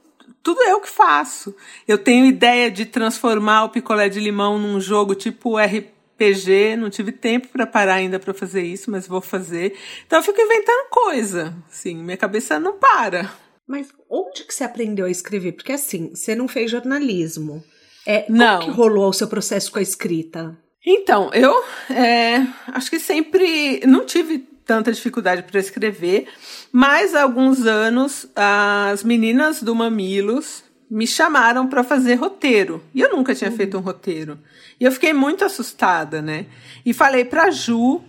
tudo 0.44 0.62
eu 0.62 0.80
que 0.80 0.88
faço. 0.88 1.56
Eu 1.88 1.98
tenho 1.98 2.28
ideia 2.28 2.70
de 2.70 2.86
transformar 2.86 3.64
o 3.64 3.70
picolé 3.70 4.08
de 4.08 4.20
limão 4.20 4.60
num 4.60 4.80
jogo 4.80 5.16
tipo 5.16 5.58
RPG, 5.58 6.76
não 6.78 6.92
tive 6.92 7.12
tempo 7.12 7.48
para 7.48 7.66
parar 7.66 7.96
ainda 7.96 8.20
para 8.20 8.32
fazer 8.32 8.62
isso, 8.62 8.92
mas 8.92 9.08
vou 9.08 9.22
fazer. 9.22 9.76
Então 10.06 10.20
eu 10.20 10.24
fico 10.24 10.40
inventando 10.40 10.88
coisa, 10.92 11.56
sim, 11.68 11.96
minha 11.96 12.16
cabeça 12.16 12.60
não 12.60 12.78
para. 12.78 13.34
Mas 13.68 13.88
onde 14.08 14.44
que 14.44 14.54
você 14.54 14.64
aprendeu 14.64 15.08
a 15.08 15.10
escrever? 15.10 15.54
Porque 15.54 15.72
assim, 15.72 16.12
você 16.14 16.36
não 16.36 16.48
fez 16.48 16.70
jornalismo. 16.70 17.64
É, 18.06 18.28
não. 18.30 18.60
Como 18.60 18.72
que 18.72 18.78
rolou 18.78 19.10
o 19.10 19.14
seu 19.14 19.28
processo 19.28 19.72
com 19.72 19.80
a 19.80 19.82
escrita? 19.82 20.56
Então, 20.86 21.32
eu 21.34 21.52
é, 21.90 22.46
acho 22.68 22.92
que 22.92 23.00
sempre 23.00 23.82
não 23.88 24.06
tive 24.06 24.48
tanta 24.66 24.92
dificuldade 24.92 25.44
para 25.44 25.60
escrever, 25.60 26.28
mas 26.72 27.14
há 27.14 27.22
alguns 27.22 27.66
anos 27.66 28.28
as 28.36 29.04
meninas 29.04 29.62
do 29.62 29.76
Mamilos 29.76 30.64
me 30.90 31.08
chamaram 31.08 31.68
para 31.68 31.84
fazer 31.84 32.16
roteiro. 32.16 32.84
E 32.94 33.02
eu 33.02 33.12
nunca 33.12 33.34
tinha 33.34 33.50
uhum. 33.50 33.58
feito 33.58 33.78
um 33.78 33.82
roteiro. 33.82 34.40
E 34.80 34.84
eu 34.84 34.92
fiquei 34.92 35.14
muito 35.14 35.44
assustada, 35.44 36.22
né? 36.22 36.46
E 36.86 36.94
falei 36.94 37.26
para 37.26 37.50
Ju 37.50 38.02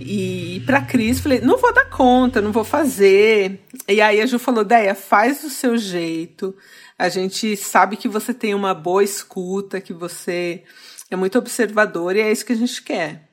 e 0.00 0.62
para 0.66 0.82
Cris, 0.82 1.20
falei, 1.20 1.40
não 1.40 1.58
vou 1.58 1.72
dar 1.72 1.88
conta, 1.88 2.40
não 2.40 2.52
vou 2.52 2.64
fazer. 2.64 3.60
E 3.88 4.00
aí 4.00 4.20
a 4.20 4.26
Ju 4.26 4.38
falou, 4.38 4.64
Deia, 4.64 4.94
faz 4.94 5.42
do 5.42 5.50
seu 5.50 5.76
jeito. 5.76 6.54
A 6.98 7.08
gente 7.08 7.56
sabe 7.56 7.96
que 7.96 8.08
você 8.08 8.32
tem 8.32 8.54
uma 8.54 8.74
boa 8.74 9.04
escuta, 9.04 9.80
que 9.80 9.92
você 9.92 10.62
é 11.10 11.16
muito 11.16 11.38
observador 11.38 12.16
e 12.16 12.20
é 12.20 12.32
isso 12.32 12.46
que 12.46 12.52
a 12.52 12.56
gente 12.56 12.82
quer. 12.82 13.28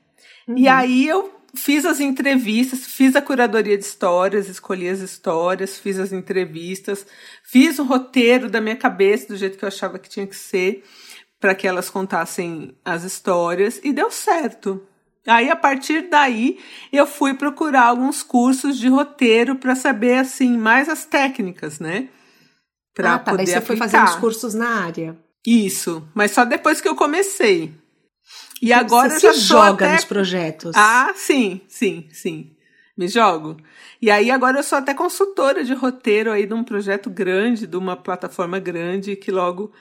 Uhum. 0.47 0.57
E 0.57 0.67
aí 0.67 1.07
eu 1.07 1.40
fiz 1.55 1.85
as 1.85 1.99
entrevistas, 1.99 2.85
fiz 2.85 3.15
a 3.15 3.21
curadoria 3.21 3.77
de 3.77 3.83
histórias, 3.83 4.47
escolhi 4.47 4.87
as 4.87 4.99
histórias, 4.99 5.77
fiz 5.77 5.99
as 5.99 6.11
entrevistas, 6.11 7.05
fiz 7.43 7.79
o 7.79 7.83
roteiro 7.83 8.49
da 8.49 8.61
minha 8.61 8.75
cabeça 8.75 9.27
do 9.27 9.37
jeito 9.37 9.57
que 9.57 9.63
eu 9.63 9.67
achava 9.67 9.99
que 9.99 10.09
tinha 10.09 10.27
que 10.27 10.35
ser 10.35 10.83
para 11.39 11.55
que 11.55 11.67
elas 11.67 11.89
contassem 11.89 12.75
as 12.85 13.03
histórias 13.03 13.81
e 13.83 13.91
deu 13.91 14.11
certo. 14.11 14.87
Aí 15.27 15.49
a 15.49 15.55
partir 15.55 16.09
daí 16.09 16.59
eu 16.91 17.05
fui 17.05 17.33
procurar 17.33 17.85
alguns 17.85 18.23
cursos 18.23 18.77
de 18.77 18.87
roteiro 18.87 19.55
para 19.55 19.75
saber 19.75 20.19
assim 20.19 20.57
mais 20.57 20.87
as 20.87 21.05
técnicas, 21.05 21.79
né? 21.79 22.09
Para 22.93 23.15
ah, 23.15 23.19
tá, 23.19 23.31
poder 23.31 23.45
daí 23.45 23.47
você 23.47 23.57
aplicar. 23.57 23.77
foi 23.77 23.77
fazendo 23.77 24.09
os 24.09 24.15
cursos 24.19 24.53
na 24.53 24.83
área. 24.83 25.17
Isso, 25.45 26.07
mas 26.13 26.31
só 26.31 26.45
depois 26.45 26.79
que 26.79 26.87
eu 26.87 26.95
comecei. 26.95 27.73
E 28.61 28.71
agora 28.71 29.09
você 29.09 29.27
eu 29.27 29.33
já 29.33 29.39
se 29.39 29.47
joga 29.47 29.85
até... 29.85 29.95
nos 29.95 30.05
projetos. 30.05 30.75
Ah, 30.75 31.11
sim, 31.15 31.61
sim, 31.67 32.07
sim. 32.11 32.55
Me 32.95 33.07
jogo. 33.07 33.57
E 34.01 34.11
aí 34.11 34.29
agora 34.29 34.59
eu 34.59 34.63
sou 34.63 34.77
até 34.77 34.93
consultora 34.93 35.63
de 35.63 35.73
roteiro 35.73 36.31
aí 36.31 36.45
de 36.45 36.53
um 36.53 36.63
projeto 36.63 37.09
grande, 37.09 37.65
de 37.65 37.77
uma 37.77 37.95
plataforma 37.95 38.59
grande 38.59 39.15
que 39.15 39.31
logo 39.31 39.71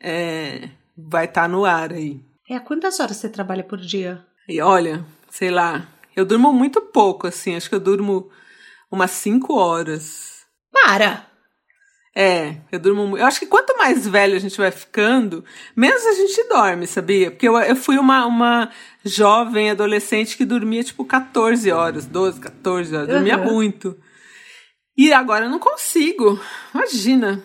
é, 0.00 0.70
vai 0.96 1.26
estar 1.26 1.42
tá 1.42 1.48
no 1.48 1.64
ar 1.64 1.92
aí. 1.92 2.20
É, 2.48 2.58
quantas 2.58 2.98
horas 3.00 3.16
você 3.16 3.28
trabalha 3.28 3.62
por 3.62 3.78
dia? 3.78 4.24
E 4.48 4.60
olha, 4.60 5.04
sei 5.30 5.50
lá, 5.50 5.86
eu 6.16 6.24
durmo 6.24 6.52
muito 6.52 6.80
pouco, 6.80 7.26
assim, 7.26 7.54
acho 7.54 7.68
que 7.68 7.74
eu 7.74 7.80
durmo 7.80 8.30
umas 8.90 9.12
cinco 9.12 9.54
horas. 9.54 10.44
Para! 10.72 11.33
É, 12.16 12.58
eu 12.70 12.78
durmo 12.78 13.18
Eu 13.18 13.26
acho 13.26 13.40
que 13.40 13.46
quanto 13.46 13.76
mais 13.76 14.06
velho 14.06 14.36
a 14.36 14.38
gente 14.38 14.56
vai 14.56 14.70
ficando, 14.70 15.44
menos 15.74 16.06
a 16.06 16.12
gente 16.12 16.48
dorme, 16.48 16.86
sabia? 16.86 17.30
Porque 17.30 17.48
eu, 17.48 17.58
eu 17.58 17.74
fui 17.74 17.98
uma, 17.98 18.24
uma 18.24 18.70
jovem 19.04 19.70
adolescente 19.70 20.36
que 20.36 20.44
dormia 20.44 20.84
tipo 20.84 21.04
14 21.04 21.70
horas, 21.72 22.06
12, 22.06 22.40
14 22.40 22.94
horas, 22.94 23.08
dormia 23.08 23.36
uhum. 23.38 23.52
muito. 23.52 23.98
E 24.96 25.12
agora 25.12 25.46
eu 25.46 25.50
não 25.50 25.58
consigo. 25.58 26.40
Imagina. 26.72 27.42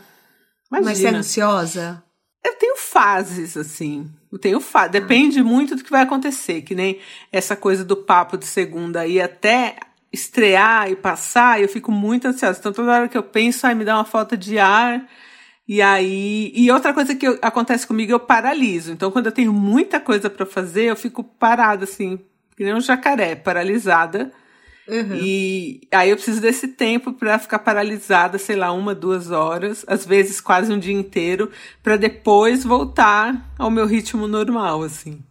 Imagina. 0.71 0.89
Mas 0.89 0.97
você 0.99 1.07
é 1.07 1.15
ansiosa? 1.15 2.03
Eu 2.45 2.53
tenho 2.55 2.77
fases, 2.77 3.57
assim. 3.57 4.09
Eu 4.31 4.37
tenho 4.37 4.59
fa 4.59 4.87
Depende 4.87 5.41
muito 5.41 5.75
do 5.75 5.83
que 5.83 5.89
vai 5.89 6.03
acontecer. 6.03 6.61
Que 6.61 6.75
nem 6.75 6.99
essa 7.31 7.55
coisa 7.55 7.83
do 7.83 7.97
papo 7.97 8.37
de 8.37 8.45
segunda 8.45 9.01
aí 9.01 9.19
até 9.19 9.77
estrear 10.11 10.89
e 10.89 10.95
passar, 10.95 11.61
eu 11.61 11.69
fico 11.69 11.91
muito 11.91 12.27
ansiosa. 12.27 12.59
Então, 12.59 12.73
toda 12.73 12.91
hora 12.91 13.07
que 13.07 13.17
eu 13.17 13.23
penso, 13.23 13.65
ai, 13.65 13.75
me 13.75 13.85
dá 13.85 13.95
uma 13.95 14.05
falta 14.05 14.35
de 14.35 14.57
ar. 14.57 15.07
E 15.67 15.81
aí. 15.81 16.51
E 16.55 16.71
outra 16.71 16.93
coisa 16.93 17.15
que 17.15 17.27
eu, 17.27 17.37
acontece 17.41 17.85
comigo, 17.85 18.11
eu 18.11 18.19
paraliso. 18.19 18.91
Então, 18.91 19.11
quando 19.11 19.27
eu 19.27 19.31
tenho 19.31 19.53
muita 19.53 19.99
coisa 19.99 20.29
para 20.29 20.45
fazer, 20.45 20.85
eu 20.85 20.95
fico 20.95 21.23
parada, 21.23 21.83
assim, 21.83 22.19
que 22.57 22.63
nem 22.63 22.73
um 22.73 22.81
jacaré, 22.81 23.35
paralisada. 23.35 24.31
Uhum. 24.87 25.15
E 25.21 25.81
aí 25.91 26.09
eu 26.09 26.15
preciso 26.15 26.41
desse 26.41 26.69
tempo 26.69 27.13
para 27.13 27.37
ficar 27.37 27.59
paralisada, 27.59 28.39
sei 28.39 28.55
lá, 28.55 28.71
uma, 28.71 28.95
duas 28.95 29.29
horas, 29.29 29.85
às 29.87 30.03
vezes 30.03 30.41
quase 30.41 30.73
um 30.73 30.79
dia 30.79 30.93
inteiro, 30.93 31.51
para 31.83 31.95
depois 31.95 32.63
voltar 32.63 33.53
ao 33.57 33.69
meu 33.69 33.85
ritmo 33.85 34.27
normal, 34.27 34.81
assim. 34.81 35.23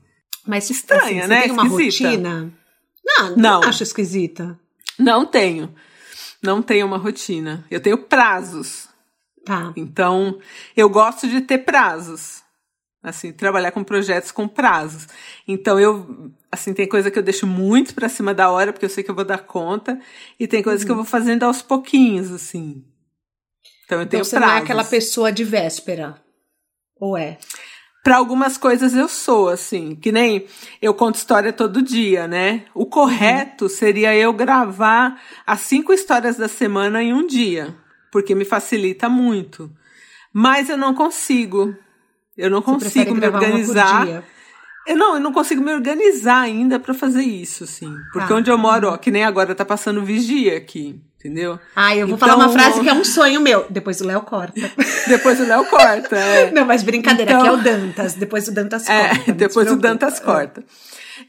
Mas 0.46 0.70
estranha, 0.70 1.22
assim, 1.22 1.28
né? 1.28 1.42
Tem 1.42 1.50
uma 1.50 1.66
Esquisita. 1.66 2.08
rotina? 2.08 2.52
Não, 3.04 3.30
não, 3.30 3.36
não 3.36 3.62
acho 3.64 3.82
esquisita. 3.82 4.58
Não 4.98 5.24
tenho. 5.24 5.74
Não 6.42 6.62
tenho 6.62 6.86
uma 6.86 6.98
rotina. 6.98 7.64
Eu 7.70 7.80
tenho 7.80 7.98
prazos. 7.98 8.88
Tá. 9.44 9.72
Então, 9.76 10.38
eu 10.76 10.88
gosto 10.88 11.28
de 11.28 11.40
ter 11.40 11.58
prazos. 11.58 12.42
Assim, 13.02 13.32
trabalhar 13.32 13.70
com 13.70 13.84
projetos 13.84 14.32
com 14.32 14.48
prazos. 14.48 15.06
Então, 15.46 15.78
eu, 15.78 16.30
assim, 16.50 16.74
tem 16.74 16.88
coisa 16.88 17.10
que 17.10 17.18
eu 17.18 17.22
deixo 17.22 17.46
muito 17.46 17.94
para 17.94 18.08
cima 18.08 18.34
da 18.34 18.50
hora, 18.50 18.72
porque 18.72 18.84
eu 18.84 18.90
sei 18.90 19.04
que 19.04 19.10
eu 19.10 19.14
vou 19.14 19.24
dar 19.24 19.38
conta, 19.38 19.98
e 20.38 20.48
tem 20.48 20.62
coisas 20.62 20.82
uhum. 20.82 20.86
que 20.86 20.90
eu 20.92 20.96
uhum. 20.96 21.02
vou 21.02 21.10
fazendo 21.10 21.44
aos 21.44 21.62
pouquinhos, 21.62 22.30
assim. 22.32 22.84
Então, 23.84 23.98
eu 23.98 24.02
então, 24.02 24.10
tenho 24.10 24.24
você 24.24 24.36
prazos. 24.36 24.52
não 24.52 24.60
é 24.60 24.62
aquela 24.62 24.84
pessoa 24.84 25.30
de 25.32 25.44
véspera. 25.44 26.20
Ou 27.00 27.16
é? 27.16 27.38
Para 28.02 28.16
algumas 28.16 28.56
coisas 28.56 28.94
eu 28.94 29.08
sou, 29.08 29.48
assim, 29.48 29.94
que 29.94 30.10
nem 30.10 30.46
eu 30.80 30.94
conto 30.94 31.16
história 31.16 31.52
todo 31.52 31.82
dia, 31.82 32.26
né? 32.26 32.64
O 32.74 32.86
correto 32.86 33.64
uhum. 33.64 33.70
seria 33.70 34.14
eu 34.14 34.32
gravar 34.32 35.20
as 35.46 35.60
cinco 35.60 35.92
histórias 35.92 36.36
da 36.36 36.48
semana 36.48 37.02
em 37.02 37.12
um 37.12 37.26
dia, 37.26 37.74
porque 38.10 38.34
me 38.34 38.44
facilita 38.44 39.08
muito. 39.08 39.70
Mas 40.32 40.68
eu 40.68 40.76
não 40.76 40.94
consigo. 40.94 41.74
Eu 42.36 42.50
não 42.50 42.60
Você 42.60 42.84
consigo 42.84 43.14
me 43.14 43.26
organizar. 43.26 44.24
Eu 44.86 44.96
não, 44.96 45.14
eu 45.14 45.20
não 45.20 45.32
consigo 45.32 45.62
me 45.62 45.74
organizar 45.74 46.40
ainda 46.40 46.80
para 46.80 46.94
fazer 46.94 47.22
isso, 47.22 47.64
assim. 47.64 47.94
Porque 48.12 48.32
ah, 48.32 48.36
onde 48.36 48.50
eu 48.50 48.56
moro, 48.56 48.88
ó, 48.88 48.96
que 48.96 49.10
nem 49.10 49.24
agora 49.24 49.54
tá 49.54 49.64
passando 49.64 50.02
vigia 50.02 50.56
aqui. 50.56 50.98
Entendeu? 51.18 51.58
Ah, 51.74 51.96
eu 51.96 52.06
vou 52.06 52.14
então, 52.14 52.28
falar 52.28 52.44
uma 52.44 52.52
frase 52.52 52.80
que 52.80 52.88
é 52.88 52.94
um 52.94 53.04
sonho 53.04 53.40
meu. 53.40 53.66
Depois 53.68 54.00
o 54.00 54.06
Léo 54.06 54.22
corta. 54.22 54.54
depois 55.08 55.40
o 55.40 55.44
Léo 55.44 55.64
corta. 55.64 56.16
É. 56.16 56.52
Não, 56.52 56.64
mas 56.64 56.84
brincadeira, 56.84 57.32
então, 57.32 57.42
que 57.42 57.48
é 57.48 57.52
o 57.52 57.56
Dantas. 57.56 58.14
Depois 58.14 58.46
o 58.46 58.52
Dantas 58.52 58.88
é, 58.88 59.08
corta. 59.08 59.30
É, 59.30 59.34
depois 59.34 59.72
o 59.72 59.76
Dantas 59.76 60.20
corta. 60.20 60.62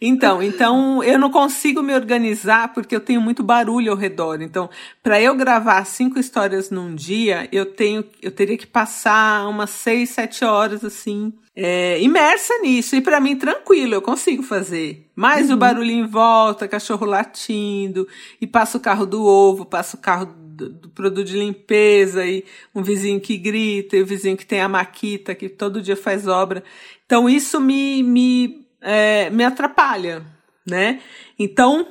Então, 0.02 0.42
então 0.42 1.04
eu 1.04 1.18
não 1.18 1.30
consigo 1.30 1.82
me 1.82 1.94
organizar 1.94 2.74
porque 2.74 2.96
eu 2.96 3.00
tenho 3.00 3.22
muito 3.22 3.44
barulho 3.44 3.92
ao 3.92 3.98
redor. 3.98 4.42
Então, 4.42 4.70
para 5.02 5.22
eu 5.22 5.36
gravar 5.36 5.86
cinco 5.86 6.20
histórias 6.20 6.70
num 6.70 6.96
dia, 6.96 7.48
eu 7.52 7.66
tenho, 7.66 8.04
eu 8.22 8.32
teria 8.32 8.58
que 8.58 8.68
passar 8.68 9.48
umas 9.48 9.70
seis, 9.70 10.10
sete 10.10 10.44
horas 10.46 10.84
assim 10.84 11.34
é, 11.62 12.02
imersa 12.02 12.54
nisso. 12.62 12.96
E 12.96 13.02
para 13.02 13.20
mim, 13.20 13.36
tranquilo, 13.36 13.96
eu 13.96 14.02
consigo 14.02 14.42
fazer. 14.42 15.10
Mas 15.14 15.50
uhum. 15.50 15.56
o 15.56 15.58
barulho 15.58 15.92
em 15.92 16.08
volta, 16.08 16.68
cachorro 16.70 17.06
latindo, 17.06 18.08
e 18.40 18.48
passa 18.48 18.78
o 18.78 18.82
carro 18.82 19.06
do 19.06 19.26
ovo, 19.26 19.66
passa 19.66 19.98
o 19.98 20.00
carro 20.00 20.26
do, 20.26 20.70
do, 20.70 20.90
produto 20.90 21.28
de 21.28 21.38
limpeza, 21.38 22.26
e 22.26 22.46
um 22.74 22.82
vizinho 22.82 23.20
que 23.20 23.38
grita, 23.38 23.98
e 23.98 24.02
o 24.02 24.06
vizinho 24.06 24.38
que 24.38 24.46
tem 24.46 24.62
a 24.62 24.70
maquita, 24.70 25.36
que 25.36 25.50
todo 25.50 25.82
dia 25.82 25.98
faz 25.98 26.28
obra. 26.28 26.64
Então, 27.06 27.30
isso 27.30 27.60
me, 27.60 28.02
me, 28.04 28.66
é, 28.82 29.30
me 29.30 29.44
atrapalha, 29.44 30.24
né? 30.66 31.00
Então, 31.38 31.88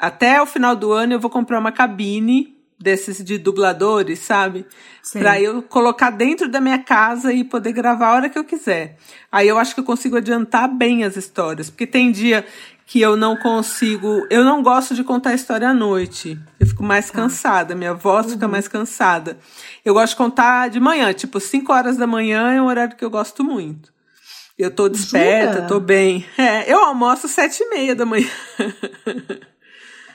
até 0.00 0.40
o 0.40 0.46
final 0.46 0.76
do 0.76 0.92
ano, 0.92 1.12
eu 1.12 1.20
vou 1.20 1.30
comprar 1.30 1.58
uma 1.58 1.72
cabine 1.72 2.56
desses 2.78 3.24
de 3.24 3.38
dubladores, 3.38 4.18
sabe? 4.18 4.66
Para 5.12 5.40
eu 5.40 5.62
colocar 5.62 6.10
dentro 6.10 6.48
da 6.48 6.60
minha 6.60 6.78
casa 6.78 7.32
e 7.32 7.42
poder 7.42 7.72
gravar 7.72 8.08
a 8.08 8.14
hora 8.14 8.28
que 8.28 8.38
eu 8.38 8.44
quiser. 8.44 8.96
Aí 9.32 9.48
eu 9.48 9.58
acho 9.58 9.74
que 9.74 9.80
eu 9.80 9.84
consigo 9.84 10.16
adiantar 10.16 10.68
bem 10.68 11.04
as 11.04 11.16
histórias, 11.16 11.70
porque 11.70 11.86
tem 11.86 12.12
dia 12.12 12.44
que 12.84 13.00
eu 13.00 13.16
não 13.16 13.36
consigo, 13.36 14.26
eu 14.30 14.44
não 14.44 14.62
gosto 14.62 14.94
de 14.94 15.02
contar 15.02 15.34
história 15.34 15.68
à 15.68 15.74
noite. 15.74 16.38
Eu 16.60 16.66
fico 16.66 16.84
mais 16.84 17.10
tá. 17.10 17.14
cansada, 17.14 17.74
minha 17.74 17.94
voz 17.94 18.26
uhum. 18.26 18.32
fica 18.32 18.46
mais 18.46 18.68
cansada. 18.68 19.38
Eu 19.84 19.94
gosto 19.94 20.12
de 20.12 20.16
contar 20.16 20.68
de 20.68 20.78
manhã, 20.78 21.12
tipo 21.12 21.40
5 21.40 21.72
horas 21.72 21.96
da 21.96 22.06
manhã 22.06 22.52
é 22.52 22.62
um 22.62 22.66
horário 22.66 22.96
que 22.96 23.04
eu 23.04 23.10
gosto 23.10 23.42
muito. 23.42 23.95
Eu 24.58 24.70
tô 24.70 24.88
desperta, 24.88 25.54
Jura? 25.54 25.66
tô 25.66 25.80
bem. 25.80 26.26
É, 26.38 26.72
eu 26.72 26.78
almoço 26.78 27.28
sete 27.28 27.62
e 27.62 27.68
meia 27.68 27.94
da 27.94 28.06
manhã. 28.06 28.28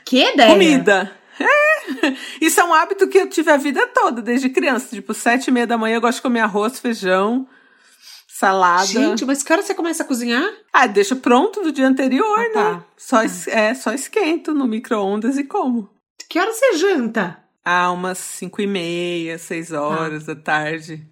Que 0.04 0.34
ideia! 0.34 0.52
Comida. 0.52 1.12
É, 1.40 2.16
isso 2.42 2.60
é 2.60 2.64
um 2.64 2.74
hábito 2.74 3.08
que 3.08 3.18
eu 3.18 3.30
tive 3.30 3.52
a 3.52 3.58
vida 3.58 3.88
toda, 3.88 4.22
desde 4.22 4.50
criança. 4.50 4.96
Tipo, 4.96 5.14
sete 5.14 5.48
e 5.48 5.52
meia 5.52 5.68
da 5.68 5.78
manhã 5.78 5.96
eu 5.96 6.02
gosto 6.02 6.18
de 6.18 6.24
comer 6.24 6.42
arroz, 6.42 6.80
feijão, 6.80 7.48
salada. 8.28 8.88
Gente, 8.88 9.24
mas 9.26 9.44
que 9.44 9.54
hora 9.54 9.62
você 9.62 9.74
começa 9.74 10.04
a 10.04 10.06
cozinhar? 10.06 10.52
Ah, 10.74 10.88
deixa 10.88 11.16
pronto 11.16 11.62
do 11.62 11.72
dia 11.72 11.88
anterior, 11.88 12.40
ah, 12.40 12.42
né? 12.42 12.50
tá. 12.50 12.72
né? 12.74 12.84
Só, 12.98 13.22
é, 13.48 13.74
só 13.74 13.94
esquento 13.94 14.54
no 14.54 14.68
micro-ondas 14.68 15.38
e 15.38 15.44
como. 15.44 15.90
Que 16.28 16.40
hora 16.40 16.52
você 16.52 16.78
janta? 16.78 17.42
a 17.64 17.92
umas 17.92 18.18
cinco 18.18 18.62
e 18.62 18.68
meia, 18.68 19.38
seis 19.38 19.72
horas 19.72 20.28
ah. 20.28 20.34
da 20.34 20.42
tarde. 20.42 21.08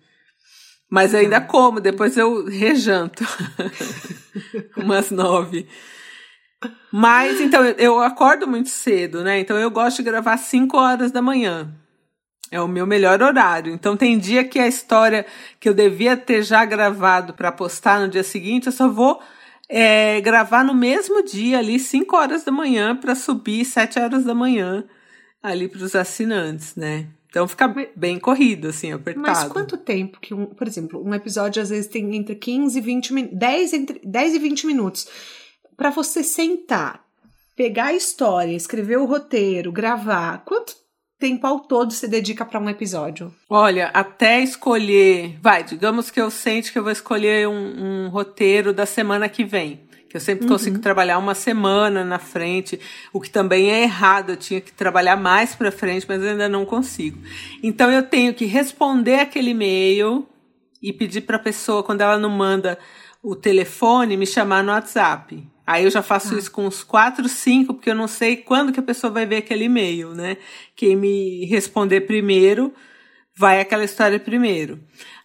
Mas 0.89 1.13
ainda 1.13 1.39
como, 1.39 1.79
depois 1.79 2.17
eu 2.17 2.45
rejanto. 2.45 3.23
umas 4.75 5.11
nove. 5.11 5.67
Mas, 6.91 7.39
então, 7.39 7.63
eu 7.63 7.99
acordo 7.99 8.47
muito 8.47 8.69
cedo, 8.69 9.23
né? 9.23 9.39
Então, 9.39 9.57
eu 9.57 9.69
gosto 9.69 9.97
de 9.97 10.03
gravar 10.03 10.37
5 10.37 10.75
horas 10.75 11.11
da 11.11 11.21
manhã. 11.21 11.71
É 12.51 12.59
o 12.59 12.67
meu 12.67 12.87
melhor 12.87 13.21
horário. 13.21 13.71
Então, 13.71 13.95
tem 13.95 14.17
dia 14.17 14.43
que 14.43 14.57
a 14.57 14.67
história 14.67 15.25
que 15.59 15.69
eu 15.69 15.73
devia 15.73 16.17
ter 16.17 16.41
já 16.41 16.65
gravado 16.65 17.33
para 17.33 17.51
postar 17.51 17.99
no 17.99 18.09
dia 18.09 18.23
seguinte, 18.23 18.65
eu 18.65 18.71
só 18.71 18.89
vou 18.89 19.21
é, 19.69 20.19
gravar 20.19 20.63
no 20.63 20.73
mesmo 20.73 21.23
dia, 21.23 21.59
ali, 21.59 21.77
5 21.77 22.15
horas 22.15 22.43
da 22.43 22.51
manhã, 22.51 22.95
para 22.95 23.13
subir 23.13 23.63
7 23.63 23.99
horas 23.99 24.25
da 24.25 24.33
manhã, 24.33 24.83
ali 25.43 25.67
para 25.67 25.83
os 25.83 25.95
assinantes, 25.95 26.75
né? 26.75 27.07
Então 27.29 27.47
fica 27.47 27.73
bem 27.95 28.19
corrido, 28.19 28.69
assim, 28.69 28.91
apertado. 28.91 29.27
Mas 29.27 29.43
quanto 29.45 29.77
tempo 29.77 30.19
que, 30.19 30.33
um, 30.33 30.47
por 30.47 30.67
exemplo, 30.67 31.03
um 31.05 31.13
episódio 31.13 31.61
às 31.61 31.69
vezes 31.69 31.87
tem 31.87 32.15
entre 32.15 32.35
15 32.35 32.77
e 32.77 32.81
20 32.81 33.13
minutos, 33.13 33.37
10, 33.37 33.73
entre, 33.73 34.01
10 34.03 34.33
e 34.33 34.39
20 34.39 34.67
minutos 34.67 35.07
para 35.77 35.91
você 35.91 36.23
sentar, 36.23 37.05
pegar 37.55 37.85
a 37.85 37.93
história, 37.93 38.55
escrever 38.55 38.97
o 38.97 39.05
roteiro, 39.05 39.71
gravar, 39.71 40.43
quanto 40.43 40.75
tempo 41.19 41.45
ao 41.45 41.59
todo 41.59 41.93
você 41.93 42.07
dedica 42.07 42.43
para 42.43 42.59
um 42.59 42.69
episódio? 42.69 43.33
Olha, 43.49 43.87
até 43.93 44.41
escolher, 44.41 45.37
vai, 45.41 45.63
digamos 45.63 46.09
que 46.09 46.19
eu 46.19 46.31
sente 46.31 46.71
que 46.71 46.79
eu 46.79 46.83
vou 46.83 46.91
escolher 46.91 47.47
um, 47.47 48.05
um 48.05 48.09
roteiro 48.09 48.73
da 48.73 48.85
semana 48.85 49.29
que 49.29 49.43
vem. 49.43 49.87
Que 50.09 50.17
eu 50.17 50.21
sempre 50.21 50.45
uhum. 50.45 50.51
consigo 50.51 50.79
trabalhar 50.79 51.19
uma 51.19 51.35
semana 51.35 52.03
na 52.03 52.17
frente, 52.17 52.79
o 53.13 53.21
que 53.21 53.29
também 53.29 53.71
é 53.71 53.83
errado, 53.83 54.31
eu 54.31 54.37
tinha 54.37 54.59
que 54.59 54.71
trabalhar 54.71 55.15
mais 55.15 55.53
para 55.53 55.71
frente, 55.71 56.05
mas 56.09 56.21
eu 56.23 56.31
ainda 56.31 56.49
não 56.49 56.65
consigo. 56.65 57.19
Então 57.61 57.91
eu 57.91 58.01
tenho 58.01 58.33
que 58.33 58.45
responder 58.45 59.19
aquele 59.19 59.51
e-mail 59.51 60.27
e 60.81 60.91
pedir 60.91 61.21
para 61.21 61.35
a 61.35 61.39
pessoa, 61.39 61.83
quando 61.83 62.01
ela 62.01 62.17
não 62.17 62.29
manda 62.29 62.79
o 63.21 63.35
telefone, 63.35 64.17
me 64.17 64.25
chamar 64.25 64.63
no 64.63 64.71
WhatsApp. 64.71 65.45
Aí 65.67 65.83
eu 65.83 65.91
já 65.91 66.01
faço 66.01 66.33
ah. 66.33 66.39
isso 66.39 66.51
com 66.51 66.65
uns 66.65 66.83
quatro, 66.83 67.29
cinco, 67.29 67.75
porque 67.75 67.91
eu 67.91 67.95
não 67.95 68.07
sei 68.07 68.37
quando 68.37 68.71
que 68.71 68.79
a 68.79 68.83
pessoa 68.83 69.13
vai 69.13 69.27
ver 69.27 69.37
aquele 69.37 69.65
e-mail, 69.65 70.15
né? 70.15 70.37
Quem 70.75 70.95
me 70.95 71.45
responder 71.45 72.01
primeiro 72.01 72.73
vai 73.37 73.61
aquela 73.61 73.83
história 73.83 74.19
primeiro. 74.19 74.79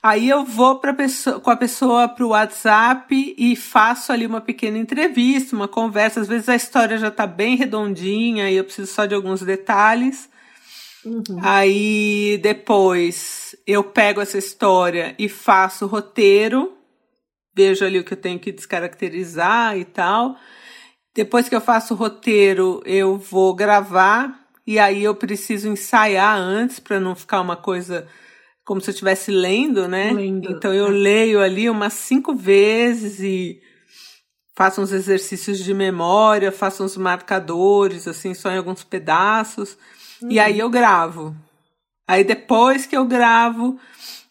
Aí 0.04 0.28
eu 0.28 0.44
vou 0.44 0.78
pra 0.78 0.92
pessoa, 0.92 1.40
com 1.40 1.50
a 1.50 1.56
pessoa 1.56 2.06
para 2.08 2.24
o 2.24 2.28
WhatsApp 2.28 3.34
e 3.38 3.56
faço 3.56 4.12
ali 4.12 4.26
uma 4.26 4.40
pequena 4.40 4.76
entrevista, 4.76 5.56
uma 5.56 5.66
conversa. 5.66 6.20
Às 6.20 6.28
vezes 6.28 6.48
a 6.48 6.54
história 6.54 6.98
já 6.98 7.08
está 7.08 7.26
bem 7.26 7.56
redondinha 7.56 8.50
e 8.50 8.56
eu 8.56 8.64
preciso 8.64 8.92
só 8.92 9.06
de 9.06 9.14
alguns 9.14 9.40
detalhes. 9.40 10.28
Uhum. 11.04 11.40
Aí 11.40 12.38
depois 12.42 13.56
eu 13.66 13.82
pego 13.82 14.20
essa 14.20 14.36
história 14.36 15.14
e 15.18 15.28
faço 15.28 15.86
o 15.86 15.88
roteiro 15.88 16.74
vejo 17.54 17.84
ali 17.84 17.98
o 17.98 18.04
que 18.04 18.12
eu 18.12 18.20
tenho 18.20 18.38
que 18.38 18.50
descaracterizar 18.50 19.78
e 19.78 19.84
tal. 19.84 20.36
Depois 21.14 21.48
que 21.48 21.54
eu 21.54 21.60
faço 21.60 21.94
o 21.94 21.96
roteiro, 21.96 22.82
eu 22.84 23.16
vou 23.16 23.54
gravar 23.54 24.40
e 24.66 24.78
aí 24.78 25.04
eu 25.04 25.14
preciso 25.14 25.68
ensaiar 25.68 26.36
antes 26.36 26.80
para 26.80 26.98
não 26.98 27.14
ficar 27.14 27.40
uma 27.40 27.56
coisa 27.56 28.08
como 28.64 28.80
se 28.80 28.90
eu 28.90 28.92
estivesse 28.92 29.30
lendo, 29.30 29.86
né? 29.86 30.12
Lendo. 30.12 30.50
Então 30.50 30.72
eu 30.72 30.86
é. 30.86 30.90
leio 30.90 31.40
ali 31.40 31.68
umas 31.68 31.92
cinco 31.92 32.34
vezes 32.34 33.20
e 33.20 33.60
faço 34.54 34.80
uns 34.80 34.92
exercícios 34.92 35.58
de 35.58 35.74
memória, 35.74 36.52
faço 36.52 36.84
uns 36.84 36.96
marcadores, 36.96 38.08
assim, 38.08 38.32
só 38.34 38.50
em 38.50 38.56
alguns 38.56 38.84
pedaços. 38.84 39.76
Uhum. 40.22 40.30
E 40.30 40.38
aí 40.38 40.58
eu 40.58 40.70
gravo. 40.70 41.36
Aí 42.06 42.22
depois 42.22 42.86
que 42.86 42.96
eu 42.96 43.04
gravo, 43.04 43.78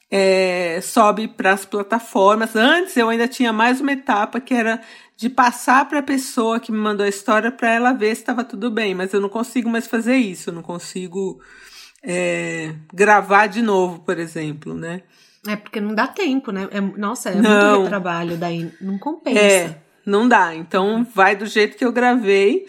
é, 0.10 0.80
sobe 0.82 1.28
para 1.28 1.52
as 1.52 1.66
plataformas. 1.66 2.56
Antes 2.56 2.96
eu 2.98 3.10
ainda 3.10 3.28
tinha 3.28 3.52
mais 3.52 3.82
uma 3.82 3.92
etapa 3.92 4.40
que 4.40 4.54
era 4.54 4.82
de 5.16 5.30
passar 5.30 5.88
para 5.88 6.00
a 6.00 6.04
pessoa 6.04 6.60
que 6.60 6.72
me 6.72 6.78
mandou 6.78 7.06
a 7.06 7.10
história 7.10 7.52
para 7.52 7.72
ela 7.72 7.94
ver 7.94 8.16
se 8.16 8.22
estava 8.22 8.44
tudo 8.44 8.72
bem, 8.72 8.96
mas 8.96 9.14
eu 9.14 9.22
não 9.22 9.30
consigo 9.30 9.70
mais 9.70 9.88
fazer 9.88 10.16
isso, 10.16 10.50
eu 10.50 10.54
não 10.54 10.62
consigo 10.62 11.40
é, 12.04 12.74
gravar 12.94 13.48
de 13.48 13.62
novo, 13.62 14.00
por 14.00 14.20
exemplo, 14.20 14.74
né? 14.74 15.02
É 15.48 15.56
porque 15.56 15.82
não 15.82 15.94
dá 15.94 16.08
tempo, 16.08 16.52
né? 16.52 16.68
É, 16.72 16.80
nossa, 16.80 17.30
é 17.30 17.36
não, 17.36 17.76
muito 17.76 17.90
trabalho, 17.90 18.38
daí 18.38 18.72
não 18.80 18.98
compensa. 18.98 19.40
É, 19.40 19.78
não 20.06 20.28
dá. 20.28 20.56
Então 20.56 21.06
vai 21.14 21.36
do 21.36 21.46
jeito 21.46 21.78
que 21.78 21.86
eu 21.86 21.92
gravei. 21.92 22.66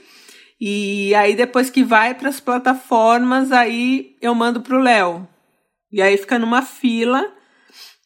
E 0.61 1.15
aí 1.15 1.35
depois 1.35 1.71
que 1.71 1.85
vai 1.85 2.15
para 2.15 2.29
as 2.29 2.41
plataformas, 2.41 3.53
aí 3.53 4.17
eu 4.21 4.35
mando 4.35 4.61
pro 4.61 4.81
Léo. 4.81 5.29
E 5.93 6.03
aí 6.03 6.17
fica 6.17 6.39
numa 6.39 6.63
fila, 6.63 7.33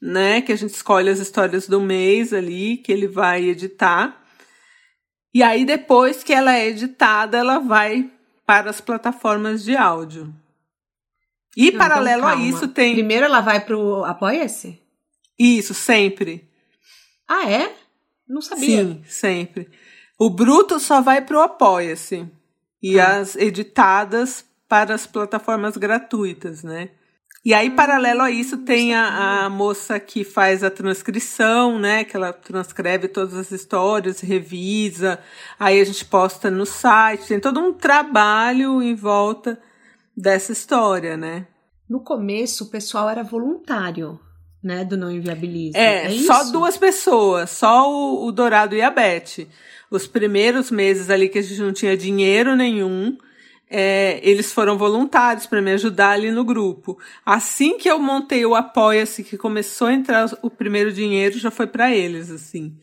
né? 0.01 0.41
Que 0.43 0.53
a 0.53 0.57
gente 0.57 0.75
escolhe 0.75 1.09
as 1.09 1.19
histórias 1.19 1.67
do 1.67 1.81
mês 1.81 2.33
ali, 2.33 2.77
que 2.79 2.93
ele 2.93 3.07
vai 3.07 3.45
editar. 3.45 4.23
E 5.33 5.43
aí, 5.43 5.65
depois 5.65 6.25
que 6.25 6.33
ela 6.33 6.55
é 6.55 6.69
editada, 6.69 7.37
ela 7.37 7.59
vai 7.59 8.11
para 8.47 8.71
as 8.71 8.81
plataformas 8.81 9.63
de 9.63 9.77
áudio. 9.77 10.35
E 11.57 11.63
Não, 11.63 11.69
então 11.69 11.79
paralelo 11.79 12.29
então, 12.29 12.39
a 12.39 12.49
isso 12.49 12.69
tem. 12.69 12.95
Primeiro 12.95 13.27
ela 13.27 13.41
vai 13.41 13.61
para 13.61 13.77
o 13.77 14.05
Apoia-se? 14.05 14.81
Isso, 15.39 15.75
sempre. 15.75 16.49
Ah, 17.27 17.51
é? 17.51 17.75
Não 18.29 18.41
sabia. 18.41 18.85
Sim, 18.85 19.03
sempre. 19.07 19.71
O 20.19 20.31
bruto 20.31 20.81
só 20.81 21.01
vai 21.01 21.21
para 21.21 21.37
o 21.37 21.41
Apoia-se. 21.41 22.29
E 22.83 22.99
ah. 22.99 23.19
as 23.19 23.37
editadas 23.37 24.45
para 24.69 24.95
as 24.95 25.07
plataformas 25.07 25.77
gratuitas, 25.77 26.63
né? 26.63 26.91
E 27.45 27.55
aí, 27.55 27.71
paralelo 27.71 28.23
a 28.23 28.31
isso, 28.31 28.59
tem 28.59 28.95
a, 28.95 29.45
a, 29.45 29.49
moça 29.49 29.99
que 29.99 30.25
faz 30.25 30.63
a 30.63 30.71
transcrição, 30.71 31.79
né? 31.79 32.05
Que 32.05 32.17
ela 32.17 32.33
transcreve 32.33 33.09
todas 33.09 33.35
as 33.35 33.51
histórias, 33.51 34.21
revisa, 34.21 35.19
aí 35.59 35.81
a 35.81 35.85
gente 35.85 36.05
posta 36.05 36.51
no 36.51 36.67
site, 36.67 37.29
tem 37.29 37.41
todo 37.41 37.61
um 37.61 37.73
trabalho 37.73 38.83
em 38.83 38.95
volta 38.95 39.59
dessa 40.19 40.51
história, 40.51 41.17
né? 41.17 41.47
No 41.89 42.01
começo, 42.01 42.65
o 42.65 42.71
pessoal 42.71 43.09
era 43.09 43.23
voluntário, 43.23 44.19
né? 44.63 44.85
Do 44.85 44.97
Não 44.97 45.11
Inviabilize. 45.11 45.77
É, 45.77 46.07
é 46.07 46.19
só 46.19 46.45
duas 46.51 46.77
pessoas, 46.77 47.51
só 47.51 47.91
o, 47.91 48.27
o 48.27 48.33
Dourado 48.33 48.75
e 48.75 48.83
a 48.83 48.91
Beth. 48.91 49.47
Os 49.91 50.07
primeiros 50.07 50.71
meses 50.71 51.09
ali 51.09 51.29
que 51.29 51.39
a 51.39 51.43
gente 51.43 51.61
não 51.61 51.73
tinha 51.73 51.97
dinheiro 51.97 52.57
nenhum, 52.57 53.17
é, 53.71 54.21
eles 54.23 54.53
foram 54.53 54.77
voluntários 54.77 55.47
para 55.47 55.63
me 55.63 55.71
ajudar 55.73 56.11
ali 56.11 56.31
no 56.31 56.45
grupo. 56.45 56.99
Assim 57.25 57.79
que 57.79 57.89
eu 57.89 57.99
montei 57.99 58.45
o 58.45 58.55
Apoia-se, 58.55 59.23
que 59.23 59.39
começou 59.39 59.87
a 59.87 59.95
entrar 59.95 60.29
o 60.43 60.51
primeiro 60.51 60.93
dinheiro, 60.93 61.39
já 61.39 61.51
foi 61.51 61.67
para 61.67 61.95
eles, 61.95 62.31
assim. 62.31 62.77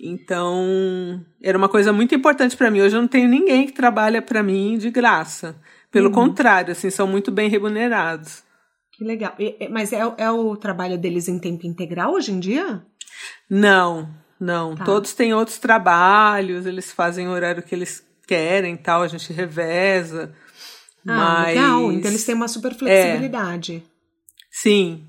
Então, 0.00 1.20
era 1.42 1.58
uma 1.58 1.68
coisa 1.68 1.92
muito 1.92 2.14
importante 2.14 2.56
para 2.56 2.70
mim. 2.70 2.80
Hoje 2.80 2.96
eu 2.96 3.00
não 3.00 3.08
tenho 3.08 3.28
ninguém 3.28 3.66
que 3.66 3.72
trabalha 3.72 4.22
para 4.22 4.44
mim 4.44 4.78
de 4.78 4.90
graça. 4.90 5.60
Pelo 5.90 6.08
uhum. 6.08 6.14
contrário, 6.14 6.72
assim, 6.72 6.90
são 6.90 7.06
muito 7.06 7.30
bem 7.30 7.48
remunerados. 7.48 8.42
Que 8.92 9.04
legal. 9.04 9.34
Mas 9.70 9.92
é, 9.92 10.00
é 10.18 10.30
o 10.30 10.56
trabalho 10.56 10.98
deles 10.98 11.28
em 11.28 11.38
tempo 11.38 11.66
integral 11.66 12.12
hoje 12.12 12.32
em 12.32 12.40
dia? 12.40 12.82
Não, 13.48 14.12
não. 14.40 14.74
Tá. 14.74 14.84
Todos 14.84 15.14
têm 15.14 15.32
outros 15.32 15.58
trabalhos, 15.58 16.66
eles 16.66 16.92
fazem 16.92 17.28
o 17.28 17.30
horário 17.30 17.62
que 17.62 17.74
eles 17.74 18.04
querem 18.26 18.76
tal, 18.76 19.02
a 19.02 19.08
gente 19.08 19.32
reveza. 19.32 20.34
Ah, 21.06 21.16
mas... 21.16 21.46
legal. 21.48 21.92
Então 21.92 22.10
eles 22.10 22.24
têm 22.24 22.34
uma 22.34 22.48
super 22.48 22.74
flexibilidade. 22.74 23.76
É. 23.76 23.82
Sim. 24.50 25.04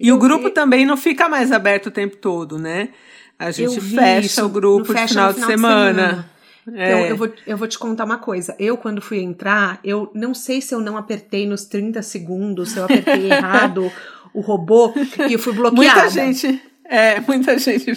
E 0.00 0.08
eu, 0.08 0.16
o 0.16 0.18
grupo 0.18 0.46
eu... 0.46 0.54
também 0.54 0.86
não 0.86 0.96
fica 0.96 1.28
mais 1.28 1.52
aberto 1.52 1.86
o 1.86 1.90
tempo 1.90 2.16
todo, 2.16 2.58
né? 2.58 2.90
A 3.38 3.50
gente 3.50 3.80
fecha 3.80 4.44
o 4.44 4.48
grupo 4.48 4.92
no 4.92 4.98
final, 4.98 5.02
no 5.02 5.08
final 5.08 5.32
de 5.32 5.40
semana. 5.40 5.92
De 5.92 5.98
semana. 5.98 6.31
É. 6.74 6.92
Então, 6.92 7.00
eu 7.06 7.16
vou, 7.16 7.32
eu 7.46 7.56
vou 7.56 7.66
te 7.66 7.78
contar 7.78 8.04
uma 8.04 8.18
coisa. 8.18 8.54
Eu, 8.58 8.76
quando 8.76 9.00
fui 9.00 9.20
entrar, 9.20 9.80
eu 9.82 10.10
não 10.14 10.32
sei 10.32 10.60
se 10.60 10.74
eu 10.74 10.80
não 10.80 10.96
apertei 10.96 11.46
nos 11.46 11.64
30 11.64 12.02
segundos, 12.02 12.70
se 12.70 12.78
eu 12.78 12.84
apertei 12.84 13.30
errado 13.32 13.90
o 14.32 14.40
robô 14.40 14.92
e 15.28 15.32
eu 15.32 15.38
fui 15.38 15.52
bloqueada. 15.52 16.02
Muita 16.02 16.10
gente, 16.10 16.62
é, 16.84 17.20
muita 17.20 17.58
gente 17.58 17.92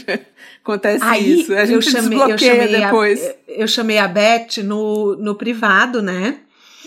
acontece 0.63 1.03
Aí, 1.03 1.41
isso. 1.41 1.53
A 1.53 1.65
gente 1.65 1.75
eu 1.75 1.81
chamei, 1.81 2.21
eu 2.21 2.37
chamei 2.37 2.67
depois. 2.67 3.23
A, 3.23 3.35
eu 3.47 3.67
chamei 3.67 3.97
a 3.97 4.07
Beth 4.07 4.63
no, 4.63 5.15
no 5.15 5.35
privado, 5.35 6.01
né? 6.01 6.37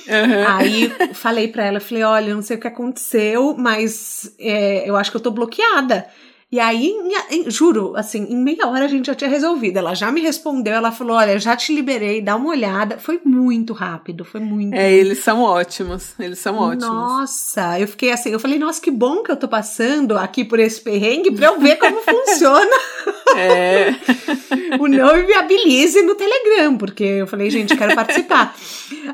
Uhum. 0.08 0.56
Aí 0.56 0.92
falei 1.12 1.48
para 1.48 1.66
ela, 1.66 1.80
falei, 1.80 2.02
olha, 2.02 2.34
não 2.34 2.42
sei 2.42 2.56
o 2.56 2.60
que 2.60 2.66
aconteceu, 2.66 3.54
mas 3.58 4.34
é, 4.38 4.88
eu 4.88 4.96
acho 4.96 5.10
que 5.10 5.16
eu 5.16 5.20
tô 5.20 5.30
bloqueada. 5.30 6.06
E 6.50 6.58
aí, 6.58 6.94
em, 7.30 7.50
juro, 7.50 7.92
assim, 7.94 8.24
em 8.24 8.36
meia 8.36 8.66
hora 8.66 8.86
a 8.86 8.88
gente 8.88 9.06
já 9.06 9.14
tinha 9.14 9.28
resolvido. 9.28 9.76
Ela 9.76 9.94
já 9.94 10.10
me 10.10 10.22
respondeu, 10.22 10.72
ela 10.72 10.90
falou: 10.90 11.16
Olha, 11.16 11.38
já 11.38 11.54
te 11.54 11.74
liberei, 11.74 12.22
dá 12.22 12.36
uma 12.36 12.48
olhada. 12.48 12.98
Foi 12.98 13.20
muito 13.22 13.74
rápido, 13.74 14.24
foi 14.24 14.40
muito. 14.40 14.74
É, 14.74 14.90
eles 14.90 15.18
são 15.18 15.42
ótimos, 15.42 16.14
eles 16.18 16.38
são 16.38 16.56
ótimos. 16.56 16.88
Nossa, 16.88 17.78
eu 17.78 17.86
fiquei 17.86 18.12
assim, 18.12 18.30
eu 18.30 18.40
falei: 18.40 18.58
Nossa, 18.58 18.80
que 18.80 18.90
bom 18.90 19.22
que 19.22 19.30
eu 19.30 19.36
tô 19.36 19.46
passando 19.46 20.16
aqui 20.16 20.42
por 20.42 20.58
esse 20.58 20.80
perrengue 20.80 21.30
pra 21.32 21.48
eu 21.48 21.60
ver 21.60 21.76
como 21.76 22.00
funciona. 22.00 22.76
É. 23.36 23.94
o 24.80 24.88
não 24.88 25.18
inviabilize 25.18 26.02
no 26.02 26.14
Telegram, 26.14 26.76
porque 26.76 27.04
eu 27.04 27.26
falei, 27.26 27.50
gente, 27.50 27.76
quero 27.76 27.94
participar. 27.94 28.56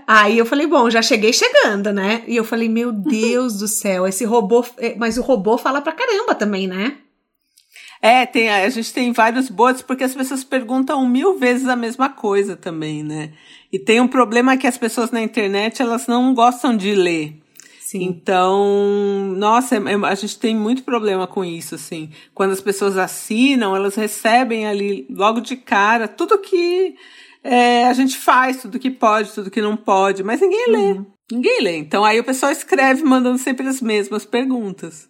Aí 0.07 0.39
eu 0.39 0.47
falei, 0.47 0.67
bom, 0.67 0.89
já 0.89 1.03
cheguei 1.03 1.33
chegando, 1.33 1.93
né? 1.93 2.23
E 2.27 2.37
eu 2.37 2.45
falei, 2.45 2.69
meu 2.69 2.91
Deus 2.93 3.59
do 3.59 3.69
céu, 3.69 4.07
esse 4.07 4.25
robô. 4.25 4.65
Eh, 4.79 4.95
mas 4.97 5.19
o 5.19 5.23
robô 5.23 5.59
fala 5.59 5.81
pra 5.81 5.93
caramba 5.93 6.35
também, 6.35 6.67
né? 6.67 6.97
É, 8.05 8.27
tem, 8.27 8.51
a 8.51 8.69
gente 8.69 8.93
tem 8.93 9.13
vários 9.13 9.49
bots 9.49 9.81
porque 9.81 10.05
as 10.05 10.15
pessoas 10.15 10.45
perguntam 10.45 11.09
mil 11.09 11.39
vezes 11.39 11.67
a 11.67 11.75
mesma 11.75 12.11
coisa 12.11 12.55
também, 12.55 13.03
né? 13.03 13.33
E 13.73 13.79
tem 13.79 13.99
um 13.99 14.07
problema 14.07 14.59
que 14.59 14.67
as 14.67 14.77
pessoas 14.77 15.11
na 15.11 15.23
internet 15.23 15.81
elas 15.81 16.07
não 16.07 16.35
gostam 16.35 16.77
de 16.77 16.95
ler. 16.95 17.41
Sim. 17.81 18.03
Então, 18.03 19.33
nossa, 19.39 19.77
é, 19.77 19.79
é, 19.79 19.95
a 20.07 20.15
gente 20.15 20.39
tem 20.39 20.55
muito 20.55 20.83
problema 20.83 21.27
com 21.27 21.43
isso, 21.43 21.77
assim. 21.77 22.11
Quando 22.35 22.51
as 22.51 22.61
pessoas 22.61 22.99
assinam, 22.99 23.75
elas 23.75 23.95
recebem 23.95 24.67
ali 24.67 25.07
logo 25.09 25.41
de 25.41 25.57
cara 25.57 26.07
tudo 26.07 26.37
que 26.37 26.95
é, 27.43 27.87
a 27.87 27.95
gente 27.95 28.19
faz, 28.19 28.61
tudo 28.61 28.79
que 28.79 28.91
pode, 28.91 29.33
tudo 29.33 29.51
que 29.51 29.63
não 29.63 29.79
pode, 29.79 30.23
mas 30.23 30.43
ninguém 30.43 30.67
lê. 30.69 30.93
Uhum. 30.93 31.07
Ninguém 31.33 31.63
lê. 31.63 31.79
Então 31.79 32.05
aí 32.05 32.21
o 32.21 32.25
pessoal 32.25 32.53
escreve 32.53 33.03
mandando 33.03 33.39
sempre 33.39 33.67
as 33.67 33.81
mesmas 33.81 34.27
perguntas. 34.27 35.09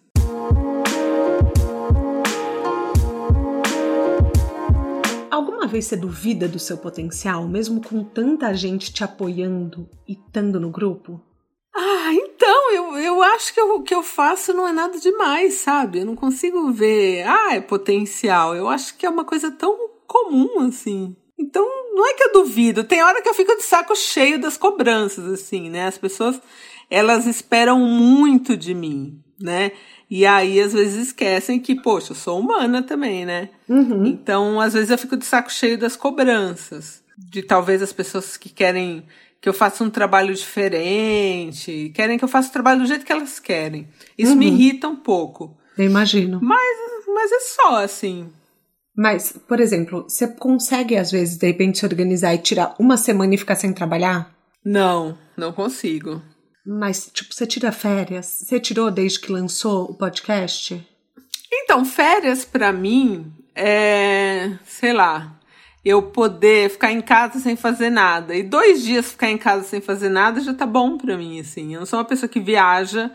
Alguma 5.35 5.67
vez 5.67 5.83
você 5.83 5.97
duvida 5.97 6.47
do 6.47 6.57
seu 6.57 6.77
potencial, 6.77 7.45
mesmo 7.45 7.81
com 7.81 8.01
tanta 8.05 8.53
gente 8.53 8.93
te 8.93 9.03
apoiando 9.03 9.85
e 10.07 10.13
estando 10.13 10.61
no 10.61 10.69
grupo? 10.69 11.19
Ah, 11.75 12.13
então, 12.13 12.71
eu, 12.71 12.97
eu 12.97 13.21
acho 13.21 13.53
que 13.53 13.59
o 13.59 13.83
que 13.83 13.93
eu 13.93 14.01
faço 14.01 14.53
não 14.53 14.65
é 14.65 14.71
nada 14.71 14.97
demais, 14.97 15.55
sabe? 15.55 15.99
Eu 15.99 16.05
não 16.05 16.15
consigo 16.15 16.71
ver, 16.71 17.27
ah, 17.27 17.53
é 17.53 17.59
potencial. 17.59 18.55
Eu 18.55 18.69
acho 18.69 18.95
que 18.97 19.05
é 19.05 19.09
uma 19.09 19.25
coisa 19.25 19.51
tão 19.51 19.89
comum, 20.07 20.61
assim. 20.61 21.13
Então, 21.37 21.65
não 21.93 22.07
é 22.07 22.13
que 22.13 22.23
eu 22.23 22.31
duvido. 22.31 22.85
Tem 22.85 23.03
hora 23.03 23.21
que 23.21 23.27
eu 23.27 23.33
fico 23.33 23.57
de 23.57 23.63
saco 23.63 23.93
cheio 23.93 24.39
das 24.39 24.55
cobranças, 24.55 25.25
assim, 25.25 25.69
né? 25.69 25.85
As 25.85 25.97
pessoas, 25.97 26.39
elas 26.89 27.27
esperam 27.27 27.77
muito 27.77 28.55
de 28.55 28.73
mim, 28.73 29.21
né? 29.37 29.73
E 30.17 30.25
aí, 30.25 30.61
às 30.61 30.71
vezes, 30.71 31.07
esquecem 31.07 31.59
que, 31.59 31.75
poxa, 31.75 32.13
eu 32.13 32.15
sou 32.15 32.39
humana 32.39 32.81
também, 32.81 33.25
né? 33.25 33.49
Uhum. 33.67 34.05
Então, 34.05 34.61
às 34.61 34.73
vezes, 34.73 34.89
eu 34.89 34.97
fico 34.97 35.17
de 35.17 35.25
saco 35.25 35.51
cheio 35.51 35.77
das 35.77 35.97
cobranças. 35.97 37.03
De 37.17 37.43
talvez 37.43 37.81
as 37.81 37.91
pessoas 37.91 38.37
que 38.37 38.47
querem 38.47 39.03
que 39.41 39.49
eu 39.49 39.53
faça 39.53 39.83
um 39.83 39.89
trabalho 39.89 40.33
diferente, 40.33 41.91
querem 41.93 42.17
que 42.17 42.23
eu 42.23 42.29
faça 42.29 42.47
o 42.47 42.53
trabalho 42.53 42.79
do 42.79 42.85
jeito 42.85 43.05
que 43.05 43.11
elas 43.11 43.41
querem. 43.41 43.89
Isso 44.17 44.31
uhum. 44.31 44.37
me 44.37 44.47
irrita 44.47 44.87
um 44.87 44.95
pouco. 44.95 45.57
Eu 45.77 45.83
imagino. 45.83 46.39
Mas, 46.41 46.77
mas 47.13 47.31
é 47.33 47.39
só 47.41 47.83
assim. 47.83 48.29
Mas, 48.95 49.37
por 49.45 49.59
exemplo, 49.59 50.05
você 50.07 50.29
consegue, 50.29 50.95
às 50.95 51.11
vezes, 51.11 51.37
de 51.37 51.45
repente, 51.45 51.79
se 51.79 51.85
organizar 51.85 52.33
e 52.33 52.37
tirar 52.37 52.73
uma 52.79 52.95
semana 52.95 53.35
e 53.35 53.37
ficar 53.37 53.57
sem 53.57 53.73
trabalhar? 53.73 54.33
Não, 54.63 55.17
não 55.35 55.51
consigo. 55.51 56.21
Mas, 56.65 57.09
tipo, 57.13 57.33
você 57.33 57.45
tira 57.45 57.71
férias? 57.71 58.25
Você 58.25 58.59
tirou 58.59 58.89
desde 58.89 59.19
que 59.19 59.31
lançou 59.31 59.91
o 59.91 59.93
podcast? 59.93 60.85
Então, 61.51 61.85
férias 61.85 62.43
para 62.43 62.73
mim 62.73 63.31
é, 63.55 64.57
sei 64.65 64.91
lá, 64.91 65.39
eu 65.83 66.01
poder 66.01 66.69
ficar 66.69 66.91
em 66.91 67.01
casa 67.01 67.39
sem 67.39 67.55
fazer 67.55 67.89
nada. 67.89 68.35
E 68.35 68.43
dois 68.43 68.83
dias 68.83 69.11
ficar 69.11 69.29
em 69.29 69.37
casa 69.37 69.63
sem 69.63 69.79
fazer 69.79 70.09
nada 70.09 70.41
já 70.41 70.53
tá 70.53 70.65
bom 70.65 70.97
pra 70.97 71.17
mim, 71.17 71.39
assim. 71.39 71.73
Eu 71.73 71.79
não 71.79 71.85
sou 71.85 71.99
uma 71.99 72.05
pessoa 72.05 72.27
que 72.27 72.39
viaja, 72.39 73.11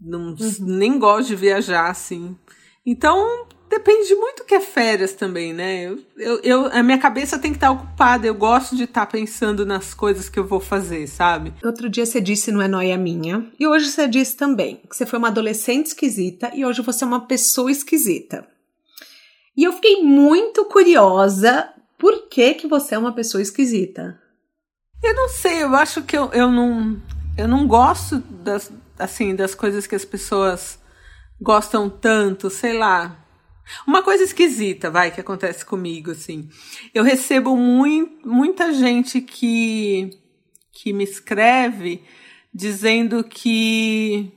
não, 0.00 0.28
uhum. 0.28 0.56
nem 0.60 0.98
gosto 0.98 1.28
de 1.28 1.36
viajar, 1.36 1.90
assim. 1.90 2.36
Então, 2.84 3.46
depende 3.74 4.14
muito 4.14 4.38
do 4.38 4.44
que 4.44 4.54
é 4.54 4.60
férias 4.60 5.12
também, 5.12 5.52
né? 5.52 5.84
Eu, 5.84 6.02
eu, 6.16 6.40
eu, 6.42 6.66
a 6.66 6.82
minha 6.82 6.98
cabeça 6.98 7.38
tem 7.38 7.50
que 7.50 7.56
estar 7.56 7.72
ocupada. 7.72 8.26
Eu 8.26 8.34
gosto 8.34 8.76
de 8.76 8.84
estar 8.84 9.06
pensando 9.06 9.66
nas 9.66 9.92
coisas 9.92 10.28
que 10.28 10.38
eu 10.38 10.46
vou 10.46 10.60
fazer, 10.60 11.06
sabe? 11.08 11.52
Outro 11.62 11.88
dia 11.88 12.06
você 12.06 12.20
disse, 12.20 12.52
não 12.52 12.62
é 12.62 12.68
noia 12.68 12.96
minha. 12.96 13.50
E 13.58 13.66
hoje 13.66 13.90
você 13.90 14.06
disse 14.06 14.36
também 14.36 14.80
que 14.88 14.96
você 14.96 15.04
foi 15.04 15.18
uma 15.18 15.28
adolescente 15.28 15.86
esquisita 15.86 16.52
e 16.54 16.64
hoje 16.64 16.82
você 16.82 17.02
é 17.02 17.06
uma 17.06 17.26
pessoa 17.26 17.70
esquisita. 17.70 18.46
E 19.56 19.64
eu 19.64 19.72
fiquei 19.72 20.02
muito 20.02 20.64
curiosa 20.66 21.68
por 21.98 22.28
que, 22.28 22.54
que 22.54 22.68
você 22.68 22.94
é 22.94 22.98
uma 22.98 23.12
pessoa 23.12 23.42
esquisita. 23.42 24.20
Eu 25.02 25.14
não 25.14 25.28
sei, 25.28 25.62
eu 25.62 25.74
acho 25.74 26.02
que 26.02 26.16
eu, 26.16 26.30
eu 26.32 26.50
não 26.50 27.00
eu 27.36 27.48
não 27.48 27.66
gosto 27.66 28.18
das 28.18 28.70
assim 28.96 29.34
das 29.34 29.54
coisas 29.54 29.86
que 29.86 29.96
as 29.96 30.04
pessoas 30.04 30.78
gostam 31.40 31.90
tanto, 31.90 32.48
sei 32.48 32.78
lá. 32.78 33.23
Uma 33.86 34.02
coisa 34.02 34.24
esquisita, 34.24 34.90
vai, 34.90 35.10
que 35.10 35.20
acontece 35.20 35.64
comigo 35.64 36.10
assim. 36.10 36.48
Eu 36.92 37.02
recebo 37.02 37.56
muito, 37.56 38.28
muita 38.28 38.72
gente 38.72 39.20
que 39.20 40.10
que 40.72 40.92
me 40.92 41.04
escreve 41.04 42.02
dizendo 42.52 43.22
que 43.22 44.32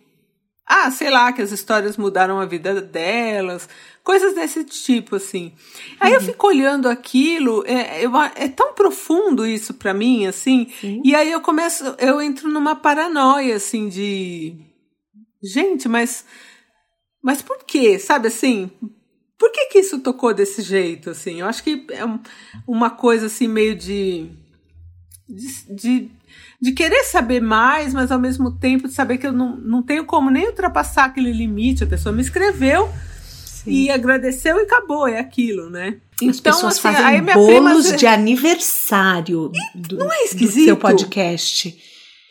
ah, 0.68 0.92
sei 0.92 1.10
lá, 1.10 1.32
que 1.32 1.42
as 1.42 1.54
histórias 1.54 1.96
mudaram 1.96 2.42
a 2.42 2.46
vida 2.46 2.82
delas, 2.82 3.70
coisas 4.04 4.36
desse 4.36 4.66
tipo, 4.66 5.16
assim. 5.16 5.54
Aí 5.98 6.12
uhum. 6.12 6.18
eu 6.18 6.22
fico 6.22 6.46
olhando 6.46 6.90
aquilo, 6.90 7.64
é, 7.66 8.04
eu, 8.06 8.12
é 8.36 8.50
tão 8.50 8.74
profundo 8.74 9.46
isso 9.46 9.74
para 9.74 9.94
mim, 9.94 10.28
assim, 10.28 10.68
Sim. 10.82 11.02
e 11.06 11.16
aí 11.16 11.32
eu 11.32 11.40
começo, 11.40 11.96
eu 11.98 12.22
entro 12.22 12.50
numa 12.50 12.76
paranoia, 12.76 13.56
assim, 13.56 13.88
de. 13.88 14.56
Gente, 15.42 15.88
mas. 15.88 16.26
Mas 17.24 17.42
por 17.42 17.60
quê? 17.64 17.98
Sabe 17.98 18.28
assim? 18.28 18.70
Por 19.38 19.52
que 19.52 19.68
que 19.68 19.80
isso 19.80 20.00
tocou 20.00 20.34
desse 20.34 20.62
jeito, 20.62 21.10
assim? 21.10 21.42
Eu 21.42 21.46
acho 21.46 21.64
que 21.64 21.86
é 21.92 22.04
uma 22.68 22.90
coisa, 22.90 23.28
assim, 23.28 23.48
meio 23.48 23.76
de, 23.76 24.30
de, 25.28 25.76
de 25.76 26.12
de 26.60 26.72
querer 26.72 27.04
saber 27.04 27.40
mais, 27.40 27.94
mas 27.94 28.12
ao 28.12 28.20
mesmo 28.20 28.52
tempo 28.52 28.88
de 28.88 28.94
saber 28.94 29.18
que 29.18 29.28
eu 29.28 29.32
não, 29.32 29.56
não 29.58 29.84
tenho 29.84 30.06
como 30.06 30.32
nem 30.32 30.48
ultrapassar 30.48 31.06
aquele 31.06 31.32
limite. 31.32 31.84
A 31.84 31.88
pessoa 31.88 32.14
me 32.14 32.22
escreveu 32.22 32.90
Sim. 33.46 33.72
e 33.72 33.92
agradeceu 33.92 34.58
e 34.58 34.62
acabou, 34.62 35.08
é 35.08 35.20
aquilo, 35.20 35.70
né? 35.70 35.98
As 36.16 36.22
então, 36.40 36.54
pessoas 36.54 36.74
assim, 36.74 36.82
fazem 36.82 37.22
bolos 37.22 37.84
prima... 37.84 37.98
de 37.98 38.08
aniversário 38.08 39.52
do, 39.76 39.98
não 39.98 40.12
é 40.12 40.24
esquisito? 40.24 40.62
do 40.62 40.66
seu 40.66 40.78
podcast. 40.78 41.78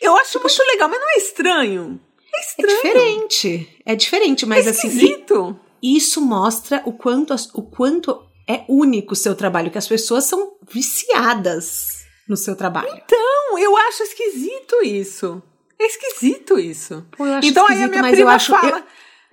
Eu 0.01 0.15
acho 0.17 0.39
muito 0.39 0.63
legal, 0.73 0.89
mas 0.89 0.99
não 0.99 1.09
é 1.09 1.17
estranho. 1.17 1.99
É, 2.33 2.37
é 2.37 2.41
estranho. 2.41 2.69
É 2.69 2.75
diferente. 2.75 3.69
É 3.85 3.95
diferente, 3.95 4.45
mas 4.45 4.67
é 4.67 4.71
assim. 4.71 4.87
Esquisito. 4.87 5.57
Isso 5.81 6.21
mostra 6.21 6.81
o 6.85 6.93
quanto, 6.93 7.35
o 7.53 7.61
quanto 7.61 8.27
é 8.47 8.63
único 8.67 9.13
o 9.13 9.15
seu 9.15 9.35
trabalho, 9.35 9.69
que 9.69 9.77
as 9.77 9.87
pessoas 9.87 10.23
são 10.23 10.53
viciadas 10.69 12.05
no 12.27 12.37
seu 12.37 12.55
trabalho. 12.55 12.89
Então, 12.89 13.59
eu 13.59 13.75
acho 13.77 14.03
esquisito 14.03 14.83
isso. 14.83 15.41
É 15.79 15.85
esquisito 15.85 16.59
isso. 16.59 17.05
Pô, 17.15 17.25
então 17.43 17.67
aí 17.67 17.83
a 17.83 17.87
minha 17.87 18.03
prima 18.03 18.19
eu 18.19 18.29
acho, 18.29 18.51
fala. 18.51 18.79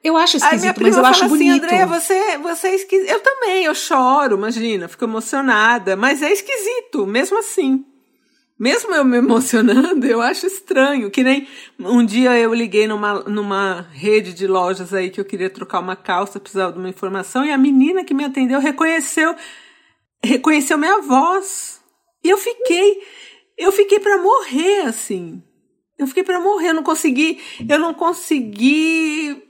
Eu, 0.02 0.12
eu 0.12 0.16
acho 0.16 0.36
esquisito, 0.36 0.82
mas 0.82 0.96
eu 0.96 1.06
acho 1.06 1.24
assim, 1.24 1.28
bonito. 1.28 1.64
André, 1.64 1.86
você, 1.86 2.38
você 2.38 2.68
é 2.68 2.74
esquisito. 2.74 3.08
Eu 3.08 3.20
também, 3.20 3.64
eu 3.64 3.74
choro, 3.74 4.36
imagina, 4.36 4.86
fico 4.86 5.04
emocionada, 5.04 5.96
mas 5.96 6.20
é 6.22 6.30
esquisito, 6.30 7.06
mesmo 7.06 7.38
assim. 7.38 7.84
Mesmo 8.58 8.94
eu 8.94 9.04
me 9.04 9.16
emocionando, 9.16 10.06
eu 10.06 10.20
acho 10.20 10.46
estranho. 10.46 11.10
Que 11.10 11.22
nem 11.22 11.48
um 11.78 12.04
dia 12.04 12.38
eu 12.38 12.54
liguei 12.54 12.86
numa, 12.86 13.20
numa 13.24 13.82
rede 13.92 14.32
de 14.32 14.46
lojas 14.46 14.94
aí 14.94 15.10
que 15.10 15.20
eu 15.20 15.24
queria 15.24 15.50
trocar 15.50 15.80
uma 15.80 15.96
calça, 15.96 16.38
precisava 16.38 16.72
de 16.72 16.78
uma 16.78 16.88
informação, 16.88 17.44
e 17.44 17.50
a 17.50 17.58
menina 17.58 18.04
que 18.04 18.14
me 18.14 18.24
atendeu 18.24 18.60
reconheceu, 18.60 19.34
reconheceu 20.24 20.78
minha 20.78 21.00
voz. 21.00 21.82
E 22.22 22.30
eu 22.30 22.38
fiquei, 22.38 23.02
eu 23.58 23.72
fiquei 23.72 23.98
para 23.98 24.22
morrer 24.22 24.82
assim. 24.82 25.42
Eu 25.98 26.06
fiquei 26.06 26.24
para 26.24 26.40
morrer, 26.40 26.70
eu 26.70 26.74
não 26.74 26.82
consegui, 26.82 27.40
eu 27.68 27.78
não 27.78 27.94
consegui 27.94 29.42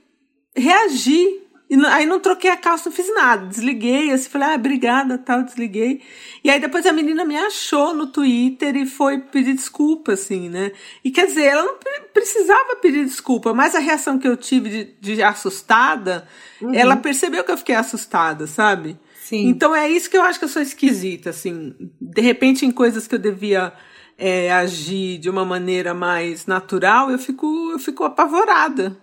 reagir. 0.55 1.44
E 1.67 1.75
aí 1.87 2.05
não 2.05 2.19
troquei 2.19 2.51
a 2.51 2.57
calça, 2.57 2.89
não 2.89 2.95
fiz 2.95 3.11
nada. 3.13 3.47
Desliguei, 3.47 4.11
assim, 4.11 4.29
falei, 4.29 4.49
ah, 4.49 4.55
obrigada, 4.55 5.17
tal, 5.17 5.43
desliguei. 5.43 6.01
E 6.43 6.49
aí 6.49 6.59
depois 6.59 6.85
a 6.85 6.93
menina 6.93 7.25
me 7.25 7.35
achou 7.35 7.93
no 7.93 8.07
Twitter 8.07 8.75
e 8.75 8.85
foi 8.85 9.19
pedir 9.19 9.53
desculpa, 9.53 10.13
assim, 10.13 10.47
né? 10.47 10.71
E 11.03 11.09
quer 11.09 11.25
dizer, 11.25 11.45
ela 11.45 11.63
não 11.63 11.77
precisava 12.13 12.75
pedir 12.75 13.03
desculpa, 13.03 13.53
mas 13.53 13.73
a 13.73 13.79
reação 13.79 14.19
que 14.19 14.27
eu 14.27 14.37
tive 14.37 14.69
de, 15.01 15.15
de 15.15 15.23
assustada, 15.23 16.27
uhum. 16.61 16.73
ela 16.73 16.95
percebeu 16.95 17.43
que 17.43 17.51
eu 17.51 17.57
fiquei 17.57 17.75
assustada, 17.75 18.45
sabe? 18.45 18.99
Sim. 19.23 19.47
Então 19.47 19.75
é 19.75 19.89
isso 19.89 20.07
que 20.07 20.17
eu 20.17 20.21
acho 20.21 20.37
que 20.37 20.45
eu 20.45 20.49
sou 20.49 20.61
esquisita, 20.61 21.31
assim. 21.31 21.73
De 21.99 22.21
repente, 22.21 22.63
em 22.63 22.71
coisas 22.71 23.07
que 23.07 23.15
eu 23.15 23.19
devia 23.19 23.73
é, 24.19 24.53
agir 24.53 25.17
de 25.17 25.31
uma 25.31 25.43
maneira 25.43 25.95
mais 25.95 26.45
natural, 26.45 27.09
eu 27.09 27.17
fico, 27.17 27.71
eu 27.71 27.79
fico 27.79 28.03
apavorada. 28.03 28.89
Não 28.89 28.97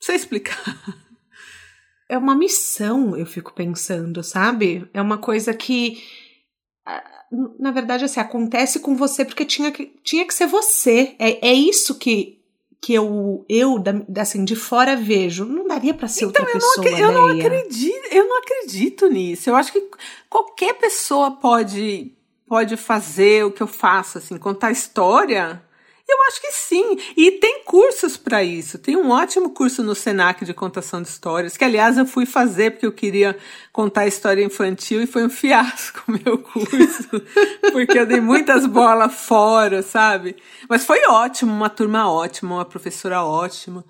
sei 0.00 0.16
explicar. 0.16 0.58
É 2.08 2.16
uma 2.16 2.34
missão, 2.34 3.16
eu 3.16 3.26
fico 3.26 3.52
pensando, 3.52 4.22
sabe? 4.22 4.88
É 4.94 5.02
uma 5.02 5.18
coisa 5.18 5.52
que, 5.52 6.02
na 7.58 7.70
verdade, 7.70 8.04
assim, 8.04 8.18
acontece 8.18 8.80
com 8.80 8.96
você 8.96 9.24
porque 9.24 9.44
tinha 9.44 9.70
que, 9.70 9.86
tinha 10.02 10.26
que 10.26 10.32
ser 10.32 10.46
você. 10.46 11.14
É, 11.18 11.48
é 11.48 11.52
isso 11.52 11.98
que, 11.98 12.40
que 12.80 12.94
eu, 12.94 13.44
eu 13.48 13.76
assim, 14.16 14.44
de 14.44 14.56
fora 14.56 14.96
vejo. 14.96 15.44
Não 15.44 15.66
daria 15.66 15.92
para 15.92 16.08
ser 16.08 16.24
então, 16.24 16.42
outra 16.42 16.56
eu 16.56 16.60
pessoa. 16.60 16.90
Não, 16.90 16.98
eu 16.98 17.12
não 17.12 17.26
acredito, 17.26 18.08
eu 18.10 18.26
não 18.26 18.38
acredito 18.38 19.08
nisso. 19.08 19.50
Eu 19.50 19.56
acho 19.56 19.70
que 19.70 19.90
qualquer 20.30 20.74
pessoa 20.74 21.32
pode 21.32 22.14
pode 22.48 22.78
fazer 22.78 23.44
o 23.44 23.52
que 23.52 23.62
eu 23.62 23.66
faço, 23.66 24.16
assim, 24.16 24.38
contar 24.38 24.70
história 24.70 25.62
eu 26.08 26.16
acho 26.28 26.40
que 26.40 26.52
sim. 26.52 26.96
E 27.16 27.32
tem 27.32 27.62
cursos 27.64 28.16
para 28.16 28.42
isso. 28.42 28.78
Tem 28.78 28.96
um 28.96 29.10
ótimo 29.10 29.50
curso 29.50 29.82
no 29.82 29.94
Senac 29.94 30.44
de 30.44 30.54
contação 30.54 31.02
de 31.02 31.08
histórias, 31.08 31.56
que 31.56 31.64
aliás 31.64 31.98
eu 31.98 32.06
fui 32.06 32.24
fazer 32.24 32.72
porque 32.72 32.86
eu 32.86 32.92
queria 32.92 33.36
contar 33.72 34.06
história 34.06 34.42
infantil 34.42 35.02
e 35.02 35.06
foi 35.06 35.24
um 35.24 35.30
fiasco 35.30 36.02
o 36.08 36.12
meu 36.12 36.38
curso, 36.38 37.08
porque 37.72 37.98
eu 37.98 38.06
dei 38.06 38.20
muitas 38.20 38.64
bolas 38.64 39.14
fora, 39.14 39.82
sabe? 39.82 40.36
Mas 40.68 40.84
foi 40.84 41.04
ótimo, 41.06 41.52
uma 41.52 41.68
turma 41.68 42.10
ótima, 42.10 42.56
uma 42.56 42.64
professora 42.64 43.22
ótima. 43.22 43.84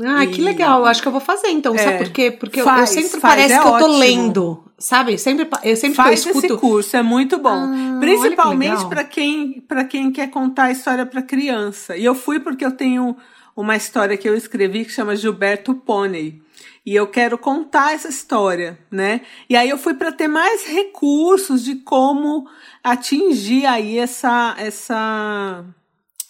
Ah, 0.00 0.24
e... 0.24 0.28
que 0.28 0.40
legal. 0.40 0.84
Acho 0.84 1.02
que 1.02 1.08
eu 1.08 1.12
vou 1.12 1.20
fazer 1.20 1.48
então. 1.48 1.74
É, 1.74 1.78
sabe 1.78 1.98
por 1.98 2.10
quê? 2.10 2.30
Porque 2.30 2.62
faz, 2.62 2.94
eu, 2.94 3.02
sempre 3.02 3.20
faz, 3.20 3.34
parece 3.34 3.54
é 3.54 3.60
que 3.60 3.66
eu 3.66 3.78
tô 3.78 3.86
lendo. 3.98 4.64
Sabe? 4.78 5.18
Sempre, 5.18 5.48
eu 5.62 5.76
sempre 5.76 5.96
faz 5.96 6.24
eu 6.24 6.32
escuto... 6.32 6.46
esse 6.46 6.56
curso, 6.56 6.96
é 6.96 7.02
muito 7.02 7.38
bom. 7.38 7.50
Ah, 7.50 7.98
Principalmente 8.00 8.84
para 8.86 9.04
quem, 9.04 9.60
para 9.60 9.84
quem 9.84 10.10
quer 10.10 10.28
contar 10.30 10.64
a 10.64 10.72
história 10.72 11.06
para 11.06 11.22
criança. 11.22 11.96
E 11.96 12.04
eu 12.04 12.14
fui 12.14 12.40
porque 12.40 12.64
eu 12.64 12.72
tenho 12.72 13.16
uma 13.54 13.76
história 13.76 14.16
que 14.16 14.28
eu 14.28 14.34
escrevi 14.34 14.84
que 14.84 14.90
chama 14.90 15.14
Gilberto 15.14 15.74
Pônei. 15.74 16.40
E 16.84 16.96
eu 16.96 17.06
quero 17.06 17.38
contar 17.38 17.94
essa 17.94 18.08
história, 18.08 18.76
né? 18.90 19.20
E 19.48 19.54
aí 19.54 19.70
eu 19.70 19.78
fui 19.78 19.94
para 19.94 20.10
ter 20.10 20.26
mais 20.26 20.66
recursos 20.66 21.62
de 21.62 21.76
como 21.76 22.48
atingir 22.82 23.66
aí 23.66 23.98
essa 23.98 24.56
essa 24.58 25.64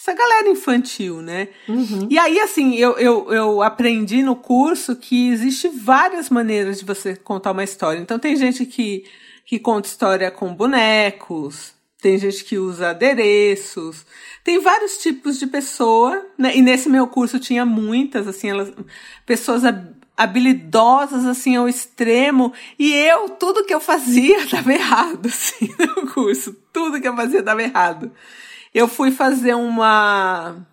essa 0.02 0.12
galera 0.14 0.48
infantil, 0.48 1.22
né? 1.22 1.48
Uhum. 1.68 2.08
E 2.10 2.18
aí, 2.18 2.40
assim, 2.40 2.74
eu, 2.74 2.98
eu, 2.98 3.32
eu 3.32 3.62
aprendi 3.62 4.20
no 4.20 4.34
curso 4.34 4.96
que 4.96 5.28
existe 5.28 5.68
várias 5.68 6.28
maneiras 6.28 6.80
de 6.80 6.84
você 6.84 7.14
contar 7.14 7.52
uma 7.52 7.62
história. 7.62 8.00
Então, 8.00 8.18
tem 8.18 8.34
gente 8.34 8.66
que, 8.66 9.04
que 9.46 9.60
conta 9.60 9.86
história 9.86 10.28
com 10.28 10.52
bonecos, 10.52 11.72
tem 12.00 12.18
gente 12.18 12.42
que 12.42 12.58
usa 12.58 12.90
adereços, 12.90 14.04
tem 14.42 14.58
vários 14.58 14.98
tipos 14.98 15.38
de 15.38 15.46
pessoa, 15.46 16.26
né? 16.36 16.56
E 16.56 16.60
nesse 16.60 16.88
meu 16.88 17.06
curso 17.06 17.38
tinha 17.38 17.64
muitas, 17.64 18.26
assim, 18.26 18.50
elas, 18.50 18.72
pessoas 19.24 19.62
habilidosas, 20.16 21.24
assim, 21.24 21.54
ao 21.54 21.68
extremo, 21.68 22.52
e 22.76 22.92
eu, 22.92 23.28
tudo 23.28 23.64
que 23.64 23.72
eu 23.72 23.80
fazia 23.80 24.46
dava 24.50 24.72
errado, 24.72 25.28
assim, 25.28 25.72
no 25.78 26.12
curso, 26.12 26.56
tudo 26.72 27.00
que 27.00 27.06
eu 27.06 27.14
fazia 27.14 27.40
dava 27.40 27.62
errado 27.62 28.10
eu 28.74 28.88
fui 28.88 29.10
fazer 29.10 29.54
uma 29.54 30.66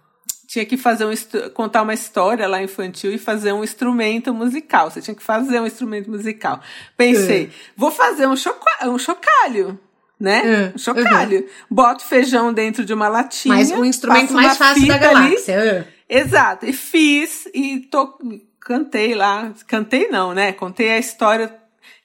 tinha 0.49 0.65
que 0.65 0.77
fazer 0.77 1.05
um 1.05 1.13
contar 1.53 1.83
uma 1.83 1.93
história 1.93 2.47
lá 2.47 2.61
infantil 2.61 3.13
e 3.13 3.19
fazer 3.19 3.53
um 3.53 3.63
instrumento 3.63 4.33
musical. 4.33 4.89
Você 4.89 4.99
tinha 4.99 5.13
que 5.13 5.21
fazer 5.21 5.59
um 5.59 5.67
instrumento 5.67 6.09
musical. 6.09 6.59
Pensei, 6.97 7.43
é. 7.43 7.49
vou 7.77 7.91
fazer 7.91 8.27
um, 8.27 8.35
choca 8.35 8.89
um 8.89 8.97
chocalho. 8.97 9.79
Né? 10.19 10.41
É. 10.43 10.71
Um 10.73 10.77
chocalho. 10.79 11.41
Uhum. 11.41 11.47
Boto 11.69 12.03
feijão 12.03 12.51
dentro 12.51 12.83
de 12.83 12.91
uma 12.91 13.07
latinha. 13.07 13.53
Mas 13.53 13.69
o 13.69 13.85
instrumento 13.85 14.33
mais 14.33 14.57
fácil 14.57 14.87
da 14.87 14.97
galáxia. 14.97 15.53
É. 15.53 15.87
Exato. 16.09 16.65
E 16.65 16.73
fiz 16.73 17.47
e 17.53 17.81
to... 17.81 18.17
cantei 18.59 19.13
lá. 19.13 19.53
Cantei 19.67 20.07
não, 20.07 20.33
né? 20.33 20.51
Contei 20.51 20.89
a 20.89 20.97
história, 20.97 21.55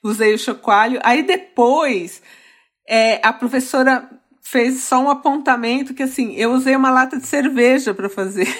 usei 0.03 0.35
o 0.35 0.37
chocalho. 0.37 0.99
Aí 1.03 1.23
depois, 1.23 2.21
é, 2.87 3.19
a 3.23 3.33
professora 3.33 4.07
fez 4.45 4.83
só 4.83 4.99
um 4.99 5.09
apontamento 5.09 5.95
que 5.95 6.03
assim, 6.03 6.35
eu 6.35 6.51
usei 6.51 6.75
uma 6.75 6.91
lata 6.91 7.17
de 7.17 7.25
cerveja 7.25 7.95
para 7.95 8.07
fazer. 8.07 8.47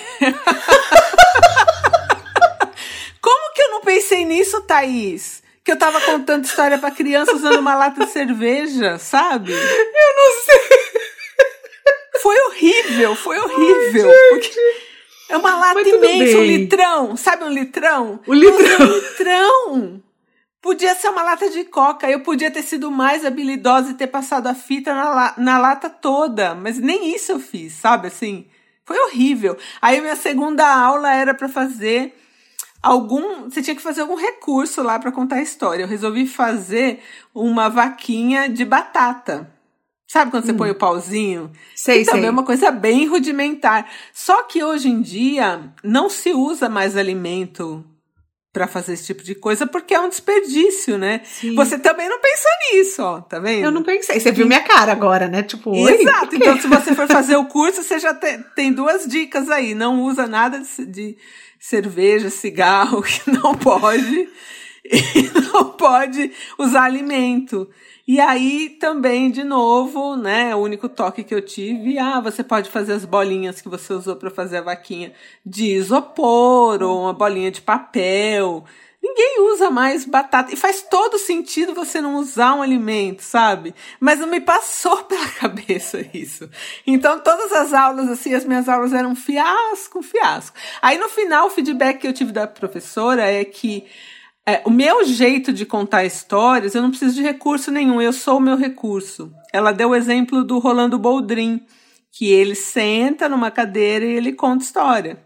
Como 3.21 3.53
que 3.53 3.61
eu 3.61 3.69
não 3.69 3.81
pensei 3.81 4.25
nisso, 4.25 4.59
Thaís? 4.61 5.43
Que 5.63 5.71
eu 5.71 5.77
tava 5.77 6.01
contando 6.01 6.45
história 6.45 6.79
para 6.79 6.89
criança 6.89 7.35
usando 7.35 7.59
uma 7.59 7.75
lata 7.75 8.03
de 8.03 8.11
cerveja, 8.11 8.97
sabe? 8.97 9.51
Eu 9.51 9.57
não 9.57 10.43
sei. 10.43 10.59
Foi 12.21 12.37
horrível, 12.47 13.15
foi 13.15 13.37
horrível. 13.37 14.09
Ai, 14.09 14.41
é 15.29 15.37
uma 15.37 15.55
lata 15.55 15.87
imensa, 15.87 16.37
um 16.37 16.43
litrão. 16.43 17.15
Sabe 17.15 17.43
um 17.43 17.49
litrão? 17.49 18.19
O 18.25 18.33
litrão. 18.33 18.79
Um 18.79 18.95
litrão. 18.95 20.01
Podia 20.65 20.95
ser 20.95 21.09
uma 21.09 21.21
lata 21.21 21.47
de 21.51 21.63
coca, 21.65 22.09
eu 22.09 22.21
podia 22.21 22.49
ter 22.49 22.63
sido 22.63 22.89
mais 22.89 23.23
habilidosa 23.23 23.91
e 23.91 23.93
ter 23.93 24.07
passado 24.07 24.47
a 24.47 24.55
fita 24.55 24.95
na, 24.95 25.09
la 25.09 25.33
na 25.37 25.59
lata 25.59 25.91
toda, 25.91 26.55
mas 26.55 26.79
nem 26.79 27.13
isso 27.13 27.33
eu 27.33 27.39
fiz, 27.39 27.73
sabe? 27.73 28.07
Assim, 28.07 28.47
foi 28.83 28.97
horrível. 28.97 29.55
Aí 29.79 30.01
minha 30.01 30.15
segunda 30.15 30.67
aula 30.67 31.13
era 31.13 31.35
para 31.35 31.47
fazer 31.47 32.17
algum, 32.81 33.43
você 33.43 33.61
tinha 33.61 33.75
que 33.75 33.81
fazer 33.81 34.01
algum 34.01 34.15
recurso 34.15 34.81
lá 34.81 34.97
para 34.97 35.11
contar 35.11 35.35
a 35.35 35.43
história. 35.43 35.83
Eu 35.83 35.87
resolvi 35.87 36.25
fazer 36.25 36.99
uma 37.31 37.69
vaquinha 37.69 38.49
de 38.49 38.65
batata. 38.65 39.53
Sabe 40.07 40.31
quando 40.31 40.47
você 40.47 40.51
hum. 40.51 40.57
põe 40.57 40.71
o 40.71 40.75
pauzinho? 40.75 41.51
Sei, 41.75 41.99
que 41.99 42.05
também 42.05 42.21
sei. 42.21 42.29
é 42.29 42.31
uma 42.31 42.43
coisa 42.43 42.71
bem 42.71 43.05
rudimentar. 43.05 43.87
Só 44.11 44.41
que 44.41 44.63
hoje 44.63 44.89
em 44.89 44.99
dia 44.99 45.71
não 45.83 46.09
se 46.09 46.33
usa 46.33 46.67
mais 46.67 46.97
alimento 46.97 47.85
para 48.55 48.69
fazer 48.69 48.93
esse 48.93 49.03
tipo 49.07 49.21
de 49.21 49.35
coisa, 49.35 49.67
porque 49.67 49.93
é 49.93 49.99
um 49.99 50.07
desperdício, 50.07 50.97
né? 50.97 51.19
Sim. 51.25 51.53
Você 51.55 51.77
também 51.77 52.07
não 52.07 52.21
pensou 52.21 52.51
nisso, 52.71 53.03
ó, 53.03 53.19
tá 53.19 53.37
vendo? 53.37 53.65
Eu 53.65 53.71
não 53.71 53.83
pensei. 53.83 54.17
Você 54.17 54.31
viu 54.31 54.47
minha 54.47 54.61
cara 54.61 54.93
agora, 54.93 55.27
né? 55.27 55.43
Tipo, 55.43 55.75
Exato. 55.75 56.37
Então, 56.37 56.57
se 56.57 56.65
você 56.65 56.95
for 56.95 57.05
fazer 57.05 57.35
o 57.35 57.43
curso, 57.47 57.83
você 57.83 57.99
já 57.99 58.13
tem, 58.13 58.41
tem 58.55 58.71
duas 58.71 59.05
dicas 59.05 59.49
aí. 59.49 59.75
Não 59.75 60.03
usa 60.03 60.25
nada 60.25 60.59
de, 60.59 60.85
de 60.85 61.17
cerveja, 61.59 62.29
cigarro, 62.29 63.03
que 63.03 63.29
não 63.29 63.53
pode. 63.55 64.29
E 64.85 65.31
não 65.51 65.71
pode 65.71 66.31
usar 66.57 66.83
alimento. 66.83 67.69
E 68.07 68.19
aí 68.19 68.69
também, 68.79 69.31
de 69.31 69.43
novo, 69.43 70.15
né, 70.15 70.55
o 70.55 70.59
único 70.59 70.87
toque 70.87 71.23
que 71.23 71.33
eu 71.33 71.41
tive, 71.41 71.97
ah, 71.97 72.19
você 72.19 72.43
pode 72.43 72.69
fazer 72.69 72.93
as 72.93 73.03
bolinhas 73.03 73.61
que 73.61 73.67
você 73.67 73.93
usou 73.93 74.15
para 74.15 74.29
fazer 74.29 74.57
a 74.57 74.61
vaquinha 74.61 75.11
de 75.43 75.71
isopor 75.71 76.83
ou 76.83 77.01
uma 77.01 77.13
bolinha 77.13 77.49
de 77.49 77.61
papel. 77.61 78.63
Ninguém 79.01 79.41
usa 79.53 79.71
mais 79.71 80.05
batata. 80.05 80.53
E 80.53 80.55
faz 80.55 80.83
todo 80.83 81.17
sentido 81.17 81.73
você 81.73 81.99
não 81.99 82.15
usar 82.15 82.53
um 82.53 82.61
alimento, 82.61 83.21
sabe? 83.21 83.73
Mas 83.99 84.19
não 84.19 84.27
me 84.27 84.41
passou 84.41 84.97
pela 85.05 85.27
cabeça 85.27 86.05
isso. 86.13 86.47
Então, 86.85 87.19
todas 87.19 87.51
as 87.51 87.73
aulas, 87.73 88.09
assim, 88.09 88.35
as 88.35 88.45
minhas 88.45 88.69
aulas 88.69 88.93
eram 88.93 89.15
fiasco, 89.15 90.03
fiasco. 90.03 90.55
Aí, 90.79 90.97
no 90.99 91.09
final, 91.09 91.47
o 91.47 91.51
feedback 91.51 91.99
que 91.99 92.07
eu 92.07 92.13
tive 92.13 92.31
da 92.31 92.45
professora 92.45 93.23
é 93.23 93.43
que 93.45 93.85
é, 94.47 94.61
o 94.63 94.69
meu 94.69 95.03
jeito 95.05 95.51
de 95.51 95.65
contar 95.65 96.05
histórias, 96.05 96.75
eu 96.75 96.81
não 96.81 96.91
preciso 96.91 97.15
de 97.15 97.23
recurso 97.23 97.71
nenhum, 97.71 97.99
eu 97.99 98.13
sou 98.13 98.37
o 98.37 98.41
meu 98.41 98.55
recurso. 98.55 99.33
Ela 99.51 99.71
deu 99.71 99.89
o 99.89 99.95
exemplo 99.95 100.43
do 100.43 100.59
Rolando 100.59 100.99
Boldrin, 100.99 101.65
que 102.11 102.31
ele 102.31 102.53
senta 102.53 103.27
numa 103.27 103.49
cadeira 103.49 104.05
e 104.05 104.13
ele 104.13 104.33
conta 104.33 104.63
história. 104.63 105.23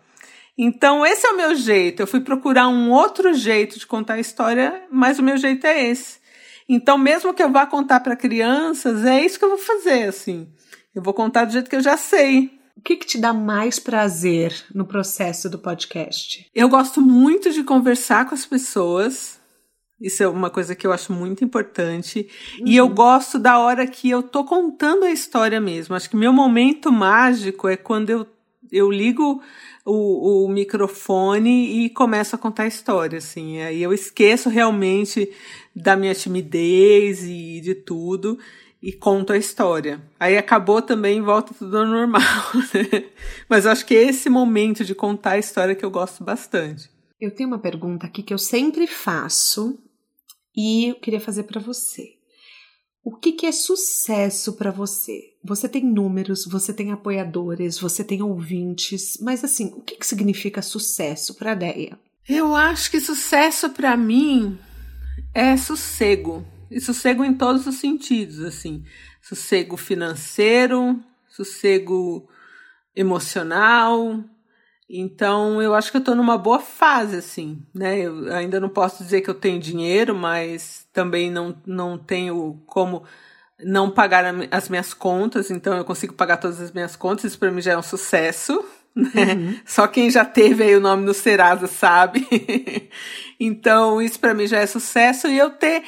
Então, 0.57 1.05
esse 1.05 1.25
é 1.25 1.31
o 1.31 1.37
meu 1.37 1.53
jeito. 1.55 2.01
Eu 2.01 2.07
fui 2.07 2.21
procurar 2.21 2.67
um 2.67 2.91
outro 2.91 3.33
jeito 3.33 3.77
de 3.77 3.85
contar 3.85 4.15
a 4.15 4.19
história, 4.19 4.83
mas 4.91 5.19
o 5.19 5.23
meu 5.23 5.37
jeito 5.37 5.65
é 5.67 5.89
esse. 5.89 6.19
Então, 6.67 6.97
mesmo 6.97 7.33
que 7.33 7.41
eu 7.41 7.51
vá 7.51 7.65
contar 7.65 7.99
para 8.01 8.15
crianças, 8.15 9.05
é 9.05 9.23
isso 9.23 9.39
que 9.39 9.45
eu 9.45 9.49
vou 9.49 9.57
fazer, 9.57 10.03
assim. 10.03 10.47
Eu 10.93 11.01
vou 11.01 11.13
contar 11.13 11.45
do 11.45 11.51
jeito 11.51 11.69
que 11.69 11.75
eu 11.75 11.81
já 11.81 11.97
sei. 11.97 12.58
O 12.79 12.81
que, 12.81 12.95
que 12.95 13.05
te 13.05 13.17
dá 13.17 13.33
mais 13.33 13.77
prazer 13.77 14.53
no 14.73 14.85
processo 14.85 15.49
do 15.49 15.59
podcast? 15.59 16.49
Eu 16.55 16.69
gosto 16.69 17.01
muito 17.01 17.51
de 17.51 17.61
conversar 17.61 18.25
com 18.25 18.33
as 18.33 18.45
pessoas. 18.45 19.37
Isso 19.99 20.23
é 20.23 20.27
uma 20.29 20.49
coisa 20.49 20.73
que 20.73 20.87
eu 20.87 20.93
acho 20.93 21.11
muito 21.11 21.43
importante. 21.43 22.29
Uhum. 22.57 22.67
E 22.67 22.77
eu 22.77 22.85
uhum. 22.85 22.95
gosto 22.95 23.37
da 23.37 23.59
hora 23.59 23.85
que 23.85 24.09
eu 24.09 24.23
tô 24.23 24.45
contando 24.45 25.03
a 25.03 25.11
história 25.11 25.59
mesmo. 25.59 25.93
Acho 25.93 26.09
que 26.09 26.15
meu 26.15 26.31
momento 26.31 26.89
mágico 26.89 27.67
é 27.67 27.75
quando 27.75 28.11
eu, 28.11 28.25
eu 28.71 28.89
ligo 28.89 29.43
o, 29.83 30.45
o 30.45 30.49
microfone 30.49 31.83
e 31.83 31.89
começo 31.89 32.33
a 32.33 32.39
contar 32.39 32.63
a 32.63 32.67
história, 32.67 33.17
assim. 33.17 33.61
Aí 33.61 33.83
eu 33.83 33.91
esqueço 33.91 34.47
realmente 34.47 35.29
da 35.75 35.97
minha 35.97 36.15
timidez 36.15 37.25
e 37.25 37.59
de 37.59 37.75
tudo 37.75 38.39
e 38.81 38.93
conto 38.93 39.33
a 39.33 39.37
história. 39.37 40.01
Aí 40.19 40.37
acabou 40.37 40.81
também, 40.81 41.21
volta 41.21 41.53
tudo 41.53 41.77
ao 41.77 41.85
normal. 41.85 42.21
Né? 42.73 43.09
Mas 43.47 43.65
eu 43.65 43.71
acho 43.71 43.85
que 43.85 43.95
é 43.95 44.03
esse 44.03 44.29
momento 44.29 44.85
de 44.85 44.95
contar 44.95 45.31
a 45.31 45.37
história 45.39 45.75
que 45.75 45.83
eu 45.83 45.91
gosto 45.91 46.23
bastante. 46.23 46.89
Eu 47.19 47.33
tenho 47.33 47.49
uma 47.49 47.59
pergunta 47.59 48.07
aqui 48.07 48.23
que 48.23 48.33
eu 48.33 48.37
sempre 48.37 48.87
faço 48.87 49.77
e 50.55 50.87
eu 50.89 50.95
queria 50.95 51.19
fazer 51.19 51.43
para 51.43 51.59
você. 51.59 52.19
O 53.03 53.15
que, 53.15 53.31
que 53.31 53.45
é 53.45 53.51
sucesso 53.51 54.53
para 54.53 54.71
você? 54.71 55.19
Você 55.43 55.67
tem 55.67 55.83
números, 55.83 56.45
você 56.45 56.73
tem 56.73 56.91
apoiadores, 56.91 57.79
você 57.79 58.03
tem 58.03 58.21
ouvintes, 58.21 59.17
mas 59.21 59.43
assim, 59.43 59.73
o 59.75 59.81
que, 59.81 59.95
que 59.95 60.05
significa 60.05 60.61
sucesso 60.61 61.33
para 61.35 61.53
a 61.53 61.55
Deia? 61.55 61.99
Eu 62.27 62.55
acho 62.55 62.91
que 62.91 62.99
sucesso 62.99 63.69
para 63.71 63.97
mim 63.97 64.57
é 65.33 65.57
sossego 65.57 66.45
e 66.69 66.79
sossego 66.79 67.23
em 67.23 67.33
todos 67.33 67.65
os 67.67 67.75
sentidos, 67.75 68.41
assim. 68.41 68.83
Sossego 69.21 69.77
financeiro, 69.77 70.99
sossego 71.27 72.27
emocional 72.95 74.23
Então, 74.89 75.61
eu 75.61 75.75
acho 75.75 75.91
que 75.91 75.97
eu 75.97 76.03
tô 76.03 76.15
numa 76.15 76.37
boa 76.37 76.59
fase, 76.59 77.17
assim, 77.17 77.63
né? 77.75 77.99
Eu 77.99 78.33
ainda 78.33 78.59
não 78.59 78.69
posso 78.69 79.03
dizer 79.03 79.21
que 79.21 79.29
eu 79.29 79.35
tenho 79.35 79.59
dinheiro, 79.59 80.15
mas 80.15 80.87
também 80.91 81.29
não, 81.31 81.55
não 81.65 81.97
tenho 81.97 82.61
como 82.65 83.03
não 83.63 83.91
pagar 83.91 84.25
as 84.51 84.69
minhas 84.69 84.93
contas, 84.93 85.51
então 85.51 85.77
eu 85.77 85.85
consigo 85.85 86.13
pagar 86.13 86.37
todas 86.37 86.59
as 86.61 86.71
minhas 86.71 86.95
contas, 86.95 87.25
isso 87.25 87.39
para 87.39 87.51
mim 87.51 87.61
já 87.61 87.73
é 87.73 87.77
um 87.77 87.83
sucesso, 87.83 88.65
né? 88.95 89.35
Uhum. 89.35 89.59
Só 89.65 89.87
quem 89.87 90.09
já 90.09 90.25
teve 90.25 90.63
aí 90.63 90.75
o 90.75 90.79
nome 90.81 91.05
no 91.05 91.13
Serasa 91.13 91.67
sabe. 91.67 92.27
então, 93.39 94.01
isso 94.01 94.19
para 94.19 94.33
mim 94.33 94.47
já 94.47 94.59
é 94.59 94.65
sucesso 94.65 95.27
e 95.27 95.37
eu 95.37 95.51
ter 95.51 95.83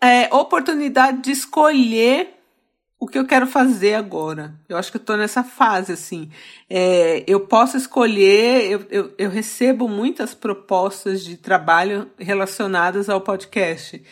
é, 0.00 0.32
oportunidade 0.34 1.22
de 1.22 1.30
escolher 1.30 2.34
o 3.00 3.06
que 3.06 3.18
eu 3.18 3.26
quero 3.26 3.46
fazer 3.46 3.94
agora. 3.94 4.54
Eu 4.68 4.76
acho 4.76 4.90
que 4.90 4.96
eu 4.96 5.02
tô 5.02 5.16
nessa 5.16 5.44
fase, 5.44 5.92
assim. 5.92 6.30
É, 6.68 7.22
eu 7.26 7.40
posso 7.40 7.76
escolher, 7.76 8.70
eu, 8.70 8.86
eu, 8.90 9.14
eu, 9.16 9.30
recebo 9.30 9.88
muitas 9.88 10.34
propostas 10.34 11.24
de 11.24 11.36
trabalho 11.36 12.10
relacionadas 12.18 13.08
ao 13.08 13.20
podcast. 13.20 14.02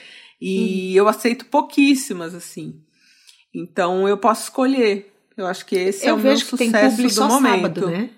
E 0.40 0.90
uhum. 0.90 0.96
eu 0.96 1.08
aceito 1.08 1.46
pouquíssimas, 1.46 2.34
assim. 2.34 2.80
Então 3.52 4.08
eu 4.08 4.16
posso 4.18 4.44
escolher. 4.44 5.12
Eu 5.36 5.46
acho 5.46 5.66
que 5.66 5.74
esse 5.74 6.06
eu 6.06 6.10
é 6.10 6.12
o 6.14 6.18
meu 6.18 6.36
sucesso 6.36 7.02
do 7.02 7.10
só 7.10 7.28
momento. 7.28 7.80
Sábado, 7.80 7.90
né? 7.90 8.10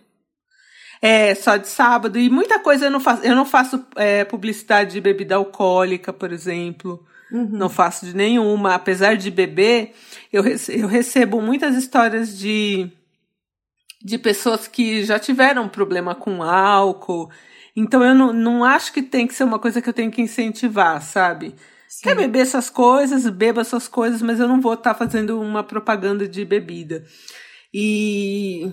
É, 1.01 1.35
só 1.35 1.57
de 1.57 1.69
sábado. 1.69 2.19
E 2.19 2.29
muita 2.29 2.59
coisa 2.59 2.87
eu 2.87 2.91
não 2.91 3.01
faço. 3.01 3.25
Eu 3.25 3.35
não 3.35 3.47
faço 3.47 3.87
é, 3.97 4.25
publicidade 4.25 4.93
de 4.93 5.01
bebida 5.01 5.37
alcoólica, 5.37 6.13
por 6.13 6.33
exemplo. 6.33 7.07
Uhum. 7.31 7.49
Não 7.51 7.69
faço 7.69 8.07
de 8.07 8.15
nenhuma. 8.15 8.75
Apesar 8.75 9.17
de 9.17 9.31
beber, 9.31 9.95
eu, 10.33 10.43
eu 10.69 10.87
recebo 10.89 11.41
muitas 11.41 11.77
histórias 11.77 12.39
de, 12.39 12.91
de 14.03 14.19
pessoas 14.19 14.67
que 14.67 15.05
já 15.05 15.19
tiveram 15.19 15.69
problema 15.69 16.15
com 16.15 16.43
álcool. 16.43 17.31
Então 17.77 18.03
eu 18.03 18.15
não, 18.15 18.33
não 18.33 18.65
acho 18.65 18.93
que 18.93 19.03
tem 19.03 19.27
que 19.27 19.35
ser 19.35 19.45
uma 19.45 19.59
coisa 19.59 19.81
que 19.81 19.89
eu 19.89 19.95
tenho 19.95 20.11
que 20.11 20.23
incentivar, 20.23 21.01
sabe? 21.03 21.55
Sim. 21.89 22.03
Quer 22.03 22.17
beber 22.17 22.41
essas 22.41 22.69
coisas, 22.69 23.29
beba 23.29 23.61
essas 23.61 23.89
coisas, 23.89 24.21
mas 24.21 24.41
eu 24.41 24.49
não 24.49 24.61
vou 24.61 24.75
estar 24.75 24.95
tá 24.95 24.99
fazendo 24.99 25.41
uma 25.41 25.63
propaganda 25.63 26.29
de 26.29 26.45
bebida. 26.45 27.05
E 27.73 28.73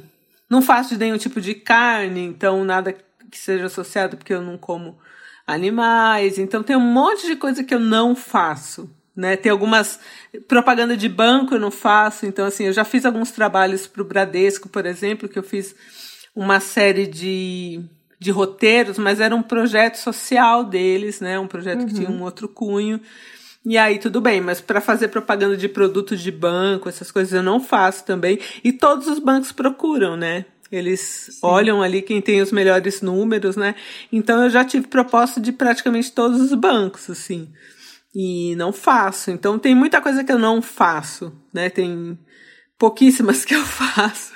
não 0.49 0.61
faço 0.61 0.89
de 0.89 0.99
nenhum 0.99 1.17
tipo 1.17 1.39
de 1.39 1.55
carne, 1.55 2.21
então 2.21 2.63
nada 2.63 2.93
que 3.29 3.37
seja 3.37 3.65
associado, 3.65 4.17
porque 4.17 4.33
eu 4.33 4.41
não 4.41 4.57
como 4.57 4.97
animais. 5.45 6.37
Então 6.37 6.63
tem 6.63 6.75
um 6.75 6.79
monte 6.79 7.27
de 7.27 7.35
coisa 7.35 7.63
que 7.63 7.73
eu 7.73 7.79
não 7.79 8.15
faço. 8.15 8.89
Né? 9.15 9.37
Tem 9.37 9.51
algumas 9.51 9.99
propaganda 10.47 10.97
de 10.97 11.07
banco 11.07 11.53
eu 11.53 11.59
não 11.59 11.71
faço, 11.71 12.25
então 12.25 12.45
assim, 12.45 12.65
eu 12.65 12.73
já 12.73 12.83
fiz 12.83 13.05
alguns 13.05 13.31
trabalhos 13.31 13.87
para 13.87 14.01
o 14.01 14.05
Bradesco, 14.05 14.67
por 14.67 14.85
exemplo, 14.85 15.29
que 15.29 15.39
eu 15.39 15.43
fiz 15.43 15.73
uma 16.35 16.59
série 16.59 17.07
de, 17.07 17.81
de 18.19 18.29
roteiros, 18.29 18.97
mas 18.97 19.21
era 19.21 19.33
um 19.33 19.41
projeto 19.41 19.95
social 19.95 20.65
deles, 20.65 21.21
né? 21.21 21.39
Um 21.39 21.47
projeto 21.47 21.81
uhum. 21.81 21.85
que 21.85 21.93
tinha 21.93 22.09
um 22.09 22.23
outro 22.23 22.49
cunho. 22.49 22.99
E 23.65 23.77
aí 23.77 23.97
tudo 23.97 24.19
bem, 24.19 24.41
mas 24.41 24.59
para 24.59 24.81
fazer 24.81 25.07
propaganda 25.07 25.55
de 25.55 25.69
produtos 25.69 26.21
de 26.21 26.31
banco, 26.31 26.89
essas 26.89 27.09
coisas 27.09 27.33
eu 27.33 27.41
não 27.41 27.61
faço 27.61 28.03
também. 28.05 28.37
E 28.63 28.73
todos 28.73 29.07
os 29.07 29.17
bancos 29.17 29.53
procuram, 29.53 30.17
né? 30.17 30.45
Eles 30.78 30.99
Sim. 30.99 31.39
olham 31.41 31.82
ali 31.82 32.01
quem 32.01 32.21
tem 32.21 32.41
os 32.41 32.51
melhores 32.51 33.01
números, 33.01 33.55
né? 33.55 33.76
Então 34.11 34.43
eu 34.43 34.49
já 34.49 34.63
tive 34.63 34.88
proposta 34.88 35.39
de 35.39 35.51
praticamente 35.51 36.11
todos 36.11 36.39
os 36.39 36.53
bancos, 36.53 37.09
assim. 37.09 37.49
E 38.13 38.55
não 38.55 38.71
faço. 38.71 39.32
Então 39.32 39.59
tem 39.59 39.76
muita 39.76 40.01
coisa 40.01 40.23
que 40.23 40.32
eu 40.32 40.39
não 40.39 40.61
faço, 40.61 41.34
né? 41.53 41.69
Tem 41.69 42.17
pouquíssimas 42.78 43.43
que 43.45 43.55
eu 43.55 43.63
faço. 43.63 44.34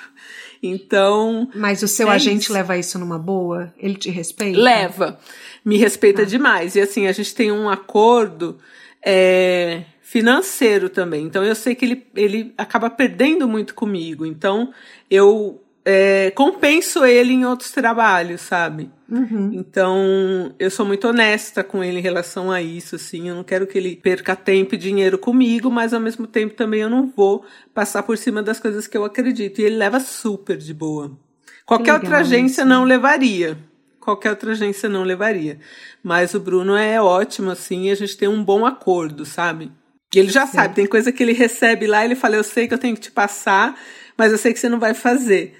Então. 0.62 1.48
Mas 1.54 1.82
o 1.82 1.88
seu 1.88 2.10
é 2.10 2.14
agente 2.14 2.44
isso. 2.44 2.52
leva 2.52 2.76
isso 2.76 2.98
numa 2.98 3.18
boa? 3.18 3.72
Ele 3.78 3.94
te 3.94 4.10
respeita? 4.10 4.58
Leva. 4.58 5.18
Me 5.64 5.76
respeita 5.76 6.22
ah. 6.22 6.26
demais. 6.26 6.74
E 6.74 6.80
assim, 6.80 7.06
a 7.06 7.12
gente 7.12 7.34
tem 7.34 7.50
um 7.50 7.68
acordo 7.68 8.58
é, 9.04 9.84
financeiro 10.02 10.88
também. 10.88 11.24
Então 11.24 11.44
eu 11.44 11.54
sei 11.54 11.74
que 11.74 11.84
ele, 11.84 12.06
ele 12.14 12.54
acaba 12.58 12.90
perdendo 12.90 13.48
muito 13.48 13.74
comigo. 13.74 14.26
Então 14.26 14.72
eu 15.10 15.62
é, 15.92 16.30
compenso 16.30 17.04
ele 17.04 17.32
em 17.32 17.44
outros 17.44 17.72
trabalhos, 17.72 18.42
sabe? 18.42 18.88
Uhum. 19.10 19.50
Então, 19.52 20.54
eu 20.56 20.70
sou 20.70 20.86
muito 20.86 21.08
honesta 21.08 21.64
com 21.64 21.82
ele 21.82 21.98
em 21.98 22.02
relação 22.02 22.48
a 22.48 22.62
isso, 22.62 22.94
assim. 22.94 23.28
Eu 23.28 23.34
não 23.34 23.42
quero 23.42 23.66
que 23.66 23.76
ele 23.76 23.96
perca 23.96 24.36
tempo 24.36 24.76
e 24.76 24.78
dinheiro 24.78 25.18
comigo, 25.18 25.68
mas 25.68 25.92
ao 25.92 25.98
mesmo 25.98 26.28
tempo 26.28 26.54
também 26.54 26.82
eu 26.82 26.88
não 26.88 27.08
vou 27.08 27.44
passar 27.74 28.04
por 28.04 28.16
cima 28.16 28.40
das 28.40 28.60
coisas 28.60 28.86
que 28.86 28.96
eu 28.96 29.04
acredito. 29.04 29.60
E 29.60 29.64
ele 29.64 29.76
leva 29.76 29.98
super 29.98 30.56
de 30.56 30.72
boa. 30.72 31.18
Qualquer 31.66 31.94
legal, 31.94 32.02
outra 32.02 32.18
agência 32.18 32.62
isso. 32.62 32.70
não 32.70 32.84
levaria. 32.84 33.58
Qualquer 33.98 34.30
outra 34.30 34.52
agência 34.52 34.88
não 34.88 35.02
levaria. 35.02 35.58
Mas 36.04 36.34
o 36.34 36.40
Bruno 36.40 36.76
é 36.76 37.02
ótimo, 37.02 37.50
assim, 37.50 37.88
e 37.88 37.90
a 37.90 37.96
gente 37.96 38.16
tem 38.16 38.28
um 38.28 38.44
bom 38.44 38.64
acordo, 38.64 39.24
sabe? 39.24 39.72
E 40.14 40.20
ele 40.20 40.30
já 40.30 40.46
Sim. 40.46 40.52
sabe, 40.52 40.74
tem 40.74 40.86
coisa 40.86 41.10
que 41.10 41.20
ele 41.20 41.32
recebe 41.32 41.88
lá, 41.88 42.04
ele 42.04 42.14
fala, 42.14 42.36
eu 42.36 42.44
sei 42.44 42.68
que 42.68 42.74
eu 42.74 42.78
tenho 42.78 42.94
que 42.94 43.02
te 43.02 43.10
passar, 43.10 43.76
mas 44.16 44.30
eu 44.30 44.38
sei 44.38 44.52
que 44.52 44.60
você 44.60 44.68
não 44.68 44.78
vai 44.78 44.94
fazer. 44.94 45.59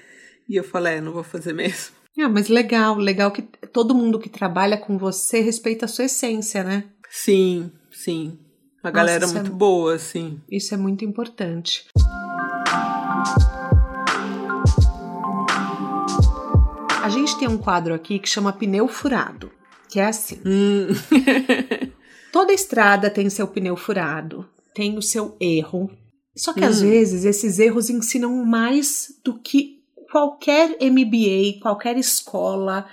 E 0.51 0.57
eu 0.57 0.65
falei, 0.65 0.95
é, 0.95 1.01
não 1.01 1.13
vou 1.13 1.23
fazer 1.23 1.53
mesmo. 1.53 1.95
Ah, 2.19 2.27
mas 2.27 2.49
legal, 2.49 2.97
legal 2.97 3.31
que 3.31 3.41
todo 3.41 3.95
mundo 3.95 4.19
que 4.19 4.27
trabalha 4.29 4.77
com 4.77 4.97
você 4.97 5.39
respeita 5.39 5.85
a 5.85 5.87
sua 5.87 6.05
essência, 6.05 6.61
né? 6.61 6.83
Sim, 7.09 7.71
sim. 7.89 8.37
Uma 8.83 8.91
Nossa, 8.91 8.91
galera 8.91 9.27
muito 9.27 9.49
é, 9.49 9.55
boa, 9.55 9.95
assim. 9.95 10.39
Isso 10.51 10.73
é 10.73 10.77
muito 10.77 11.05
importante. 11.05 11.87
A 17.01 17.09
gente 17.09 17.39
tem 17.39 17.47
um 17.47 17.57
quadro 17.57 17.93
aqui 17.93 18.19
que 18.19 18.27
chama 18.27 18.51
pneu 18.51 18.89
furado, 18.89 19.49
que 19.89 19.97
é 19.97 20.05
assim. 20.05 20.41
Hum. 20.45 20.89
Toda 22.31 22.51
estrada 22.51 23.09
tem 23.09 23.29
seu 23.29 23.47
pneu 23.47 23.77
furado, 23.77 24.45
tem 24.75 24.97
o 24.97 25.01
seu 25.01 25.35
erro. 25.39 25.89
Só 26.35 26.53
que 26.53 26.61
hum. 26.61 26.67
às 26.67 26.81
vezes 26.81 27.23
esses 27.23 27.57
erros 27.57 27.89
ensinam 27.89 28.45
mais 28.45 29.17
do 29.23 29.39
que 29.39 29.80
qualquer 30.11 30.77
MBA, 30.81 31.61
qualquer 31.61 31.97
escola 31.97 32.85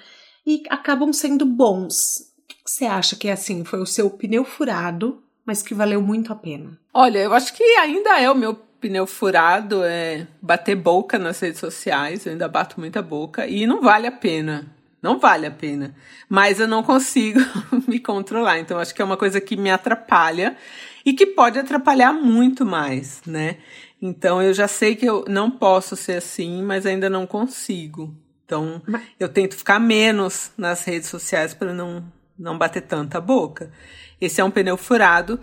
e 0.47 0.63
acabam 0.71 1.13
sendo 1.13 1.45
bons. 1.45 2.33
O 2.39 2.47
que 2.47 2.57
você 2.65 2.85
acha 2.87 3.17
que 3.17 3.29
é 3.29 3.33
assim? 3.33 3.65
Foi 3.65 3.81
o 3.81 3.87
seu 3.87 4.09
pneu 4.09 4.45
furado, 4.45 5.21
mas 5.45 5.61
que 5.61 5.75
valeu 5.75 6.01
muito 6.01 6.33
a 6.33 6.37
pena? 6.37 6.79
Olha, 6.95 7.19
eu 7.19 7.35
acho 7.35 7.53
que 7.53 7.63
ainda 7.63 8.21
é 8.21 8.31
o 8.31 8.37
meu 8.37 8.55
pneu 8.55 9.07
furado, 9.07 9.83
é 9.83 10.29
bater 10.41 10.77
boca 10.77 11.19
nas 11.19 11.41
redes 11.41 11.59
sociais, 11.59 12.25
eu 12.25 12.33
ainda 12.33 12.47
bato 12.47 12.79
muita 12.79 13.03
boca 13.03 13.47
e 13.47 13.67
não 13.67 13.83
vale 13.83 14.07
a 14.07 14.13
pena. 14.13 14.73
Não 15.03 15.19
vale 15.19 15.47
a 15.47 15.51
pena. 15.51 15.95
Mas 16.29 16.59
eu 16.59 16.67
não 16.67 16.83
consigo 16.83 17.41
me 17.87 18.01
controlar. 18.01 18.59
Então, 18.59 18.79
acho 18.79 18.95
que 18.95 19.01
é 19.01 19.05
uma 19.05 19.17
coisa 19.17 19.41
que 19.41 19.57
me 19.57 19.71
atrapalha 19.71 20.57
e 21.05 21.13
que 21.13 21.25
pode 21.27 21.59
atrapalhar 21.59 22.13
muito 22.13 22.67
mais, 22.67 23.23
né? 23.25 23.59
Então 24.01 24.41
eu 24.43 24.55
já 24.55 24.69
sei 24.69 24.95
que 24.95 25.07
eu 25.07 25.25
não 25.29 25.51
posso 25.51 25.97
ser 25.97 26.19
assim, 26.19 26.63
mas 26.63 26.87
ainda 26.87 27.11
não 27.11 27.27
consigo. 27.27 28.15
Então 28.45 28.81
mas... 28.87 29.03
eu 29.19 29.29
tento 29.29 29.57
ficar 29.57 29.79
menos 29.79 30.53
nas 30.57 30.85
redes 30.85 31.09
sociais 31.09 31.53
para 31.53 31.75
não 31.75 32.05
não 32.39 32.57
bater 32.57 32.83
tanta 32.83 33.21
boca. 33.21 33.73
Esse 34.21 34.41
é 34.41 34.45
um 34.45 34.51
pneu 34.51 34.77
furado. 34.77 35.41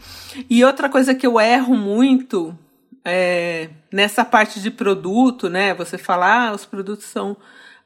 E 0.50 0.64
outra 0.64 0.88
coisa 0.88 1.14
que 1.14 1.28
eu 1.28 1.40
erro 1.40 1.76
muito 1.76 2.58
é 3.04 3.70
nessa 3.92 4.24
parte 4.24 4.62
de 4.62 4.72
produto, 4.72 5.50
né? 5.50 5.74
Você 5.74 5.98
falar, 5.98 6.50
ah, 6.50 6.54
os 6.54 6.66
produtos 6.66 7.06
são 7.06 7.36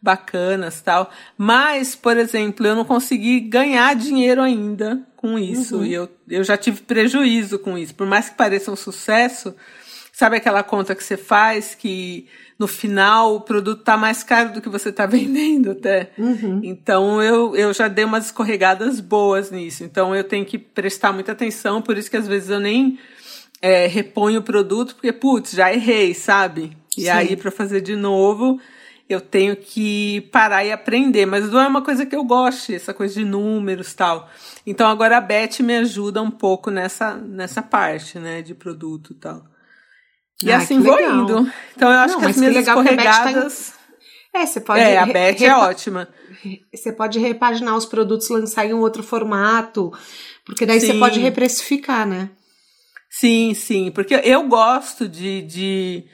bacanas 0.01 0.81
tal. 0.81 1.11
Mas, 1.37 1.95
por 1.95 2.17
exemplo, 2.17 2.65
eu 2.65 2.75
não 2.75 2.85
consegui 2.85 3.39
ganhar 3.39 3.95
dinheiro 3.95 4.41
ainda 4.41 5.01
com 5.15 5.37
isso. 5.37 5.77
Uhum. 5.77 5.85
E 5.85 5.93
eu, 5.93 6.09
eu 6.29 6.43
já 6.43 6.55
tive 6.55 6.81
prejuízo 6.81 7.59
com 7.59 7.77
isso. 7.77 7.93
Por 7.93 8.07
mais 8.07 8.29
que 8.29 8.37
pareça 8.37 8.71
um 8.71 8.75
sucesso, 8.75 9.53
Sabe 10.19 10.35
aquela 10.35 10.63
conta 10.63 10.93
que 10.93 11.01
você 11.01 11.15
faz 11.15 11.73
que 11.73 12.27
no 12.59 12.67
final 12.67 13.35
o 13.35 13.39
produto 13.39 13.83
tá 13.83 13.95
mais 13.95 14.21
caro 14.21 14.51
do 14.51 14.59
que 14.59 14.67
você 14.67 14.91
tá 14.91 15.05
vendendo 15.07 15.71
até? 15.71 16.11
Uhum. 16.17 16.59
Então 16.61 17.23
eu, 17.23 17.55
eu 17.55 17.73
já 17.73 17.87
dei 17.87 18.03
umas 18.03 18.25
escorregadas 18.25 18.99
boas 18.99 19.49
nisso. 19.49 19.81
Então 19.85 20.13
eu 20.13 20.25
tenho 20.25 20.45
que 20.45 20.57
prestar 20.57 21.13
muita 21.13 21.31
atenção, 21.31 21.81
por 21.81 21.97
isso 21.97 22.11
que 22.11 22.17
às 22.17 22.27
vezes 22.27 22.49
eu 22.49 22.59
nem 22.59 22.99
é, 23.61 23.87
reponho 23.87 24.41
o 24.41 24.43
produto, 24.43 24.93
porque, 24.93 25.13
putz, 25.13 25.51
já 25.53 25.73
errei, 25.73 26.13
sabe? 26.13 26.75
E 26.97 27.03
Sim. 27.03 27.09
aí, 27.11 27.37
para 27.37 27.49
fazer 27.49 27.79
de 27.79 27.95
novo, 27.95 28.59
eu 29.07 29.21
tenho 29.21 29.55
que 29.55 30.27
parar 30.33 30.65
e 30.65 30.71
aprender. 30.73 31.25
Mas 31.25 31.49
não 31.49 31.61
é 31.61 31.67
uma 31.69 31.81
coisa 31.81 32.05
que 32.05 32.13
eu 32.13 32.25
goste, 32.25 32.75
essa 32.75 32.93
coisa 32.93 33.13
de 33.13 33.23
números 33.23 33.93
tal. 33.93 34.29
Então 34.67 34.89
agora 34.89 35.15
a 35.15 35.21
Beth 35.21 35.61
me 35.61 35.77
ajuda 35.77 36.21
um 36.21 36.29
pouco 36.29 36.69
nessa, 36.69 37.15
nessa 37.15 37.61
parte, 37.61 38.19
né, 38.19 38.41
de 38.41 38.53
produto 38.53 39.13
e 39.13 39.15
tal. 39.15 39.45
E 40.43 40.51
ah, 40.51 40.57
assim 40.57 40.79
vou 40.79 40.99
indo. 40.99 41.51
Então 41.75 41.91
eu 41.91 41.99
acho 41.99 42.13
Não, 42.13 42.21
que 42.21 42.25
as 42.27 42.37
minhas 42.37 42.53
que 42.53 42.61
escorregadas. 42.61 43.73
Tá 44.31 44.37
em... 44.37 44.41
É, 44.41 44.45
você 44.45 44.61
pode. 44.61 44.81
É, 44.81 44.97
a 44.97 45.05
Beth 45.05 45.41
é 45.41 45.55
ótima. 45.55 46.07
Você 46.73 46.93
pode 46.93 47.19
repaginar 47.19 47.75
os 47.75 47.85
produtos, 47.85 48.29
lançar 48.29 48.65
em 48.65 48.73
um 48.73 48.79
outro 48.79 49.03
formato, 49.03 49.91
porque 50.45 50.65
daí 50.65 50.79
sim. 50.79 50.87
você 50.87 50.99
pode 50.99 51.19
reprecificar, 51.19 52.07
né? 52.07 52.29
Sim, 53.09 53.53
sim, 53.55 53.91
porque 53.91 54.13
eu 54.13 54.47
gosto 54.47 55.07
de, 55.07 55.41
de, 55.41 56.05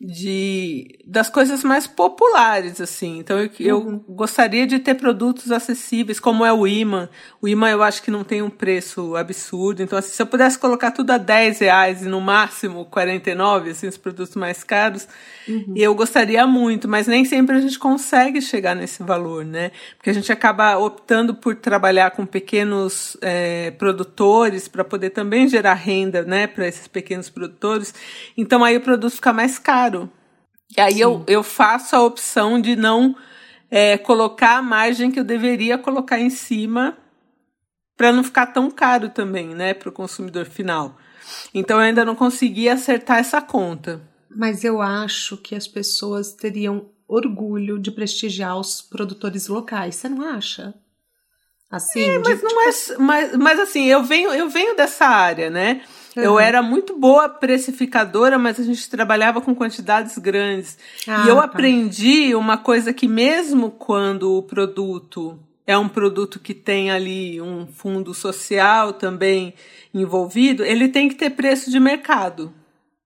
de 0.00 0.98
das 1.04 1.28
coisas 1.28 1.62
mais 1.64 1.86
populares 1.86 2.80
assim. 2.80 3.18
Então 3.18 3.38
eu, 3.38 3.50
eu 3.60 3.78
Uhum. 3.80 3.98
gostaria 4.08 4.66
de 4.66 4.78
ter 4.78 4.94
produtos 4.94 5.50
acessíveis, 5.52 6.18
como 6.20 6.44
é 6.44 6.52
o 6.52 6.66
imã. 6.66 7.08
O 7.42 7.48
imã 7.48 7.68
eu 7.70 7.82
acho 7.82 8.02
que 8.02 8.10
não 8.10 8.24
tem 8.24 8.40
um 8.42 8.48
preço 8.50 9.14
absurdo. 9.16 9.82
Então 9.82 9.98
assim, 9.98 10.10
se 10.12 10.22
eu 10.22 10.26
pudesse 10.26 10.58
colocar 10.58 10.90
tudo 10.92 11.10
a 11.10 11.18
10 11.18 11.58
reais 11.58 12.02
e 12.02 12.08
no 12.08 12.20
máximo 12.20 12.84
49, 12.86 13.70
assim, 13.70 13.88
os 13.88 13.96
produtos 13.98 14.36
mais 14.36 14.62
caros, 14.64 15.06
Uhum. 15.48 15.72
eu 15.76 15.94
gostaria 15.94 16.46
muito, 16.46 16.86
mas 16.86 17.06
nem 17.08 17.24
sempre 17.24 17.56
a 17.56 17.60
gente 17.60 17.78
consegue 17.78 18.40
chegar 18.40 18.76
nesse 18.76 19.02
valor, 19.02 19.44
né? 19.44 19.72
Porque 19.96 20.10
a 20.10 20.12
gente 20.12 20.30
acaba 20.30 20.76
optando 20.78 21.34
por 21.34 21.56
trabalhar 21.56 22.10
com 22.12 22.24
pequenos 22.24 23.16
eh, 23.20 23.72
produtores 23.78 24.68
para 24.68 24.84
poder 24.84 25.10
também 25.10 25.48
gerar 25.48 25.74
renda, 25.74 26.22
né, 26.22 26.46
para 26.46 26.68
esses 26.68 26.86
pequenos 26.86 27.28
produtores. 27.28 27.92
Então 28.36 28.62
aí 28.62 28.76
o 28.76 28.80
produto 28.80 29.12
fica 29.14 29.32
mais 29.32 29.58
caro. 29.58 29.89
E 30.76 30.80
aí 30.80 31.00
eu, 31.00 31.24
eu 31.26 31.42
faço 31.42 31.96
a 31.96 32.02
opção 32.02 32.60
de 32.60 32.76
não 32.76 33.16
eh, 33.70 33.98
colocar 33.98 34.56
a 34.58 34.62
margem 34.62 35.10
que 35.10 35.18
eu 35.18 35.24
deveria 35.24 35.76
colocar 35.76 36.18
em 36.20 36.30
cima 36.30 36.96
para 37.96 38.12
não 38.12 38.24
ficar 38.24 38.46
tão 38.46 38.70
caro 38.70 39.08
também, 39.10 39.48
né, 39.54 39.74
para 39.74 39.88
o 39.88 39.92
consumidor 39.92 40.46
final. 40.46 40.96
Então 41.54 41.76
eu 41.78 41.82
ainda 41.84 42.04
não 42.04 42.14
consegui 42.14 42.68
acertar 42.68 43.18
essa 43.18 43.42
conta. 43.42 44.00
Mas 44.30 44.64
eu 44.64 44.80
acho 44.80 45.36
que 45.36 45.54
as 45.54 45.66
pessoas 45.66 46.32
teriam 46.32 46.88
orgulho 47.06 47.78
de 47.78 47.90
prestigiar 47.90 48.56
os 48.58 48.80
produtores 48.80 49.48
locais. 49.48 49.96
Você 49.96 50.08
não 50.08 50.22
acha? 50.22 50.72
Assim, 51.70 52.00
de- 52.00 52.18
Mas 52.18 52.42
não 52.42 52.62
é, 52.62 52.98
mas, 52.98 53.36
mas 53.36 53.58
assim, 53.60 53.84
eu 53.84 54.02
venho, 54.02 54.30
eu 54.32 54.48
venho 54.48 54.74
dessa 54.76 55.06
área, 55.06 55.50
né? 55.50 55.82
Eu 56.16 56.32
Uhum. 56.32 56.40
era 56.40 56.62
muito 56.62 56.98
boa 56.98 57.28
precificadora, 57.28 58.38
mas 58.38 58.58
a 58.58 58.64
gente 58.64 58.88
trabalhava 58.90 59.40
com 59.40 59.54
quantidades 59.54 60.18
grandes. 60.18 60.76
Ah, 61.06 61.24
e 61.24 61.28
eu 61.28 61.36
tá. 61.36 61.44
aprendi 61.44 62.34
uma 62.34 62.58
coisa 62.58 62.92
que 62.92 63.06
mesmo 63.06 63.70
quando 63.70 64.36
o 64.36 64.42
produto 64.42 65.38
é 65.66 65.78
um 65.78 65.88
produto 65.88 66.40
que 66.40 66.52
tem 66.52 66.90
ali 66.90 67.40
um 67.40 67.66
fundo 67.66 68.12
social 68.12 68.92
também 68.92 69.54
envolvido, 69.94 70.64
ele 70.64 70.88
tem 70.88 71.08
que 71.08 71.14
ter 71.14 71.30
preço 71.30 71.70
de 71.70 71.78
mercado. 71.78 72.52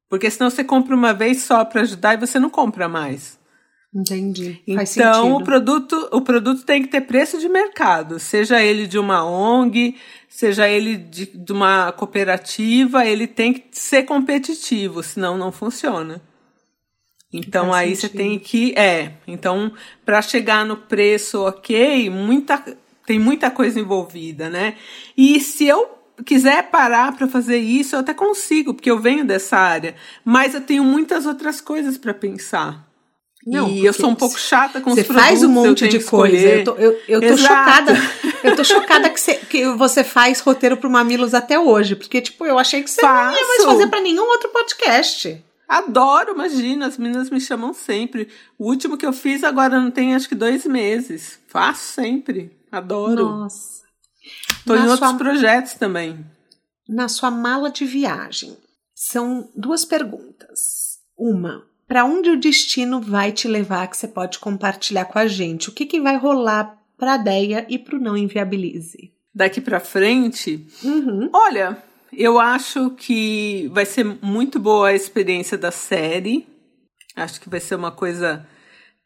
Porque 0.09 0.31
senão 0.31 0.49
você 0.49 0.65
compra 0.65 0.95
uma 0.95 1.13
vez 1.13 1.43
só 1.43 1.65
para 1.65 1.83
ajudar 1.83 2.15
e 2.15 2.27
você 2.27 2.39
não 2.39 2.49
compra 2.49 2.89
mais. 2.89 3.39
Entendi. 3.95 4.61
Então, 4.67 5.37
o 5.37 5.45
produto, 5.45 6.09
o 6.11 6.21
produto 6.21 6.65
tem 6.65 6.83
que 6.83 6.89
ter 6.89 7.03
preço 7.03 7.39
de 7.39 7.49
mercado, 7.49 8.19
seja 8.19 8.61
ele 8.61 8.89
de 8.89 8.99
uma 8.99 9.25
ONG, 9.25 9.95
seja 10.35 10.69
ele 10.69 10.97
de, 10.97 11.27
de 11.27 11.53
uma 11.53 11.93
cooperativa, 11.93 13.07
ele 13.07 13.25
tem 13.25 13.53
que 13.53 13.67
ser 13.71 14.03
competitivo, 14.03 15.01
senão 15.01 15.39
não 15.39 15.53
funciona. 15.53 16.21
Então 17.33 17.69
Faz 17.69 17.77
aí 17.77 17.95
você 17.95 18.01
sentido. 18.09 18.17
tem 18.17 18.39
que 18.41 18.75
é, 18.77 19.13
então 19.29 19.73
para 20.05 20.21
chegar 20.21 20.67
no 20.67 20.77
preço 20.77 21.41
ok, 21.45 22.11
muita 22.11 22.59
tem 23.07 23.17
muita 23.17 23.49
coisa 23.49 23.79
envolvida, 23.79 24.51
né? 24.51 24.77
E 25.17 25.39
se 25.39 25.67
eu 25.67 25.99
quiser 26.27 26.69
parar 26.69 27.17
para 27.17 27.29
fazer 27.29 27.59
isso, 27.59 27.95
eu 27.95 28.01
até 28.01 28.13
consigo, 28.13 28.75
porque 28.75 28.91
eu 28.91 28.99
venho 28.99 29.25
dessa 29.25 29.57
área, 29.57 29.95
mas 30.25 30.53
eu 30.53 30.63
tenho 30.63 30.83
muitas 30.83 31.27
outras 31.27 31.61
coisas 31.61 31.97
para 31.97 32.13
pensar. 32.13 32.85
Não, 33.47 33.69
e 33.69 33.85
eu 33.85 33.93
sou 33.93 34.09
um 34.11 34.15
pouco 34.15 34.39
chata 34.39 34.81
com 34.81 34.91
os 34.91 34.97
Você 34.97 35.05
produtos. 35.05 35.29
faz 35.29 35.43
um 35.43 35.49
monte 35.49 35.87
de 35.89 36.01
coisa. 36.03 36.37
Eu 36.37 36.65
tô, 36.65 36.73
eu, 36.77 36.99
eu 37.09 37.21
tô 37.21 37.37
chocada. 37.37 37.93
Eu 38.45 38.55
tô 38.57 38.63
chocada 38.63 39.09
que 39.09 39.19
você, 39.19 39.37
que 39.37 39.67
você 39.71 40.05
faz 40.05 40.39
roteiro 40.41 40.77
pro 40.77 40.91
Mamilos 40.91 41.33
até 41.33 41.59
hoje. 41.59 41.97
Porque, 41.97 42.21
tipo, 42.21 42.45
eu 42.45 42.59
achei 42.59 42.83
que 42.83 42.91
você 42.91 43.01
não 43.01 43.09
ia 43.11 43.25
mais 43.25 43.47
Faço. 43.57 43.65
fazer 43.69 43.87
pra 43.87 44.03
nenhum 44.03 44.23
outro 44.29 44.51
podcast. 44.51 45.43
Adoro, 45.67 46.33
imagina, 46.35 46.87
as 46.87 46.99
meninas 46.99 47.31
me 47.31 47.41
chamam 47.41 47.73
sempre. 47.73 48.29
O 48.59 48.69
último 48.69 48.99
que 48.99 49.07
eu 49.07 49.15
fiz 49.15 49.43
agora 49.43 49.81
não 49.81 49.91
tem 49.91 50.15
acho 50.15 50.29
que 50.29 50.35
dois 50.35 50.67
meses. 50.67 51.39
Faço 51.49 51.95
sempre. 51.95 52.55
Adoro. 52.71 53.25
Nossa. 53.25 53.83
Tô 54.67 54.75
em 54.75 54.81
Na 54.81 54.91
outros 54.91 55.09
sua- 55.09 55.17
projetos 55.19 55.73
também. 55.75 56.23
Na 56.87 57.09
sua 57.09 57.31
mala 57.31 57.71
de 57.71 57.87
viagem, 57.87 58.55
são 58.95 59.49
duas 59.57 59.87
perguntas. 59.87 60.99
Uma, 61.17 61.65
para 61.95 62.05
onde 62.05 62.29
o 62.29 62.37
destino 62.37 63.01
vai 63.01 63.31
te 63.31 63.47
levar 63.47 63.87
que 63.87 63.97
você 63.97 64.09
pode 64.09 64.41
compartilhar 64.41 65.05
com 65.05 65.17
a 65.17 65.29
gente? 65.29 65.69
O 65.69 65.73
que, 65.73 65.87
que 65.87 66.01
vai 66.01 66.17
rolar 66.17 66.77
pra 66.99 67.17
Deia 67.17 67.65
e 67.69 67.79
pro 67.79 68.01
Não 68.01 68.17
Inviabilize? 68.17 69.13
Daqui 69.33 69.61
pra 69.61 69.79
frente, 69.79 70.67
Uhum. 70.83 71.31
olha, 71.33 71.81
eu 72.13 72.41
acho 72.41 72.91
que 72.97 73.71
vai 73.73 73.87
ser 73.87 74.05
muito 74.21 74.59
boa 74.59 74.89
a 74.89 74.93
experiência 74.93 75.57
da 75.57 75.71
série. 75.71 76.45
Acho 77.15 77.41
que 77.41 77.49
vai 77.49 77.61
ser 77.61 77.77
uma 77.77 77.93
coisa 77.93 78.45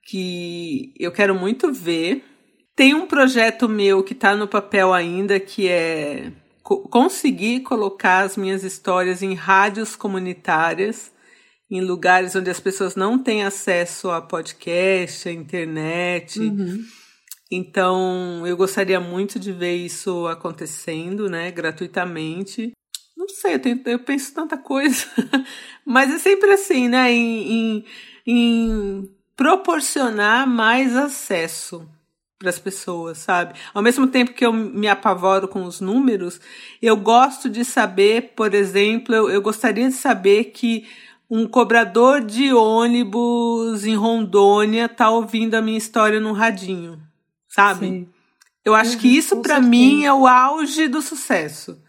que 0.08 0.94
eu 0.98 1.12
quero 1.12 1.34
muito 1.34 1.70
ver. 1.70 2.24
Tem 2.74 2.94
um 2.94 3.06
projeto 3.06 3.68
meu 3.68 4.02
que 4.02 4.14
está 4.14 4.34
no 4.34 4.48
papel 4.48 4.94
ainda, 4.94 5.38
que 5.38 5.68
é 5.68 6.32
co- 6.62 6.88
conseguir 6.88 7.60
colocar 7.60 8.20
as 8.24 8.34
minhas 8.34 8.64
histórias 8.64 9.22
em 9.22 9.34
rádios 9.34 9.94
comunitárias, 9.94 11.12
em 11.70 11.80
lugares 11.80 12.34
onde 12.34 12.48
as 12.50 12.58
pessoas 12.60 12.94
não 12.96 13.18
têm 13.18 13.44
acesso 13.44 14.10
a 14.10 14.20
podcast, 14.22 15.28
a 15.28 15.32
internet. 15.32 16.40
Uhum. 16.40 16.84
Então, 17.50 18.46
eu 18.46 18.56
gostaria 18.56 19.00
muito 19.00 19.38
de 19.38 19.52
ver 19.52 19.74
isso 19.76 20.26
acontecendo, 20.26 21.28
né, 21.30 21.50
gratuitamente. 21.50 22.72
Não 23.16 23.28
sei, 23.28 23.54
eu, 23.54 23.58
tenho- 23.58 23.80
eu 23.86 23.98
penso 23.98 24.32
tanta 24.34 24.56
coisa, 24.56 25.06
mas 25.84 26.12
é 26.12 26.18
sempre 26.18 26.50
assim, 26.52 26.88
né, 26.88 27.10
em, 27.12 27.52
em- 27.52 27.84
em 28.26 29.10
proporcionar 29.34 30.46
mais 30.46 30.94
acesso 30.94 31.88
para 32.38 32.50
as 32.50 32.58
pessoas, 32.58 33.18
sabe? 33.18 33.54
Ao 33.74 33.82
mesmo 33.82 34.06
tempo 34.06 34.32
que 34.32 34.46
eu 34.46 34.52
me 34.52 34.86
apavoro 34.86 35.48
com 35.48 35.64
os 35.64 35.80
números, 35.80 36.40
eu 36.80 36.96
gosto 36.96 37.48
de 37.48 37.64
saber, 37.64 38.34
por 38.36 38.54
exemplo, 38.54 39.12
eu, 39.14 39.28
eu 39.28 39.42
gostaria 39.42 39.88
de 39.88 39.94
saber 39.94 40.44
que 40.52 40.86
um 41.30 41.46
cobrador 41.46 42.22
de 42.24 42.52
ônibus 42.52 43.84
em 43.84 43.94
Rondônia 43.94 44.86
está 44.86 45.10
ouvindo 45.10 45.54
a 45.54 45.62
minha 45.62 45.78
história 45.78 46.20
no 46.20 46.32
radinho, 46.32 47.00
sabe? 47.48 47.86
Sim. 47.86 48.08
Eu 48.64 48.74
acho 48.74 48.96
Uhum, 48.96 48.98
que 48.98 49.08
isso 49.08 49.36
para 49.38 49.60
mim 49.60 50.04
é 50.04 50.12
o 50.12 50.26
auge 50.26 50.88
do 50.88 51.00
sucesso. 51.02 51.80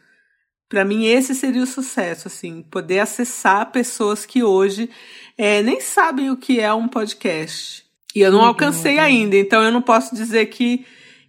Para 0.70 0.86
mim 0.86 1.06
esse 1.06 1.34
seria 1.34 1.64
o 1.64 1.68
sucesso, 1.68 2.28
assim, 2.28 2.62
poder 2.62 3.00
acessar 3.00 3.72
pessoas 3.72 4.26
que 4.26 4.44
hoje 4.44 4.90
eh, 5.38 5.62
nem 5.64 5.82
sabem 5.82 6.30
o 6.30 6.38
que 6.38 6.60
é 6.60 6.72
um 6.74 6.88
podcast. 6.88 7.84
E 8.16 8.22
eu 8.22 8.32
não 8.32 8.40
Legal, 8.40 8.48
alcancei 8.50 8.96
né? 8.96 9.00
ainda, 9.00 9.36
então 9.36 9.64
eu 9.64 9.72
não 9.72 9.82
posso 9.82 10.16
dizer 10.16 10.48
que 10.48 10.86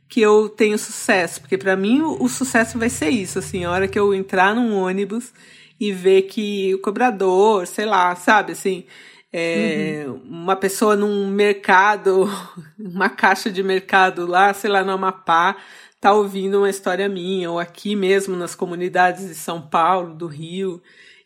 que 0.08 0.20
eu 0.20 0.48
tenho 0.48 0.76
sucesso, 0.76 1.40
porque 1.40 1.56
para 1.56 1.76
mim 1.76 2.00
o, 2.02 2.24
o 2.24 2.28
sucesso 2.28 2.76
vai 2.78 2.90
ser 2.90 3.10
isso, 3.10 3.38
assim, 3.38 3.64
a 3.64 3.70
hora 3.70 3.86
que 3.86 3.98
eu 3.98 4.12
entrar 4.12 4.54
num 4.56 4.74
ônibus 4.76 5.32
e 5.80 5.92
ver 5.92 6.22
que 6.22 6.74
o 6.74 6.78
cobrador, 6.78 7.66
sei 7.66 7.86
lá, 7.86 8.14
sabe, 8.14 8.52
assim, 8.52 8.84
é, 9.32 10.04
uma 10.24 10.54
pessoa 10.54 10.94
num 10.94 11.28
mercado, 11.28 12.28
uma 12.78 13.08
caixa 13.08 13.50
de 13.50 13.62
mercado 13.62 14.26
lá, 14.26 14.52
sei 14.52 14.68
lá, 14.68 14.84
no 14.84 14.92
Amapá, 14.92 15.56
tá 15.98 16.12
ouvindo 16.12 16.58
uma 16.58 16.68
história 16.68 17.08
minha, 17.08 17.50
ou 17.50 17.58
aqui 17.58 17.96
mesmo 17.96 18.36
nas 18.36 18.54
comunidades 18.54 19.26
de 19.26 19.34
São 19.34 19.62
Paulo, 19.62 20.14
do 20.14 20.26
Rio, 20.26 20.82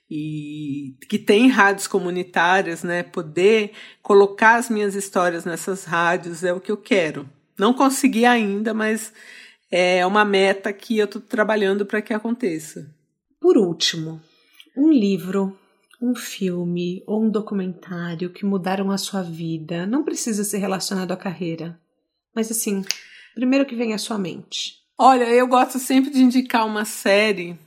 e 0.08 0.96
que 1.08 1.18
tem 1.18 1.48
rádios 1.48 1.86
comunitárias, 1.88 2.84
né? 2.84 3.02
Poder 3.02 3.72
colocar 4.02 4.56
as 4.56 4.68
minhas 4.68 4.94
histórias 4.94 5.44
nessas 5.44 5.84
rádios 5.84 6.44
é 6.44 6.52
o 6.52 6.60
que 6.60 6.70
eu 6.70 6.76
quero. 6.76 7.28
Não 7.58 7.72
consegui 7.72 8.24
ainda, 8.24 8.74
mas 8.74 9.12
é 9.70 10.04
uma 10.06 10.24
meta 10.24 10.72
que 10.72 10.98
eu 10.98 11.06
tô 11.08 11.20
trabalhando 11.20 11.86
para 11.86 12.02
que 12.02 12.12
aconteça. 12.12 12.88
Por 13.40 13.56
último, 13.56 14.20
um 14.76 14.92
livro, 14.92 15.56
um 16.00 16.14
filme 16.14 17.02
ou 17.06 17.22
um 17.22 17.30
documentário 17.30 18.30
que 18.30 18.44
mudaram 18.44 18.90
a 18.90 18.98
sua 18.98 19.22
vida. 19.22 19.86
Não 19.86 20.04
precisa 20.04 20.44
ser 20.44 20.58
relacionado 20.58 21.12
à 21.12 21.16
carreira, 21.16 21.78
mas 22.34 22.50
assim, 22.50 22.84
primeiro 23.34 23.66
que 23.66 23.76
vem 23.76 23.94
à 23.94 23.98
sua 23.98 24.18
mente. 24.18 24.82
Olha, 24.96 25.24
eu 25.24 25.46
gosto 25.46 25.78
sempre 25.78 26.10
de 26.10 26.22
indicar 26.22 26.66
uma 26.66 26.84
série 26.84 27.58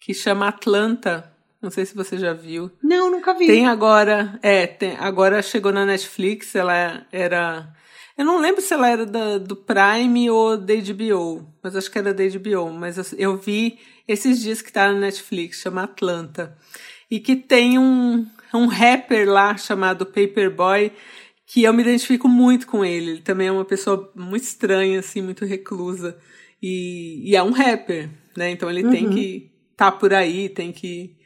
que 0.00 0.12
chama 0.12 0.48
Atlanta. 0.48 1.32
Não 1.60 1.70
sei 1.70 1.86
se 1.86 1.94
você 1.94 2.18
já 2.18 2.32
viu. 2.32 2.70
Não, 2.82 3.10
nunca 3.10 3.34
vi. 3.34 3.46
Tem 3.46 3.66
agora, 3.66 4.38
é, 4.42 4.66
tem, 4.66 4.96
agora 4.98 5.42
chegou 5.42 5.72
na 5.72 5.86
Netflix, 5.86 6.54
ela 6.54 7.06
era. 7.10 7.68
Eu 8.16 8.24
não 8.24 8.40
lembro 8.40 8.62
se 8.62 8.72
ela 8.72 8.88
era 8.88 9.04
da, 9.04 9.38
do 9.38 9.54
Prime 9.54 10.30
ou 10.30 10.56
da 10.56 10.74
HBO, 10.74 11.46
mas 11.62 11.76
acho 11.76 11.90
que 11.90 11.98
era 11.98 12.14
da 12.14 12.24
HBO. 12.24 12.70
Mas 12.72 12.96
eu, 12.96 13.18
eu 13.18 13.36
vi 13.36 13.78
esses 14.08 14.40
dias 14.40 14.62
que 14.62 14.72
tá 14.72 14.90
na 14.92 14.98
Netflix, 15.00 15.60
chama 15.60 15.82
Atlanta. 15.82 16.56
E 17.10 17.20
que 17.20 17.36
tem 17.36 17.78
um, 17.78 18.26
um 18.54 18.66
rapper 18.66 19.28
lá 19.28 19.56
chamado 19.56 20.06
Paperboy, 20.06 20.92
que 21.46 21.62
eu 21.62 21.72
me 21.72 21.82
identifico 21.82 22.26
muito 22.28 22.66
com 22.66 22.84
ele. 22.84 23.10
Ele 23.12 23.20
também 23.22 23.48
é 23.48 23.52
uma 23.52 23.64
pessoa 23.64 24.10
muito 24.14 24.44
estranha, 24.44 25.00
assim, 25.00 25.20
muito 25.22 25.44
reclusa. 25.44 26.18
E, 26.62 27.30
e 27.30 27.36
é 27.36 27.42
um 27.42 27.52
rapper, 27.52 28.08
né? 28.36 28.50
Então 28.50 28.70
ele 28.70 28.82
tem 28.84 29.04
Uhum. 29.06 29.10
que 29.12 29.52
estar 29.72 29.92
tá 29.92 29.96
por 29.96 30.14
aí, 30.14 30.48
tem 30.48 30.72
que 30.72 31.16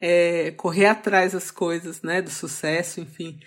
é, 0.00 0.50
correr 0.52 0.86
atrás 0.86 1.32
das 1.32 1.50
coisas, 1.52 2.02
né? 2.02 2.20
Do 2.20 2.30
sucesso, 2.30 3.00
enfim. 3.00 3.38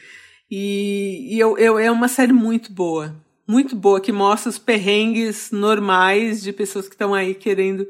E, 0.49 1.35
e 1.35 1.39
eu, 1.39 1.57
eu, 1.57 1.79
é 1.79 1.89
uma 1.89 2.07
série 2.07 2.33
muito 2.33 2.71
boa, 2.71 3.15
muito 3.47 3.75
boa, 3.75 3.99
que 3.99 4.11
mostra 4.11 4.49
os 4.49 4.59
perrengues 4.59 5.51
normais 5.51 6.41
de 6.41 6.53
pessoas 6.53 6.87
que 6.87 6.93
estão 6.93 7.13
aí 7.13 7.33
querendo 7.33 7.87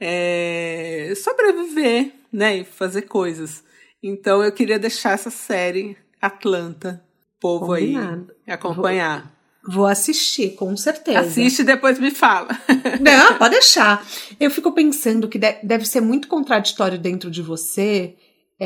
é, 0.00 1.12
sobreviver, 1.16 2.12
né? 2.32 2.58
E 2.58 2.64
fazer 2.64 3.02
coisas. 3.02 3.62
Então 4.02 4.42
eu 4.42 4.52
queria 4.52 4.78
deixar 4.78 5.12
essa 5.12 5.30
série 5.30 5.96
Atlanta, 6.20 7.02
povo 7.40 7.66
Combinado. 7.66 8.32
aí, 8.46 8.52
acompanhar. 8.52 9.32
Vou 9.66 9.86
assistir, 9.86 10.50
com 10.56 10.76
certeza. 10.76 11.20
Assiste 11.20 11.60
e 11.60 11.64
depois 11.64 11.98
me 11.98 12.10
fala. 12.10 12.48
Não, 13.00 13.38
pode 13.38 13.54
deixar. 13.54 14.06
Eu 14.38 14.50
fico 14.50 14.72
pensando 14.72 15.26
que 15.26 15.38
deve 15.38 15.86
ser 15.86 16.02
muito 16.02 16.28
contraditório 16.28 16.98
dentro 16.98 17.30
de 17.30 17.40
você, 17.40 18.14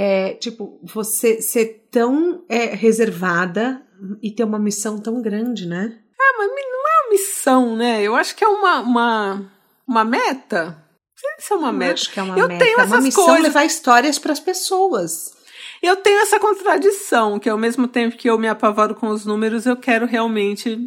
é, 0.01 0.35
tipo, 0.35 0.79
você 0.81 1.43
ser 1.43 1.89
tão 1.91 2.45
é, 2.49 2.67
reservada 2.67 3.83
e 4.23 4.31
ter 4.31 4.45
uma 4.45 4.59
missão 4.59 5.01
tão 5.01 5.21
grande, 5.21 5.67
né? 5.67 5.99
É, 6.21 6.39
mas 6.39 6.47
não 6.47 6.55
é 6.55 7.03
uma 7.03 7.11
missão, 7.11 7.77
né? 7.77 8.01
Eu 8.01 8.15
acho 8.15 8.37
que 8.37 8.45
é 8.45 8.47
uma, 8.47 8.79
uma, 8.79 9.53
uma 9.89 10.05
meta. 10.05 10.81
Isso 11.37 11.53
é 11.53 11.57
uma 11.57 11.73
meta. 11.73 11.95
Acho 11.95 12.13
que 12.13 12.21
é 12.21 12.23
uma 12.23 12.39
eu 12.39 12.47
meta. 12.47 12.65
Tenho 12.65 12.79
é 12.79 12.85
uma 12.85 13.01
missão 13.01 13.25
coisas... 13.25 13.43
levar 13.43 13.65
histórias 13.65 14.21
para 14.21 14.31
as 14.31 14.39
pessoas. 14.39 15.33
Eu 15.83 15.97
tenho 15.97 16.21
essa 16.21 16.39
contradição, 16.39 17.41
que 17.41 17.49
ao 17.49 17.59
mesmo 17.59 17.89
tempo 17.89 18.17
que 18.17 18.31
eu 18.31 18.39
me 18.39 18.47
apavoro 18.47 18.95
com 18.95 19.09
os 19.09 19.27
números, 19.27 19.67
eu 19.67 19.77
quero 19.77 20.07
realmente 20.07 20.79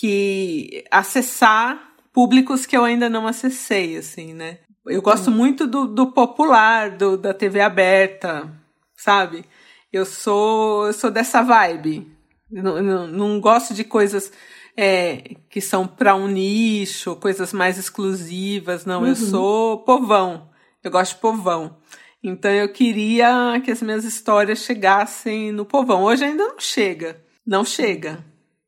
que 0.00 0.82
acessar 0.90 1.92
públicos 2.12 2.66
que 2.66 2.76
eu 2.76 2.82
ainda 2.82 3.08
não 3.08 3.24
acessei, 3.24 3.96
assim, 3.96 4.34
né? 4.34 4.58
Eu 4.86 5.00
gosto 5.00 5.30
muito 5.30 5.66
do, 5.66 5.86
do 5.86 6.12
popular, 6.12 6.90
do, 6.90 7.16
da 7.16 7.32
TV 7.32 7.60
aberta, 7.60 8.50
sabe? 8.96 9.44
Eu 9.92 10.04
sou, 10.04 10.86
eu 10.86 10.92
sou 10.92 11.10
dessa 11.10 11.42
vibe. 11.42 12.10
não, 12.50 12.82
não, 12.82 13.06
não 13.06 13.40
gosto 13.40 13.74
de 13.74 13.84
coisas 13.84 14.32
é, 14.76 15.36
que 15.48 15.60
são 15.60 15.86
para 15.86 16.14
um 16.14 16.26
nicho, 16.26 17.16
coisas 17.16 17.52
mais 17.52 17.78
exclusivas. 17.78 18.84
Não, 18.84 19.02
uhum. 19.02 19.08
eu 19.08 19.16
sou 19.16 19.78
povão. 19.84 20.50
Eu 20.82 20.90
gosto 20.90 21.14
de 21.14 21.20
povão. 21.20 21.76
Então 22.22 22.50
eu 22.50 22.68
queria 22.72 23.60
que 23.64 23.70
as 23.70 23.82
minhas 23.82 24.04
histórias 24.04 24.60
chegassem 24.60 25.52
no 25.52 25.64
povão. 25.64 26.02
Hoje 26.02 26.24
ainda 26.24 26.48
não 26.48 26.60
chega. 26.60 27.22
Não 27.46 27.64
chega. 27.64 28.24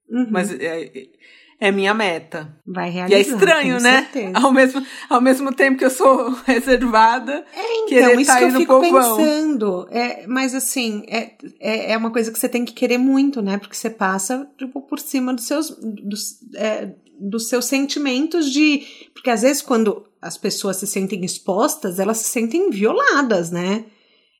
Uhum. 0.08 0.26
Mas 0.30 0.52
é, 0.52 0.90
é 1.64 1.72
minha 1.72 1.94
meta. 1.94 2.54
Vai 2.66 2.90
realizar. 2.90 3.16
E 3.16 3.18
é 3.18 3.20
estranho, 3.22 3.80
né? 3.80 4.02
Certeza. 4.02 4.32
Ao 4.34 4.52
mesmo, 4.52 4.86
ao 5.08 5.20
mesmo 5.20 5.54
tempo 5.54 5.78
que 5.78 5.84
eu 5.84 5.90
sou 5.90 6.30
reservada, 6.44 7.42
é, 7.54 7.76
então, 7.76 7.86
querer 7.86 8.20
isso 8.20 8.30
tá 8.30 8.38
que 8.38 8.44
eu 8.44 8.50
fico 8.50 8.80
povão. 8.80 9.16
pensando. 9.16 9.88
É, 9.90 10.26
mas 10.26 10.54
assim, 10.54 11.04
é, 11.08 11.30
é, 11.58 11.92
é, 11.92 11.96
uma 11.96 12.10
coisa 12.10 12.30
que 12.30 12.38
você 12.38 12.50
tem 12.50 12.66
que 12.66 12.74
querer 12.74 12.98
muito, 12.98 13.40
né? 13.40 13.56
Porque 13.56 13.74
você 13.74 13.88
passa 13.88 14.46
tipo, 14.58 14.82
por 14.82 14.98
cima 14.98 15.32
dos 15.32 15.46
seus, 15.46 15.70
dos, 15.70 16.38
é, 16.54 16.90
dos 17.18 17.48
seus 17.48 17.64
sentimentos 17.64 18.52
de. 18.52 18.82
Porque 19.14 19.30
às 19.30 19.40
vezes, 19.40 19.62
quando 19.62 20.04
as 20.20 20.36
pessoas 20.36 20.76
se 20.76 20.86
sentem 20.86 21.24
expostas, 21.24 21.98
elas 21.98 22.18
se 22.18 22.28
sentem 22.28 22.68
violadas, 22.68 23.50
né? 23.50 23.86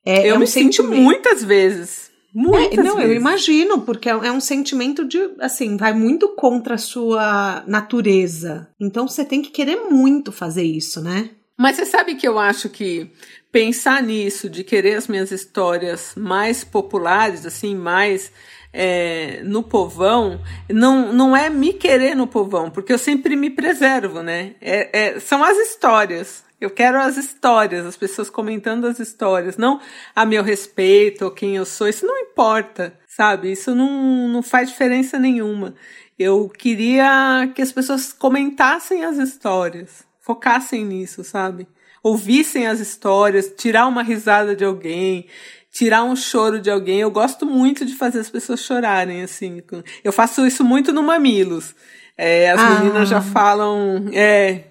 É, 0.05 0.29
eu 0.29 0.35
é 0.35 0.37
um 0.37 0.41
me 0.41 0.47
sinto 0.47 0.85
muitas 0.85 1.43
vezes. 1.43 2.04
Muitas 2.35 2.79
é, 2.79 2.83
não, 2.83 2.97
vezes. 2.97 3.11
eu 3.11 3.17
imagino, 3.17 3.83
porque 3.83 4.09
é, 4.09 4.13
é 4.13 4.33
um 4.33 4.41
sentimento 4.41 5.05
de, 5.05 5.19
assim, 5.39 5.77
vai 5.77 5.93
muito 5.93 6.31
contra 6.31 6.75
a 6.75 6.79
sua 6.79 7.63
natureza. 7.67 8.69
Então 8.81 9.07
você 9.07 9.25
tem 9.25 9.41
que 9.41 9.51
querer 9.51 9.77
muito 9.89 10.33
fazer 10.33 10.65
isso, 10.65 11.01
né? 11.01 11.31
Mas 11.57 11.77
você 11.77 11.87
sabe 11.87 12.17
que 12.17 12.27
eu 12.27 12.39
acho 12.39 12.69
que 12.69 13.09
pensar 13.53 14.03
nisso, 14.03 14.51
de 14.51 14.65
querer 14.65 14.97
as 14.97 15.07
minhas 15.07 15.31
histórias 15.31 16.15
mais 16.17 16.65
populares, 16.65 17.47
assim, 17.47 17.77
mais 17.77 18.33
é, 18.73 19.41
no 19.45 19.63
povão, 19.63 20.41
não, 20.69 21.13
não 21.13 21.37
é 21.37 21.49
me 21.49 21.73
querer 21.73 22.17
no 22.17 22.27
povão, 22.27 22.69
porque 22.69 22.93
eu 22.93 22.99
sempre 22.99 23.37
me 23.37 23.49
preservo, 23.49 24.21
né? 24.21 24.57
É, 24.61 25.05
é, 25.05 25.21
são 25.21 25.45
as 25.45 25.57
histórias. 25.57 26.43
Eu 26.65 26.71
quero 26.71 26.99
as 26.99 27.19
histórias, 27.19 27.85
as 27.85 27.97
pessoas 27.97 28.31
comentando 28.31 28.87
as 28.87 28.99
histórias, 28.99 29.59
não 29.59 29.81
a 30.17 30.25
meu 30.25 30.43
respeito 30.43 31.27
ou 31.27 31.31
quem 31.31 31.57
eu 31.57 31.67
sou. 31.67 31.87
Isso 31.87 32.07
não 32.07 32.19
importa, 32.19 32.99
sabe? 33.07 33.53
Isso 33.53 33.75
não, 33.75 34.29
não 34.29 34.43
faz 34.43 34.71
diferença 34.71 35.19
nenhuma. 35.19 35.75
Eu 36.19 36.49
queria 36.49 37.53
que 37.55 37.61
as 37.61 37.71
pessoas 37.71 38.15
comentassem 38.15 39.05
as 39.05 39.19
histórias, 39.19 40.07
focassem 40.21 40.87
nisso, 40.87 41.23
sabe? 41.23 41.69
Ouvissem 42.03 42.67
as 42.67 42.81
histórias, 42.81 43.53
tirar 43.55 43.87
uma 43.87 44.03
risada 44.03 44.57
de 44.57 44.65
alguém, 44.65 45.27
tirar 45.71 46.03
um 46.05 46.17
choro 46.17 46.59
de 46.61 46.71
alguém. 46.71 47.01
Eu 47.01 47.11
gosto 47.11 47.45
muito 47.45 47.85
de 47.85 47.95
fazer 47.95 48.21
as 48.21 48.31
pessoas 48.31 48.61
chorarem, 48.61 49.23
assim. 49.23 49.63
Eu 50.03 50.13
faço 50.13 50.47
isso 50.47 50.65
muito 50.65 50.95
no 50.95 51.03
Mamilos. 51.03 51.75
É, 52.17 52.51
as 52.51 52.61
ah. 52.61 52.79
meninas 52.79 53.09
já 53.09 53.21
falam. 53.21 54.09
É, 54.13 54.65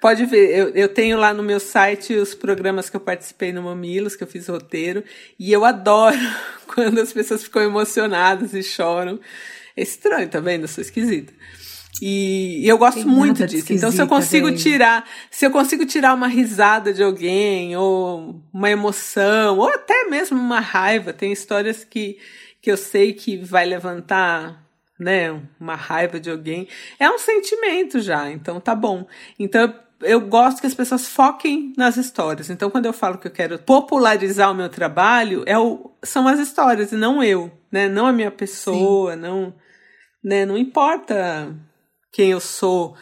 pode 0.00 0.26
ver, 0.26 0.56
eu, 0.56 0.68
eu 0.70 0.88
tenho 0.88 1.16
lá 1.16 1.32
no 1.32 1.42
meu 1.42 1.58
site 1.58 2.14
os 2.14 2.34
programas 2.34 2.90
que 2.90 2.96
eu 2.96 3.00
participei 3.00 3.52
no 3.52 3.62
Mamilos, 3.62 4.14
que 4.14 4.22
eu 4.22 4.28
fiz 4.28 4.48
roteiro, 4.48 5.02
e 5.38 5.50
eu 5.50 5.64
adoro 5.64 6.16
quando 6.74 7.00
as 7.00 7.12
pessoas 7.12 7.42
ficam 7.42 7.62
emocionadas 7.62 8.52
e 8.52 8.62
choram. 8.62 9.18
É 9.76 9.82
estranho, 9.82 10.28
tá 10.28 10.40
vendo? 10.40 10.62
Eu 10.62 10.68
sou 10.68 10.82
esquisita. 10.82 11.32
E, 12.02 12.68
eu 12.68 12.76
gosto 12.76 12.98
Tem 12.98 13.06
muito 13.06 13.46
disso. 13.46 13.72
Então, 13.72 13.90
se 13.90 14.02
eu 14.02 14.06
consigo 14.06 14.52
tirar, 14.52 15.08
se 15.30 15.46
eu 15.46 15.50
consigo 15.50 15.86
tirar 15.86 16.12
uma 16.12 16.26
risada 16.26 16.92
de 16.92 17.02
alguém, 17.02 17.76
ou 17.76 18.42
uma 18.52 18.70
emoção, 18.70 19.58
ou 19.58 19.68
até 19.68 20.04
mesmo 20.04 20.38
uma 20.38 20.60
raiva, 20.60 21.12
tem 21.12 21.32
histórias 21.32 21.84
que, 21.84 22.18
que 22.60 22.70
eu 22.70 22.76
sei 22.76 23.12
que 23.12 23.36
vai 23.36 23.64
levantar 23.64 24.63
né, 24.98 25.42
uma 25.58 25.74
raiva 25.74 26.20
de 26.20 26.30
alguém, 26.30 26.68
é 26.98 27.10
um 27.10 27.18
sentimento 27.18 28.00
já, 28.00 28.30
então 28.30 28.60
tá 28.60 28.74
bom. 28.74 29.06
Então 29.38 29.74
eu 30.00 30.20
gosto 30.20 30.60
que 30.60 30.66
as 30.66 30.74
pessoas 30.74 31.08
foquem 31.08 31.72
nas 31.76 31.96
histórias. 31.96 32.50
Então 32.50 32.70
quando 32.70 32.86
eu 32.86 32.92
falo 32.92 33.18
que 33.18 33.26
eu 33.26 33.32
quero 33.32 33.58
popularizar 33.58 34.50
o 34.50 34.54
meu 34.54 34.68
trabalho, 34.68 35.42
é 35.46 35.58
o, 35.58 35.90
são 36.02 36.28
as 36.28 36.38
histórias 36.38 36.92
e 36.92 36.96
não 36.96 37.22
eu, 37.22 37.50
né? 37.70 37.88
Não 37.88 38.06
a 38.06 38.12
minha 38.12 38.30
pessoa, 38.30 39.14
Sim. 39.14 39.20
não, 39.20 39.54
né? 40.22 40.44
Não 40.46 40.56
importa 40.56 41.54
quem 42.12 42.30
eu 42.30 42.40
sou 42.40 42.96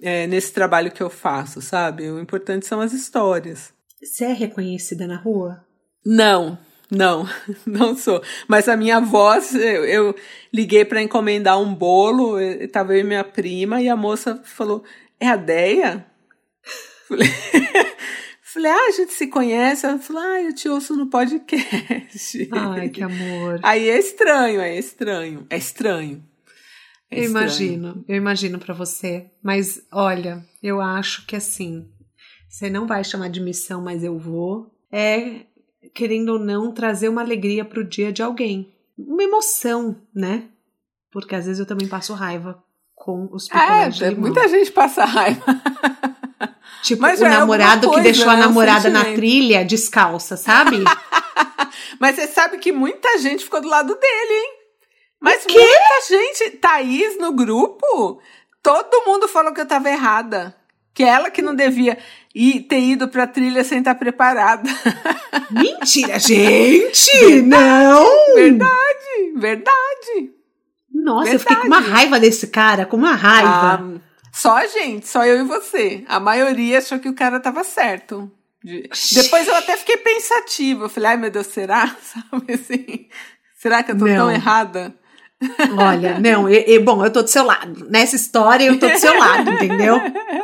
é, 0.00 0.26
nesse 0.26 0.52
trabalho 0.52 0.90
que 0.90 1.02
eu 1.02 1.10
faço, 1.10 1.60
sabe? 1.60 2.10
O 2.10 2.20
importante 2.20 2.66
são 2.66 2.80
as 2.80 2.92
histórias. 2.92 3.72
Você 4.02 4.24
é 4.24 4.32
reconhecida 4.32 5.06
na 5.06 5.16
rua? 5.16 5.64
Não, 6.04 6.58
não, 6.94 7.28
não 7.66 7.96
sou. 7.96 8.22
Mas 8.48 8.68
a 8.68 8.76
minha 8.76 9.00
voz, 9.00 9.54
eu, 9.54 9.84
eu 9.84 10.14
liguei 10.52 10.84
para 10.84 11.02
encomendar 11.02 11.60
um 11.60 11.74
bolo, 11.74 12.40
estava 12.40 12.94
eu 12.94 13.00
e 13.00 13.04
minha 13.04 13.24
prima, 13.24 13.80
e 13.80 13.88
a 13.88 13.96
moça 13.96 14.40
falou: 14.44 14.84
É 15.18 15.28
a 15.28 15.36
Deia? 15.36 16.06
Falei, 17.06 17.28
falei, 18.42 18.70
ah, 18.72 18.88
a 18.88 18.90
gente 18.92 19.12
se 19.12 19.26
conhece. 19.26 19.84
Ela 19.84 19.98
falou, 19.98 20.22
ah, 20.22 20.40
eu 20.40 20.54
te 20.54 20.70
ouço 20.70 20.96
no 20.96 21.10
podcast. 21.10 22.48
Ai, 22.50 22.88
que 22.88 23.02
amor. 23.02 23.60
Aí 23.62 23.90
é 23.90 23.98
estranho, 23.98 24.60
é 24.60 24.78
estranho. 24.78 25.46
É 25.50 25.56
estranho. 25.58 26.24
É 27.10 27.20
eu 27.20 27.24
imagino, 27.24 28.04
eu 28.08 28.16
imagino 28.16 28.58
para 28.58 28.72
você. 28.72 29.30
Mas 29.42 29.82
olha, 29.92 30.44
eu 30.62 30.80
acho 30.80 31.26
que 31.26 31.36
assim, 31.36 31.86
você 32.48 32.70
não 32.70 32.86
vai 32.86 33.04
chamar 33.04 33.28
de 33.28 33.40
missão, 33.40 33.82
mas 33.82 34.02
eu 34.02 34.18
vou. 34.18 34.72
É, 34.90 35.40
querendo 35.94 36.30
ou 36.30 36.38
não, 36.38 36.72
trazer 36.72 37.08
uma 37.08 37.22
alegria 37.22 37.64
pro 37.64 37.84
dia 37.84 38.12
de 38.12 38.22
alguém. 38.22 38.74
Uma 38.98 39.22
emoção, 39.22 39.96
né? 40.14 40.48
Porque 41.10 41.34
às 41.34 41.46
vezes 41.46 41.60
eu 41.60 41.66
também 41.66 41.86
passo 41.86 42.12
raiva 42.12 42.62
com 42.94 43.28
os 43.32 43.48
picolés 43.48 44.00
é, 44.00 44.10
muita 44.12 44.48
gente 44.48 44.72
passa 44.72 45.04
raiva. 45.04 45.44
Tipo, 46.82 47.00
Mas 47.00 47.18
o 47.18 47.24
é 47.24 47.30
namorado 47.30 47.86
coisa, 47.86 48.02
que 48.02 48.12
deixou 48.12 48.26
né? 48.26 48.34
a 48.34 48.36
namorada 48.36 48.90
na 48.90 49.04
trilha 49.04 49.64
descalça, 49.64 50.36
sabe? 50.36 50.84
Mas 51.98 52.16
você 52.16 52.26
sabe 52.26 52.58
que 52.58 52.72
muita 52.72 53.16
gente 53.16 53.42
ficou 53.42 53.62
do 53.62 53.68
lado 53.68 53.94
dele, 53.94 54.32
hein? 54.34 54.52
Mas 55.18 55.46
muita 55.46 56.00
gente, 56.06 56.50
Thaís 56.58 57.18
no 57.18 57.32
grupo, 57.32 58.20
todo 58.62 59.06
mundo 59.06 59.26
falou 59.26 59.54
que 59.54 59.62
eu 59.62 59.66
tava 59.66 59.88
errada. 59.88 60.54
Que 60.94 61.02
ela 61.02 61.30
que 61.30 61.42
não 61.42 61.54
devia 61.54 61.98
ir, 62.34 62.62
ter 62.62 62.80
ido 62.80 63.08
pra 63.08 63.26
trilha 63.26 63.64
sem 63.64 63.78
estar 63.78 63.94
preparada. 63.96 64.70
Mentira, 65.50 66.18
gente! 66.18 67.10
Verdade, 67.18 67.42
não! 67.42 68.34
Verdade, 68.34 69.32
verdade. 69.36 70.34
Nossa, 70.92 71.24
verdade. 71.24 71.34
eu 71.34 71.40
fiquei 71.40 71.56
com 71.56 71.66
uma 71.66 71.80
raiva 71.80 72.20
desse 72.20 72.46
cara, 72.46 72.86
com 72.86 72.96
uma 72.96 73.14
raiva. 73.14 73.98
Ah, 73.98 74.00
só 74.32 74.56
a 74.56 74.66
gente, 74.66 75.08
só 75.08 75.24
eu 75.26 75.40
e 75.40 75.44
você. 75.44 76.04
A 76.08 76.18
maioria 76.18 76.78
achou 76.78 76.98
que 76.98 77.08
o 77.08 77.14
cara 77.14 77.40
tava 77.40 77.62
certo. 77.64 78.30
Depois 79.12 79.46
eu 79.46 79.54
até 79.54 79.76
fiquei 79.76 79.98
pensativa. 79.98 80.86
Eu 80.86 80.88
falei, 80.88 81.10
ai 81.10 81.16
meu 81.16 81.30
Deus, 81.30 81.46
será? 81.48 81.94
Sabe 82.00 82.54
assim? 82.54 83.08
Será 83.58 83.82
que 83.82 83.92
eu 83.92 83.98
tô 83.98 84.06
não. 84.06 84.16
tão 84.16 84.30
errada? 84.30 84.94
Olha, 85.76 86.18
não, 86.18 86.48
e, 86.48 86.64
e, 86.74 86.78
bom, 86.78 87.04
eu 87.04 87.12
tô 87.12 87.22
do 87.22 87.28
seu 87.28 87.44
lado. 87.44 87.86
Nessa 87.90 88.16
história 88.16 88.64
eu 88.64 88.78
tô 88.78 88.88
do 88.88 88.98
seu 88.98 89.18
lado, 89.18 89.50
entendeu? 89.50 90.00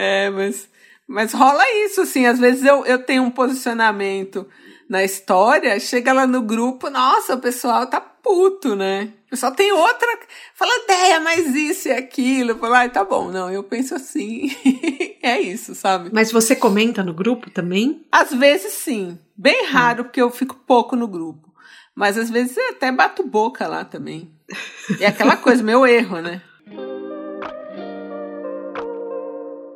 É, 0.00 0.30
mas, 0.30 0.66
Mas 1.06 1.32
rola 1.34 1.62
isso, 1.84 2.00
assim, 2.00 2.24
às 2.24 2.38
vezes 2.38 2.64
eu, 2.64 2.86
eu 2.86 3.02
tenho 3.02 3.22
um 3.22 3.30
posicionamento 3.30 4.46
na 4.88 5.04
história, 5.04 5.78
chega 5.78 6.12
lá 6.12 6.26
no 6.26 6.40
grupo, 6.40 6.88
nossa, 6.88 7.34
o 7.34 7.40
pessoal 7.40 7.86
tá 7.86 8.00
puto, 8.00 8.74
né? 8.74 9.12
O 9.26 9.30
pessoal 9.30 9.52
tem 9.52 9.70
outra, 9.72 10.08
fala 10.54 10.72
ideia, 10.84 11.20
mas 11.20 11.54
isso 11.54 11.88
e 11.88 11.92
aquilo. 11.92 12.56
Fala, 12.56 12.84
ah, 12.84 12.88
tá 12.88 13.04
bom, 13.04 13.30
não, 13.30 13.50
eu 13.50 13.62
penso 13.62 13.94
assim. 13.94 14.50
é 15.22 15.38
isso, 15.38 15.74
sabe? 15.74 16.10
Mas 16.12 16.32
você 16.32 16.56
comenta 16.56 17.04
no 17.04 17.12
grupo 17.12 17.50
também? 17.50 18.06
Às 18.10 18.32
vezes 18.32 18.72
sim. 18.72 19.18
Bem 19.36 19.66
raro, 19.66 20.00
hum. 20.00 20.04
porque 20.04 20.22
eu 20.22 20.30
fico 20.30 20.56
pouco 20.66 20.96
no 20.96 21.06
grupo. 21.06 21.52
Mas 21.94 22.16
às 22.16 22.30
vezes 22.30 22.56
eu 22.56 22.70
até 22.70 22.90
bato 22.90 23.22
boca 23.22 23.68
lá 23.68 23.84
também. 23.84 24.32
É 24.98 25.06
aquela 25.06 25.36
coisa, 25.36 25.62
meu 25.62 25.86
erro, 25.86 26.20
né? 26.20 26.40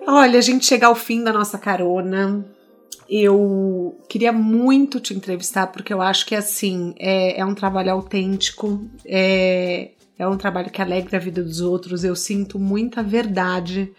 Olha, 0.07 0.39
a 0.39 0.43
gente 0.43 0.67
chega 0.67 0.87
ao 0.87 0.95
fim 0.95 1.25
da 1.25 1.33
nossa 1.33 1.59
carona. 1.59 2.45
Eu 3.09 3.99
queria 4.09 4.33
muito 4.33 5.01
te 5.01 5.15
entrevistar, 5.15 5.69
porque 5.69 5.93
eu 5.93 6.01
acho 6.01 6.27
que 6.27 6.35
assim 6.35 6.95
é, 6.99 7.41
é 7.41 7.45
um 7.45 7.55
trabalho 7.55 7.93
autêntico, 7.93 8.89
é, 9.05 9.91
é 10.19 10.27
um 10.27 10.37
trabalho 10.37 10.71
que 10.71 10.81
alegra 10.81 11.17
a 11.17 11.21
vida 11.21 11.43
dos 11.43 11.61
outros. 11.61 12.05
Eu 12.05 12.15
sinto 12.15 12.59
muita 12.59 13.03
verdade 13.03 13.93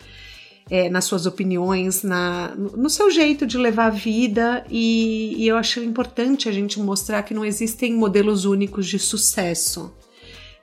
é, 0.69 0.89
nas 0.89 1.05
suas 1.05 1.25
opiniões, 1.25 2.03
na, 2.03 2.53
no 2.55 2.89
seu 2.89 3.09
jeito 3.09 3.45
de 3.45 3.57
levar 3.57 3.87
a 3.87 3.91
vida, 3.91 4.63
e, 4.69 5.35
e 5.37 5.47
eu 5.47 5.57
acho 5.57 5.79
importante 5.81 6.49
a 6.49 6.51
gente 6.51 6.79
mostrar 6.79 7.23
que 7.23 7.33
não 7.33 7.45
existem 7.45 7.93
modelos 7.93 8.45
únicos 8.45 8.87
de 8.87 8.99
sucesso. 8.99 9.93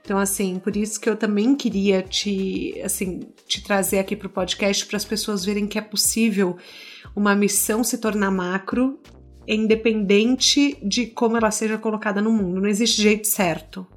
Então, 0.03 0.19
assim, 0.19 0.59
por 0.59 0.75
isso 0.75 0.99
que 0.99 1.09
eu 1.09 1.15
também 1.15 1.55
queria 1.55 2.01
te, 2.01 2.79
assim, 2.83 3.21
te 3.47 3.63
trazer 3.63 3.99
aqui 3.99 4.17
para 4.17 4.27
o 4.27 4.29
podcast 4.29 4.85
para 4.85 4.97
as 4.97 5.05
pessoas 5.05 5.45
verem 5.45 5.65
que 5.65 5.77
é 5.77 5.81
possível 5.81 6.57
uma 7.15 7.33
missão 7.33 7.85
se 7.85 7.97
tornar 7.97 8.29
macro, 8.29 8.99
independente 9.47 10.77
de 10.83 11.07
como 11.07 11.37
ela 11.37 11.51
seja 11.51 11.77
colocada 11.77 12.21
no 12.21 12.31
mundo. 12.31 12.59
Não 12.59 12.67
existe 12.67 13.01
jeito 13.01 13.27
certo. 13.27 13.87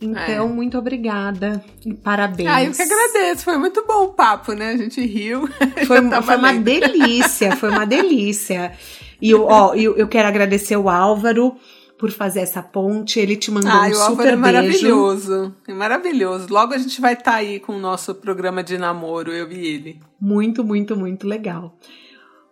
Então, 0.00 0.46
é. 0.46 0.52
muito 0.52 0.78
obrigada 0.78 1.64
e 1.84 1.94
parabéns. 1.94 2.48
Ah, 2.48 2.62
eu 2.62 2.70
que 2.70 2.82
agradeço. 2.82 3.42
Foi 3.42 3.56
muito 3.56 3.84
bom 3.86 4.04
o 4.04 4.12
papo, 4.12 4.52
né? 4.52 4.70
A 4.70 4.76
gente 4.76 5.04
riu. 5.04 5.48
Foi, 5.86 5.98
foi 6.22 6.36
uma 6.36 6.52
delícia, 6.52 7.56
foi 7.56 7.70
uma 7.70 7.86
delícia. 7.86 8.72
E 9.20 9.30
eu, 9.30 9.44
ó, 9.46 9.74
eu, 9.74 9.96
eu 9.96 10.06
quero 10.06 10.28
agradecer 10.28 10.76
o 10.76 10.88
Álvaro 10.88 11.56
por 11.98 12.10
fazer 12.10 12.40
essa 12.40 12.62
ponte. 12.62 13.18
Ele 13.18 13.36
te 13.36 13.50
mandou 13.50 13.70
ah, 13.70 13.88
um 13.88 13.94
super 13.94 14.32
é 14.32 14.36
maravilhoso. 14.36 15.54
É 15.66 15.72
maravilhoso. 15.72 16.46
Logo 16.50 16.74
a 16.74 16.78
gente 16.78 17.00
vai 17.00 17.14
estar 17.14 17.32
tá 17.32 17.36
aí 17.36 17.60
com 17.60 17.72
o 17.76 17.80
nosso 17.80 18.14
programa 18.14 18.62
de 18.62 18.78
namoro, 18.78 19.32
eu 19.32 19.50
e 19.50 19.66
ele. 19.66 20.00
Muito, 20.20 20.62
muito, 20.64 20.96
muito 20.96 21.26
legal. 21.26 21.76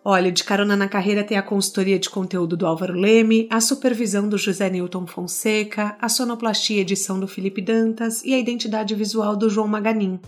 Olha, 0.06 0.30
de 0.30 0.44
carona 0.44 0.76
na 0.76 0.86
carreira 0.86 1.24
tem 1.24 1.38
a 1.38 1.42
consultoria 1.42 1.98
de 1.98 2.10
conteúdo 2.10 2.58
do 2.58 2.66
Álvaro 2.66 2.92
Leme, 2.92 3.48
a 3.50 3.58
supervisão 3.58 4.28
do 4.28 4.36
José 4.36 4.68
Newton 4.68 5.06
Fonseca, 5.06 5.96
a 5.98 6.10
sonoplastia 6.10 6.76
e 6.76 6.80
edição 6.80 7.18
do 7.18 7.26
Felipe 7.26 7.62
Dantas 7.62 8.22
e 8.22 8.34
a 8.34 8.38
identidade 8.38 8.94
visual 8.94 9.34
do 9.34 9.48
João 9.48 9.66
Maganin. 9.66 10.20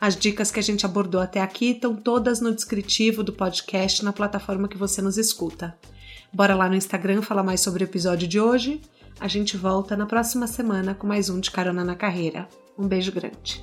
As 0.00 0.16
dicas 0.16 0.50
que 0.50 0.58
a 0.58 0.62
gente 0.62 0.84
abordou 0.84 1.20
até 1.20 1.40
aqui 1.40 1.70
estão 1.70 1.94
todas 1.94 2.40
no 2.40 2.52
descritivo 2.52 3.22
do 3.22 3.32
podcast 3.32 4.04
na 4.04 4.12
plataforma 4.12 4.66
que 4.66 4.76
você 4.76 5.00
nos 5.00 5.16
escuta. 5.16 5.78
Bora 6.32 6.54
lá 6.54 6.68
no 6.68 6.76
Instagram 6.76 7.22
falar 7.22 7.42
mais 7.42 7.60
sobre 7.60 7.82
o 7.82 7.86
episódio 7.86 8.28
de 8.28 8.40
hoje. 8.40 8.80
A 9.18 9.28
gente 9.28 9.56
volta 9.56 9.96
na 9.96 10.06
próxima 10.06 10.46
semana 10.46 10.94
com 10.94 11.06
mais 11.06 11.28
um 11.28 11.40
de 11.40 11.50
Carona 11.50 11.84
na 11.84 11.94
Carreira. 11.94 12.48
Um 12.78 12.86
beijo 12.86 13.12
grande. 13.12 13.62